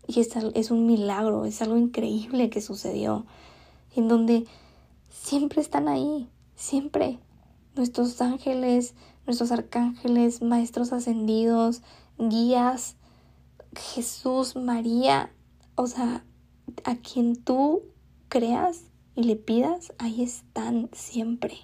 y 0.06 0.20
es, 0.20 0.34
es 0.54 0.70
un 0.70 0.86
milagro, 0.86 1.44
es 1.44 1.60
algo 1.60 1.76
increíble 1.76 2.48
que 2.48 2.62
sucedió. 2.62 3.26
En 3.94 4.08
donde 4.08 4.46
siempre 5.10 5.60
están 5.60 5.88
ahí, 5.88 6.28
siempre. 6.56 7.18
Nuestros 7.74 8.20
ángeles, 8.20 8.94
nuestros 9.26 9.52
arcángeles, 9.52 10.42
maestros 10.42 10.92
ascendidos, 10.92 11.82
guías, 12.18 12.96
Jesús, 13.76 14.56
María, 14.56 15.32
o 15.74 15.86
sea, 15.86 16.24
a 16.84 16.96
quien 16.96 17.36
tú 17.36 17.82
creas 18.28 18.84
y 19.16 19.24
le 19.24 19.36
pidas, 19.36 19.92
ahí 19.98 20.22
están 20.22 20.90
siempre. 20.92 21.56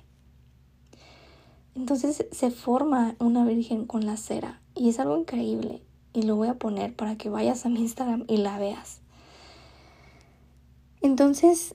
Entonces 1.74 2.26
se 2.32 2.50
forma 2.50 3.14
una 3.18 3.44
virgen 3.44 3.86
con 3.86 4.04
la 4.04 4.16
cera 4.16 4.60
y 4.74 4.88
es 4.88 4.98
algo 4.98 5.16
increíble 5.16 5.82
y 6.12 6.22
lo 6.22 6.36
voy 6.36 6.48
a 6.48 6.58
poner 6.58 6.94
para 6.94 7.16
que 7.16 7.30
vayas 7.30 7.64
a 7.64 7.68
mi 7.68 7.80
Instagram 7.80 8.24
y 8.26 8.38
la 8.38 8.58
veas. 8.58 9.00
Entonces, 11.02 11.74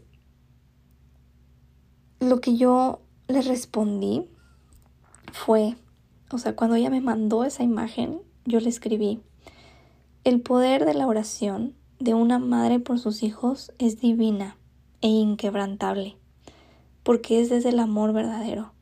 lo 2.19 2.41
que 2.41 2.57
yo 2.57 3.01
le 3.27 3.41
respondí 3.41 4.27
fue, 5.31 5.75
o 6.31 6.37
sea, 6.37 6.55
cuando 6.55 6.75
ella 6.75 6.89
me 6.89 7.01
mandó 7.01 7.43
esa 7.43 7.63
imagen, 7.63 8.21
yo 8.45 8.59
le 8.59 8.69
escribí, 8.69 9.19
el 10.23 10.41
poder 10.41 10.85
de 10.85 10.93
la 10.93 11.07
oración 11.07 11.75
de 11.99 12.13
una 12.13 12.39
madre 12.39 12.79
por 12.79 12.99
sus 12.99 13.23
hijos 13.23 13.71
es 13.77 13.99
divina 13.99 14.57
e 15.01 15.07
inquebrantable, 15.07 16.17
porque 17.03 17.41
es 17.41 17.49
desde 17.49 17.69
el 17.69 17.79
amor 17.79 18.11
verdadero, 18.13 18.73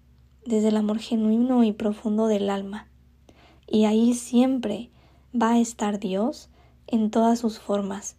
desde 0.45 0.69
el 0.69 0.77
amor 0.77 0.99
genuino 0.99 1.63
y 1.63 1.73
profundo 1.73 2.27
del 2.27 2.49
alma. 2.49 2.87
Y 3.67 3.85
ahí 3.85 4.13
siempre 4.13 4.89
va 5.33 5.51
a 5.51 5.59
estar 5.59 5.99
Dios 5.99 6.49
en 6.87 7.11
todas 7.11 7.39
sus 7.39 7.59
formas. 7.59 8.15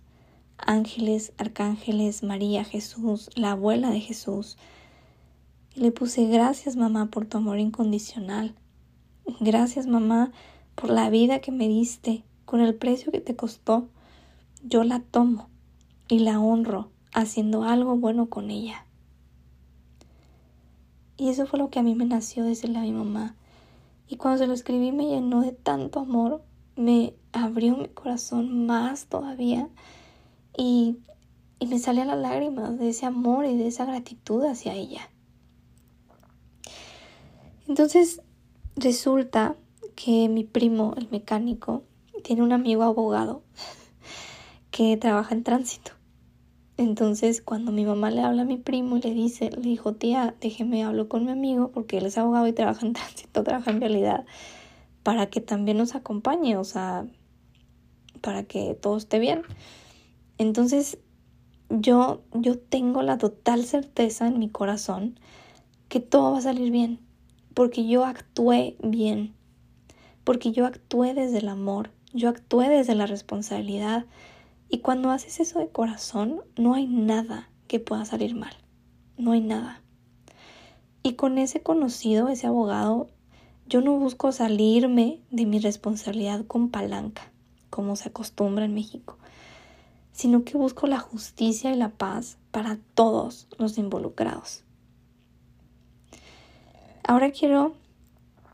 Ángeles, 0.58 1.32
arcángeles, 1.38 2.22
María, 2.22 2.64
Jesús, 2.64 3.30
la 3.34 3.52
abuela 3.52 3.90
de 3.90 4.00
Jesús. 4.00 4.56
Le 5.76 5.90
puse 5.90 6.26
gracias 6.28 6.76
mamá 6.76 7.06
por 7.06 7.26
tu 7.26 7.38
amor 7.38 7.58
incondicional. 7.58 8.54
Gracias 9.40 9.88
mamá 9.88 10.30
por 10.76 10.90
la 10.90 11.10
vida 11.10 11.40
que 11.40 11.50
me 11.50 11.66
diste, 11.66 12.22
con 12.44 12.60
el 12.60 12.74
precio 12.76 13.10
que 13.10 13.20
te 13.20 13.34
costó, 13.34 13.88
yo 14.62 14.84
la 14.84 15.00
tomo 15.00 15.48
y 16.08 16.20
la 16.20 16.38
honro 16.38 16.90
haciendo 17.12 17.64
algo 17.64 17.96
bueno 17.96 18.28
con 18.28 18.50
ella. 18.50 18.86
Y 21.16 21.28
eso 21.28 21.46
fue 21.46 21.58
lo 21.58 21.70
que 21.70 21.80
a 21.80 21.82
mí 21.82 21.94
me 21.94 22.04
nació 22.04 22.44
decirle 22.44 22.78
a 22.78 22.82
mi 22.82 22.92
mamá. 22.92 23.34
Y 24.06 24.16
cuando 24.16 24.38
se 24.38 24.46
lo 24.46 24.52
escribí 24.52 24.92
me 24.92 25.06
llenó 25.06 25.40
de 25.40 25.52
tanto 25.52 26.00
amor, 26.00 26.42
me 26.76 27.14
abrió 27.32 27.76
mi 27.76 27.88
corazón 27.88 28.66
más 28.66 29.06
todavía 29.06 29.68
y, 30.56 30.98
y 31.58 31.66
me 31.66 31.80
salían 31.80 32.08
las 32.08 32.18
lágrimas 32.18 32.78
de 32.78 32.90
ese 32.90 33.06
amor 33.06 33.44
y 33.44 33.56
de 33.56 33.66
esa 33.66 33.86
gratitud 33.86 34.44
hacia 34.44 34.74
ella. 34.74 35.08
Entonces 37.68 38.20
resulta 38.76 39.56
que 39.94 40.28
mi 40.28 40.44
primo, 40.44 40.94
el 40.96 41.08
mecánico, 41.10 41.84
tiene 42.22 42.42
un 42.42 42.52
amigo 42.52 42.82
abogado 42.82 43.42
que 44.70 44.96
trabaja 44.96 45.34
en 45.34 45.44
tránsito. 45.44 45.92
Entonces, 46.76 47.40
cuando 47.40 47.70
mi 47.70 47.84
mamá 47.84 48.10
le 48.10 48.22
habla 48.22 48.42
a 48.42 48.46
mi 48.46 48.56
primo 48.56 48.96
y 48.96 49.00
le 49.00 49.14
dice, 49.14 49.50
le 49.50 49.60
dijo, 49.60 49.94
tía, 49.94 50.34
déjeme 50.40 50.82
hablo 50.82 51.08
con 51.08 51.24
mi 51.24 51.30
amigo 51.30 51.70
porque 51.70 51.98
él 51.98 52.06
es 52.06 52.18
abogado 52.18 52.48
y 52.48 52.52
trabaja 52.52 52.84
en 52.84 52.92
tránsito, 52.94 53.44
trabaja 53.44 53.70
en 53.70 53.80
realidad, 53.80 54.24
para 55.04 55.26
que 55.26 55.40
también 55.40 55.76
nos 55.76 55.94
acompañe, 55.94 56.56
o 56.56 56.64
sea, 56.64 57.06
para 58.20 58.42
que 58.42 58.74
todo 58.74 58.96
esté 58.96 59.20
bien. 59.20 59.42
Entonces, 60.38 60.98
yo, 61.70 62.22
yo 62.32 62.58
tengo 62.58 63.02
la 63.02 63.18
total 63.18 63.64
certeza 63.64 64.26
en 64.26 64.40
mi 64.40 64.48
corazón 64.48 65.20
que 65.88 66.00
todo 66.00 66.32
va 66.32 66.38
a 66.38 66.42
salir 66.42 66.72
bien, 66.72 66.98
porque 67.54 67.86
yo 67.86 68.04
actué 68.04 68.76
bien, 68.82 69.32
porque 70.24 70.52
yo 70.52 70.66
actué 70.66 71.14
desde 71.14 71.38
el 71.38 71.48
amor, 71.48 71.90
yo 72.12 72.28
actué 72.28 72.68
desde 72.68 72.94
la 72.94 73.06
responsabilidad 73.06 74.06
y 74.68 74.78
cuando 74.78 75.10
haces 75.10 75.40
eso 75.40 75.60
de 75.60 75.68
corazón 75.68 76.42
no 76.56 76.74
hay 76.74 76.86
nada 76.86 77.48
que 77.68 77.80
pueda 77.80 78.04
salir 78.04 78.34
mal, 78.34 78.54
no 79.16 79.32
hay 79.32 79.40
nada. 79.40 79.80
Y 81.02 81.14
con 81.14 81.38
ese 81.38 81.62
conocido, 81.62 82.28
ese 82.28 82.46
abogado, 82.46 83.08
yo 83.66 83.80
no 83.80 83.96
busco 83.98 84.32
salirme 84.32 85.20
de 85.30 85.46
mi 85.46 85.58
responsabilidad 85.58 86.44
con 86.46 86.70
palanca, 86.70 87.30
como 87.70 87.94
se 87.94 88.08
acostumbra 88.08 88.64
en 88.64 88.74
México, 88.74 89.16
sino 90.12 90.44
que 90.44 90.56
busco 90.56 90.86
la 90.86 90.98
justicia 90.98 91.72
y 91.72 91.76
la 91.76 91.90
paz 91.90 92.38
para 92.50 92.78
todos 92.94 93.46
los 93.58 93.78
involucrados. 93.78 94.64
Ahora 97.06 97.32
quiero 97.32 97.74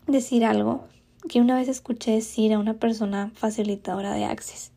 decir 0.09 0.45
algo 0.45 0.89
que 1.29 1.41
una 1.41 1.55
vez 1.55 1.69
escuché 1.69 2.11
decir 2.11 2.53
a 2.53 2.59
una 2.59 2.75
persona 2.75 3.31
facilitadora 3.33 4.13
de 4.13 4.25
Access. 4.25 4.73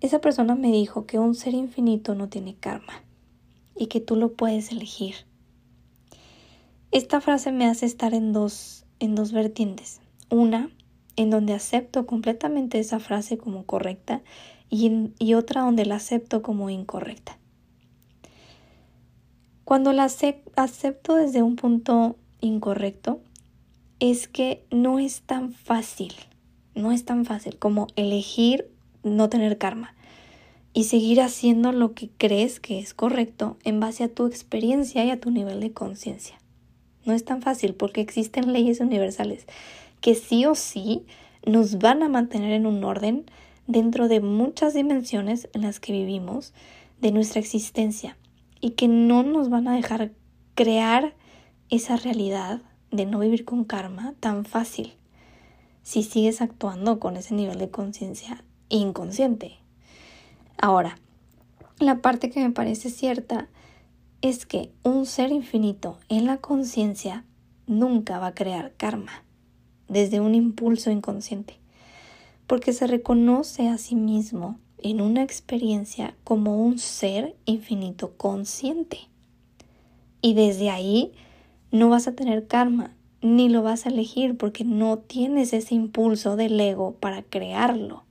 esa 0.00 0.20
persona 0.20 0.54
me 0.54 0.70
dijo 0.70 1.06
que 1.06 1.18
un 1.18 1.34
ser 1.34 1.54
infinito 1.54 2.14
no 2.14 2.28
tiene 2.28 2.54
karma 2.54 3.02
y 3.74 3.86
que 3.86 4.00
tú 4.00 4.16
lo 4.16 4.34
puedes 4.34 4.70
elegir. 4.70 5.14
Esta 6.90 7.22
frase 7.22 7.52
me 7.52 7.64
hace 7.64 7.86
estar 7.86 8.12
en 8.12 8.34
dos, 8.34 8.84
en 8.98 9.14
dos 9.14 9.32
vertientes. 9.32 10.02
Una, 10.28 10.70
en 11.16 11.30
donde 11.30 11.54
acepto 11.54 12.04
completamente 12.06 12.78
esa 12.78 13.00
frase 13.00 13.38
como 13.38 13.64
correcta 13.64 14.20
y, 14.68 15.10
y 15.18 15.32
otra 15.32 15.62
donde 15.62 15.86
la 15.86 15.96
acepto 15.96 16.42
como 16.42 16.68
incorrecta. 16.68 17.38
Cuando 19.68 19.92
la 19.92 20.04
acepto 20.56 21.14
desde 21.14 21.42
un 21.42 21.56
punto 21.56 22.16
incorrecto, 22.40 23.20
es 24.00 24.26
que 24.26 24.64
no 24.70 24.98
es 24.98 25.20
tan 25.20 25.52
fácil, 25.52 26.14
no 26.74 26.90
es 26.90 27.04
tan 27.04 27.26
fácil 27.26 27.58
como 27.58 27.86
elegir 27.94 28.70
no 29.02 29.28
tener 29.28 29.58
karma 29.58 29.94
y 30.72 30.84
seguir 30.84 31.20
haciendo 31.20 31.72
lo 31.72 31.92
que 31.92 32.08
crees 32.08 32.60
que 32.60 32.78
es 32.78 32.94
correcto 32.94 33.58
en 33.62 33.78
base 33.78 34.04
a 34.04 34.08
tu 34.08 34.24
experiencia 34.24 35.04
y 35.04 35.10
a 35.10 35.20
tu 35.20 35.30
nivel 35.30 35.60
de 35.60 35.74
conciencia. 35.74 36.38
No 37.04 37.12
es 37.12 37.26
tan 37.26 37.42
fácil 37.42 37.74
porque 37.74 38.00
existen 38.00 38.54
leyes 38.54 38.80
universales 38.80 39.44
que 40.00 40.14
sí 40.14 40.46
o 40.46 40.54
sí 40.54 41.04
nos 41.44 41.76
van 41.76 42.02
a 42.02 42.08
mantener 42.08 42.52
en 42.52 42.64
un 42.64 42.82
orden 42.84 43.26
dentro 43.66 44.08
de 44.08 44.22
muchas 44.22 44.72
dimensiones 44.72 45.50
en 45.52 45.60
las 45.60 45.78
que 45.78 45.92
vivimos 45.92 46.54
de 47.02 47.12
nuestra 47.12 47.40
existencia 47.40 48.16
y 48.60 48.70
que 48.70 48.88
no 48.88 49.22
nos 49.22 49.50
van 49.50 49.68
a 49.68 49.74
dejar 49.74 50.12
crear 50.54 51.14
esa 51.70 51.96
realidad 51.96 52.62
de 52.90 53.06
no 53.06 53.18
vivir 53.18 53.44
con 53.44 53.64
karma 53.64 54.14
tan 54.20 54.44
fácil 54.44 54.94
si 55.82 56.02
sigues 56.02 56.42
actuando 56.42 56.98
con 56.98 57.16
ese 57.16 57.34
nivel 57.34 57.58
de 57.58 57.70
conciencia 57.70 58.44
inconsciente. 58.68 59.56
Ahora, 60.60 60.98
la 61.78 62.02
parte 62.02 62.30
que 62.30 62.40
me 62.40 62.50
parece 62.50 62.90
cierta 62.90 63.48
es 64.20 64.46
que 64.46 64.72
un 64.82 65.06
ser 65.06 65.30
infinito 65.30 65.98
en 66.08 66.26
la 66.26 66.38
conciencia 66.38 67.24
nunca 67.66 68.18
va 68.18 68.28
a 68.28 68.34
crear 68.34 68.74
karma 68.76 69.24
desde 69.88 70.20
un 70.20 70.34
impulso 70.34 70.90
inconsciente, 70.90 71.54
porque 72.46 72.72
se 72.72 72.86
reconoce 72.86 73.68
a 73.68 73.78
sí 73.78 73.94
mismo 73.94 74.58
en 74.82 75.00
una 75.00 75.22
experiencia 75.22 76.14
como 76.24 76.64
un 76.64 76.78
ser 76.78 77.36
infinito 77.44 78.16
consciente. 78.16 79.00
Y 80.20 80.34
desde 80.34 80.70
ahí 80.70 81.12
no 81.70 81.88
vas 81.88 82.08
a 82.08 82.12
tener 82.14 82.46
karma, 82.46 82.94
ni 83.20 83.48
lo 83.48 83.62
vas 83.62 83.86
a 83.86 83.88
elegir 83.88 84.36
porque 84.36 84.64
no 84.64 84.98
tienes 84.98 85.52
ese 85.52 85.74
impulso 85.74 86.36
del 86.36 86.58
ego 86.58 86.92
para 86.92 87.22
crearlo. 87.22 88.04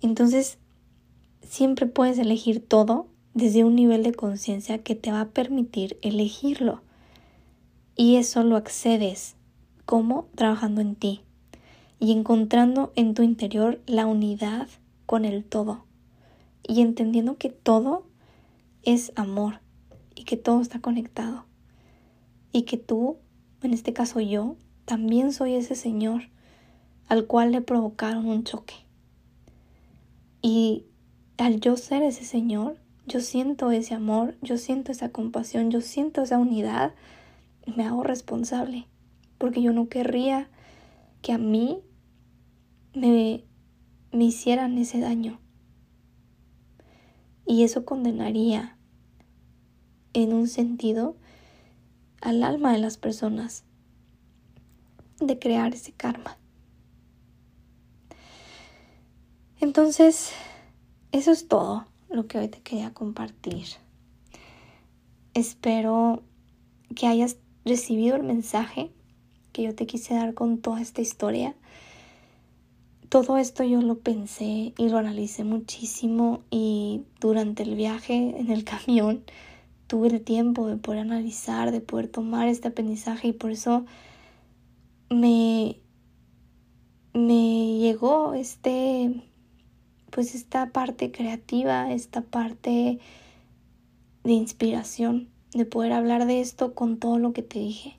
Entonces, 0.00 0.58
siempre 1.42 1.86
puedes 1.86 2.18
elegir 2.18 2.60
todo 2.60 3.06
desde 3.34 3.64
un 3.64 3.74
nivel 3.74 4.02
de 4.02 4.12
conciencia 4.12 4.78
que 4.78 4.94
te 4.94 5.10
va 5.10 5.22
a 5.22 5.28
permitir 5.30 5.98
elegirlo. 6.02 6.82
Y 7.96 8.16
eso 8.16 8.42
lo 8.42 8.56
accedes 8.56 9.36
como 9.84 10.26
trabajando 10.34 10.80
en 10.80 10.94
ti 10.96 11.22
y 12.04 12.12
encontrando 12.12 12.92
en 12.96 13.14
tu 13.14 13.22
interior 13.22 13.80
la 13.86 14.04
unidad 14.04 14.68
con 15.06 15.24
el 15.24 15.42
todo. 15.42 15.86
Y 16.62 16.82
entendiendo 16.82 17.38
que 17.38 17.48
todo 17.48 18.04
es 18.82 19.10
amor 19.16 19.60
y 20.14 20.24
que 20.24 20.36
todo 20.36 20.60
está 20.60 20.82
conectado. 20.82 21.46
Y 22.52 22.64
que 22.64 22.76
tú, 22.76 23.16
en 23.62 23.72
este 23.72 23.94
caso 23.94 24.20
yo, 24.20 24.56
también 24.84 25.32
soy 25.32 25.54
ese 25.54 25.76
Señor 25.76 26.24
al 27.08 27.26
cual 27.26 27.52
le 27.52 27.62
provocaron 27.62 28.26
un 28.26 28.44
choque. 28.44 28.74
Y 30.42 30.84
al 31.38 31.58
yo 31.58 31.78
ser 31.78 32.02
ese 32.02 32.26
Señor, 32.26 32.76
yo 33.06 33.20
siento 33.20 33.70
ese 33.70 33.94
amor, 33.94 34.36
yo 34.42 34.58
siento 34.58 34.92
esa 34.92 35.08
compasión, 35.08 35.70
yo 35.70 35.80
siento 35.80 36.20
esa 36.20 36.36
unidad 36.36 36.92
me 37.74 37.86
hago 37.86 38.02
responsable, 38.02 38.88
porque 39.38 39.62
yo 39.62 39.72
no 39.72 39.88
querría 39.88 40.50
que 41.22 41.32
a 41.32 41.38
mí 41.38 41.80
me, 42.94 43.44
me 44.12 44.24
hicieran 44.24 44.78
ese 44.78 45.00
daño. 45.00 45.40
Y 47.46 47.64
eso 47.64 47.84
condenaría 47.84 48.78
en 50.14 50.32
un 50.32 50.48
sentido 50.48 51.16
al 52.20 52.42
alma 52.42 52.72
de 52.72 52.78
las 52.78 52.96
personas 52.96 53.64
de 55.20 55.38
crear 55.38 55.74
ese 55.74 55.92
karma. 55.92 56.38
Entonces, 59.60 60.32
eso 61.12 61.30
es 61.30 61.48
todo 61.48 61.86
lo 62.10 62.26
que 62.26 62.38
hoy 62.38 62.48
te 62.48 62.60
quería 62.60 62.92
compartir. 62.92 63.66
Espero 65.34 66.22
que 66.94 67.06
hayas 67.06 67.36
recibido 67.64 68.16
el 68.16 68.22
mensaje 68.22 68.92
que 69.52 69.62
yo 69.62 69.74
te 69.74 69.86
quise 69.86 70.14
dar 70.14 70.34
con 70.34 70.58
toda 70.58 70.80
esta 70.80 71.00
historia. 71.00 71.54
Todo 73.08 73.38
esto 73.38 73.64
yo 73.64 73.80
lo 73.82 73.98
pensé 73.98 74.72
y 74.76 74.88
lo 74.88 74.98
analicé 74.98 75.44
muchísimo 75.44 76.42
y 76.50 77.02
durante 77.20 77.62
el 77.62 77.76
viaje 77.76 78.14
en 78.14 78.50
el 78.50 78.64
camión 78.64 79.24
tuve 79.86 80.08
el 80.08 80.22
tiempo 80.22 80.66
de 80.66 80.76
poder 80.76 81.00
analizar, 81.00 81.70
de 81.70 81.80
poder 81.80 82.08
tomar 82.08 82.48
este 82.48 82.68
aprendizaje 82.68 83.28
y 83.28 83.32
por 83.32 83.50
eso 83.50 83.84
me, 85.10 85.76
me 87.12 87.78
llegó 87.78 88.34
este, 88.34 89.22
pues 90.10 90.34
esta 90.34 90.70
parte 90.70 91.12
creativa, 91.12 91.92
esta 91.92 92.22
parte 92.22 92.98
de 94.24 94.32
inspiración, 94.32 95.28
de 95.52 95.66
poder 95.66 95.92
hablar 95.92 96.26
de 96.26 96.40
esto 96.40 96.74
con 96.74 96.98
todo 96.98 97.18
lo 97.18 97.32
que 97.32 97.42
te 97.42 97.58
dije, 97.58 97.98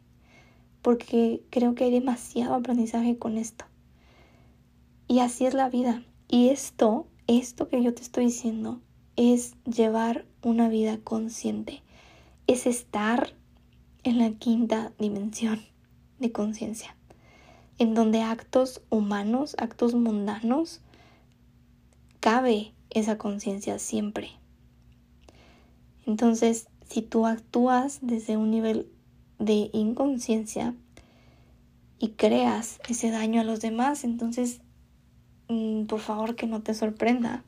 porque 0.81 1.43
creo 1.51 1.75
que 1.75 1.85
hay 1.85 1.91
demasiado 1.91 2.55
aprendizaje 2.55 3.17
con 3.17 3.37
esto. 3.37 3.65
Y 5.07 5.19
así 5.19 5.45
es 5.45 5.53
la 5.53 5.69
vida. 5.69 6.03
Y 6.27 6.49
esto, 6.49 7.07
esto 7.27 7.69
que 7.69 7.81
yo 7.83 7.93
te 7.93 8.01
estoy 8.01 8.25
diciendo, 8.25 8.81
es 9.15 9.55
llevar 9.65 10.25
una 10.41 10.67
vida 10.69 10.97
consciente, 10.97 11.81
es 12.47 12.65
estar 12.67 13.33
en 14.03 14.19
la 14.19 14.31
quinta 14.31 14.91
dimensión 14.99 15.61
de 16.19 16.31
conciencia, 16.31 16.95
en 17.77 17.93
donde 17.93 18.21
actos 18.21 18.81
humanos, 18.89 19.55
actos 19.59 19.93
mundanos, 19.95 20.81
cabe 22.19 22.73
esa 22.89 23.17
conciencia 23.17 23.79
siempre. 23.79 24.31
Entonces, 26.05 26.67
si 26.87 27.01
tú 27.01 27.25
actúas 27.25 27.99
desde 28.01 28.37
un 28.37 28.51
nivel 28.51 28.87
de 29.39 29.69
inconsciencia 29.73 30.75
y 31.99 32.09
creas 32.09 32.79
ese 32.87 33.11
daño 33.11 33.41
a 33.41 33.43
los 33.43 33.59
demás, 33.61 34.03
entonces, 34.03 34.61
mm, 35.49 35.85
por 35.85 35.99
favor 35.99 36.35
que 36.35 36.47
no 36.47 36.61
te 36.61 36.73
sorprenda 36.73 37.43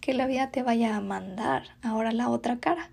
que 0.00 0.14
la 0.14 0.26
vida 0.26 0.50
te 0.50 0.62
vaya 0.62 0.96
a 0.96 1.00
mandar 1.00 1.64
ahora 1.82 2.12
la 2.12 2.28
otra 2.28 2.58
cara 2.58 2.90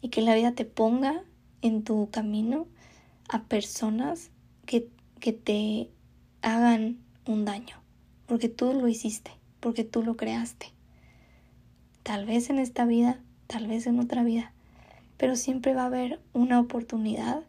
y 0.00 0.08
que 0.08 0.22
la 0.22 0.34
vida 0.34 0.52
te 0.52 0.64
ponga 0.64 1.22
en 1.62 1.84
tu 1.84 2.08
camino 2.10 2.66
a 3.28 3.42
personas 3.44 4.30
que, 4.66 4.88
que 5.20 5.32
te 5.32 5.90
hagan 6.42 6.98
un 7.26 7.44
daño, 7.44 7.76
porque 8.26 8.48
tú 8.48 8.72
lo 8.72 8.88
hiciste, 8.88 9.30
porque 9.60 9.84
tú 9.84 10.02
lo 10.02 10.16
creaste. 10.16 10.72
Tal 12.02 12.24
vez 12.24 12.50
en 12.50 12.58
esta 12.58 12.86
vida, 12.86 13.20
tal 13.46 13.66
vez 13.66 13.86
en 13.86 14.00
otra 14.00 14.24
vida, 14.24 14.52
pero 15.16 15.36
siempre 15.36 15.74
va 15.74 15.82
a 15.82 15.86
haber 15.86 16.18
una 16.32 16.58
oportunidad 16.58 17.42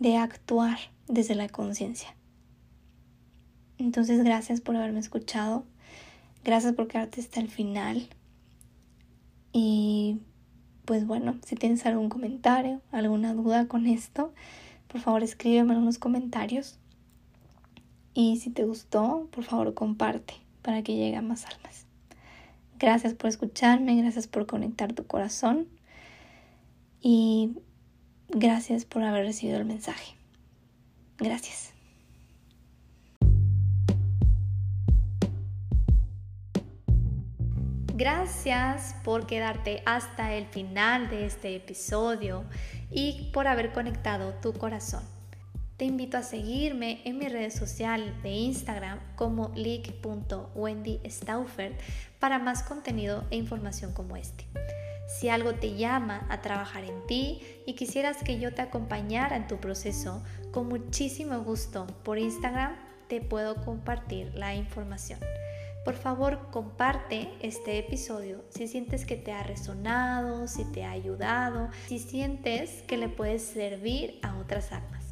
de 0.00 0.16
actuar 0.16 0.78
desde 1.06 1.34
la 1.34 1.48
conciencia. 1.48 2.13
Entonces, 3.78 4.22
gracias 4.22 4.60
por 4.60 4.76
haberme 4.76 5.00
escuchado. 5.00 5.64
Gracias 6.44 6.74
por 6.74 6.88
quedarte 6.88 7.20
hasta 7.20 7.40
el 7.40 7.48
final. 7.48 8.08
Y 9.52 10.18
pues 10.84 11.06
bueno, 11.06 11.38
si 11.44 11.56
tienes 11.56 11.86
algún 11.86 12.08
comentario, 12.08 12.82
alguna 12.92 13.32
duda 13.34 13.66
con 13.66 13.86
esto, 13.86 14.34
por 14.88 15.00
favor 15.00 15.22
escríbeme 15.22 15.74
en 15.74 15.84
los 15.84 15.98
comentarios. 15.98 16.78
Y 18.12 18.36
si 18.36 18.50
te 18.50 18.64
gustó, 18.64 19.28
por 19.32 19.44
favor 19.44 19.74
comparte 19.74 20.34
para 20.62 20.82
que 20.82 20.94
llegue 20.94 21.16
a 21.16 21.22
más 21.22 21.46
almas. 21.46 21.86
Gracias 22.78 23.14
por 23.14 23.28
escucharme, 23.28 24.00
gracias 24.00 24.26
por 24.26 24.46
conectar 24.46 24.92
tu 24.92 25.06
corazón 25.06 25.68
y 27.00 27.52
gracias 28.28 28.84
por 28.84 29.02
haber 29.02 29.24
recibido 29.24 29.58
el 29.58 29.64
mensaje. 29.64 30.16
Gracias. 31.18 31.73
Gracias 37.96 38.96
por 39.04 39.24
quedarte 39.24 39.80
hasta 39.86 40.34
el 40.34 40.46
final 40.46 41.08
de 41.10 41.26
este 41.26 41.54
episodio 41.54 42.42
y 42.90 43.30
por 43.32 43.46
haber 43.46 43.72
conectado 43.72 44.34
tu 44.42 44.52
corazón. 44.52 45.04
Te 45.76 45.84
invito 45.84 46.18
a 46.18 46.24
seguirme 46.24 47.02
en 47.04 47.18
mi 47.18 47.28
red 47.28 47.52
social 47.52 48.20
de 48.24 48.30
Instagram 48.30 48.98
como 49.14 49.52
leak.wendystauffer 49.54 51.76
para 52.18 52.40
más 52.40 52.64
contenido 52.64 53.22
e 53.30 53.36
información 53.36 53.92
como 53.92 54.16
este. 54.16 54.44
Si 55.06 55.28
algo 55.28 55.54
te 55.54 55.76
llama 55.76 56.26
a 56.30 56.40
trabajar 56.40 56.82
en 56.82 57.06
ti 57.06 57.42
y 57.64 57.74
quisieras 57.74 58.24
que 58.24 58.40
yo 58.40 58.52
te 58.52 58.62
acompañara 58.62 59.36
en 59.36 59.46
tu 59.46 59.58
proceso, 59.58 60.20
con 60.50 60.66
muchísimo 60.66 61.38
gusto 61.44 61.86
por 62.02 62.18
Instagram 62.18 62.74
te 63.06 63.20
puedo 63.20 63.64
compartir 63.64 64.34
la 64.34 64.56
información. 64.56 65.20
Por 65.84 65.94
favor, 65.94 66.50
comparte 66.50 67.28
este 67.42 67.78
episodio 67.78 68.42
si 68.48 68.68
sientes 68.68 69.04
que 69.04 69.16
te 69.16 69.32
ha 69.32 69.42
resonado, 69.42 70.48
si 70.48 70.64
te 70.64 70.84
ha 70.84 70.92
ayudado, 70.92 71.68
si 71.86 71.98
sientes 71.98 72.82
que 72.82 72.96
le 72.96 73.08
puedes 73.08 73.42
servir 73.42 74.18
a 74.22 74.36
otras 74.38 74.72
almas. 74.72 75.04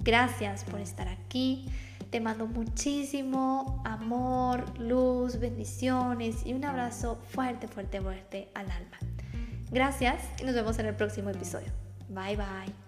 Gracias 0.00 0.64
por 0.64 0.80
estar 0.80 1.08
aquí. 1.08 1.66
Te 2.10 2.20
mando 2.20 2.46
muchísimo 2.46 3.82
amor, 3.84 4.78
luz, 4.78 5.40
bendiciones 5.40 6.44
y 6.44 6.52
un 6.52 6.64
abrazo 6.64 7.18
fuerte, 7.30 7.66
fuerte, 7.66 8.00
fuerte 8.00 8.50
al 8.54 8.70
alma. 8.70 8.98
Gracias 9.70 10.22
y 10.40 10.44
nos 10.44 10.54
vemos 10.54 10.78
en 10.78 10.86
el 10.86 10.94
próximo 10.94 11.30
episodio. 11.30 11.72
Bye 12.08 12.36
bye. 12.36 12.85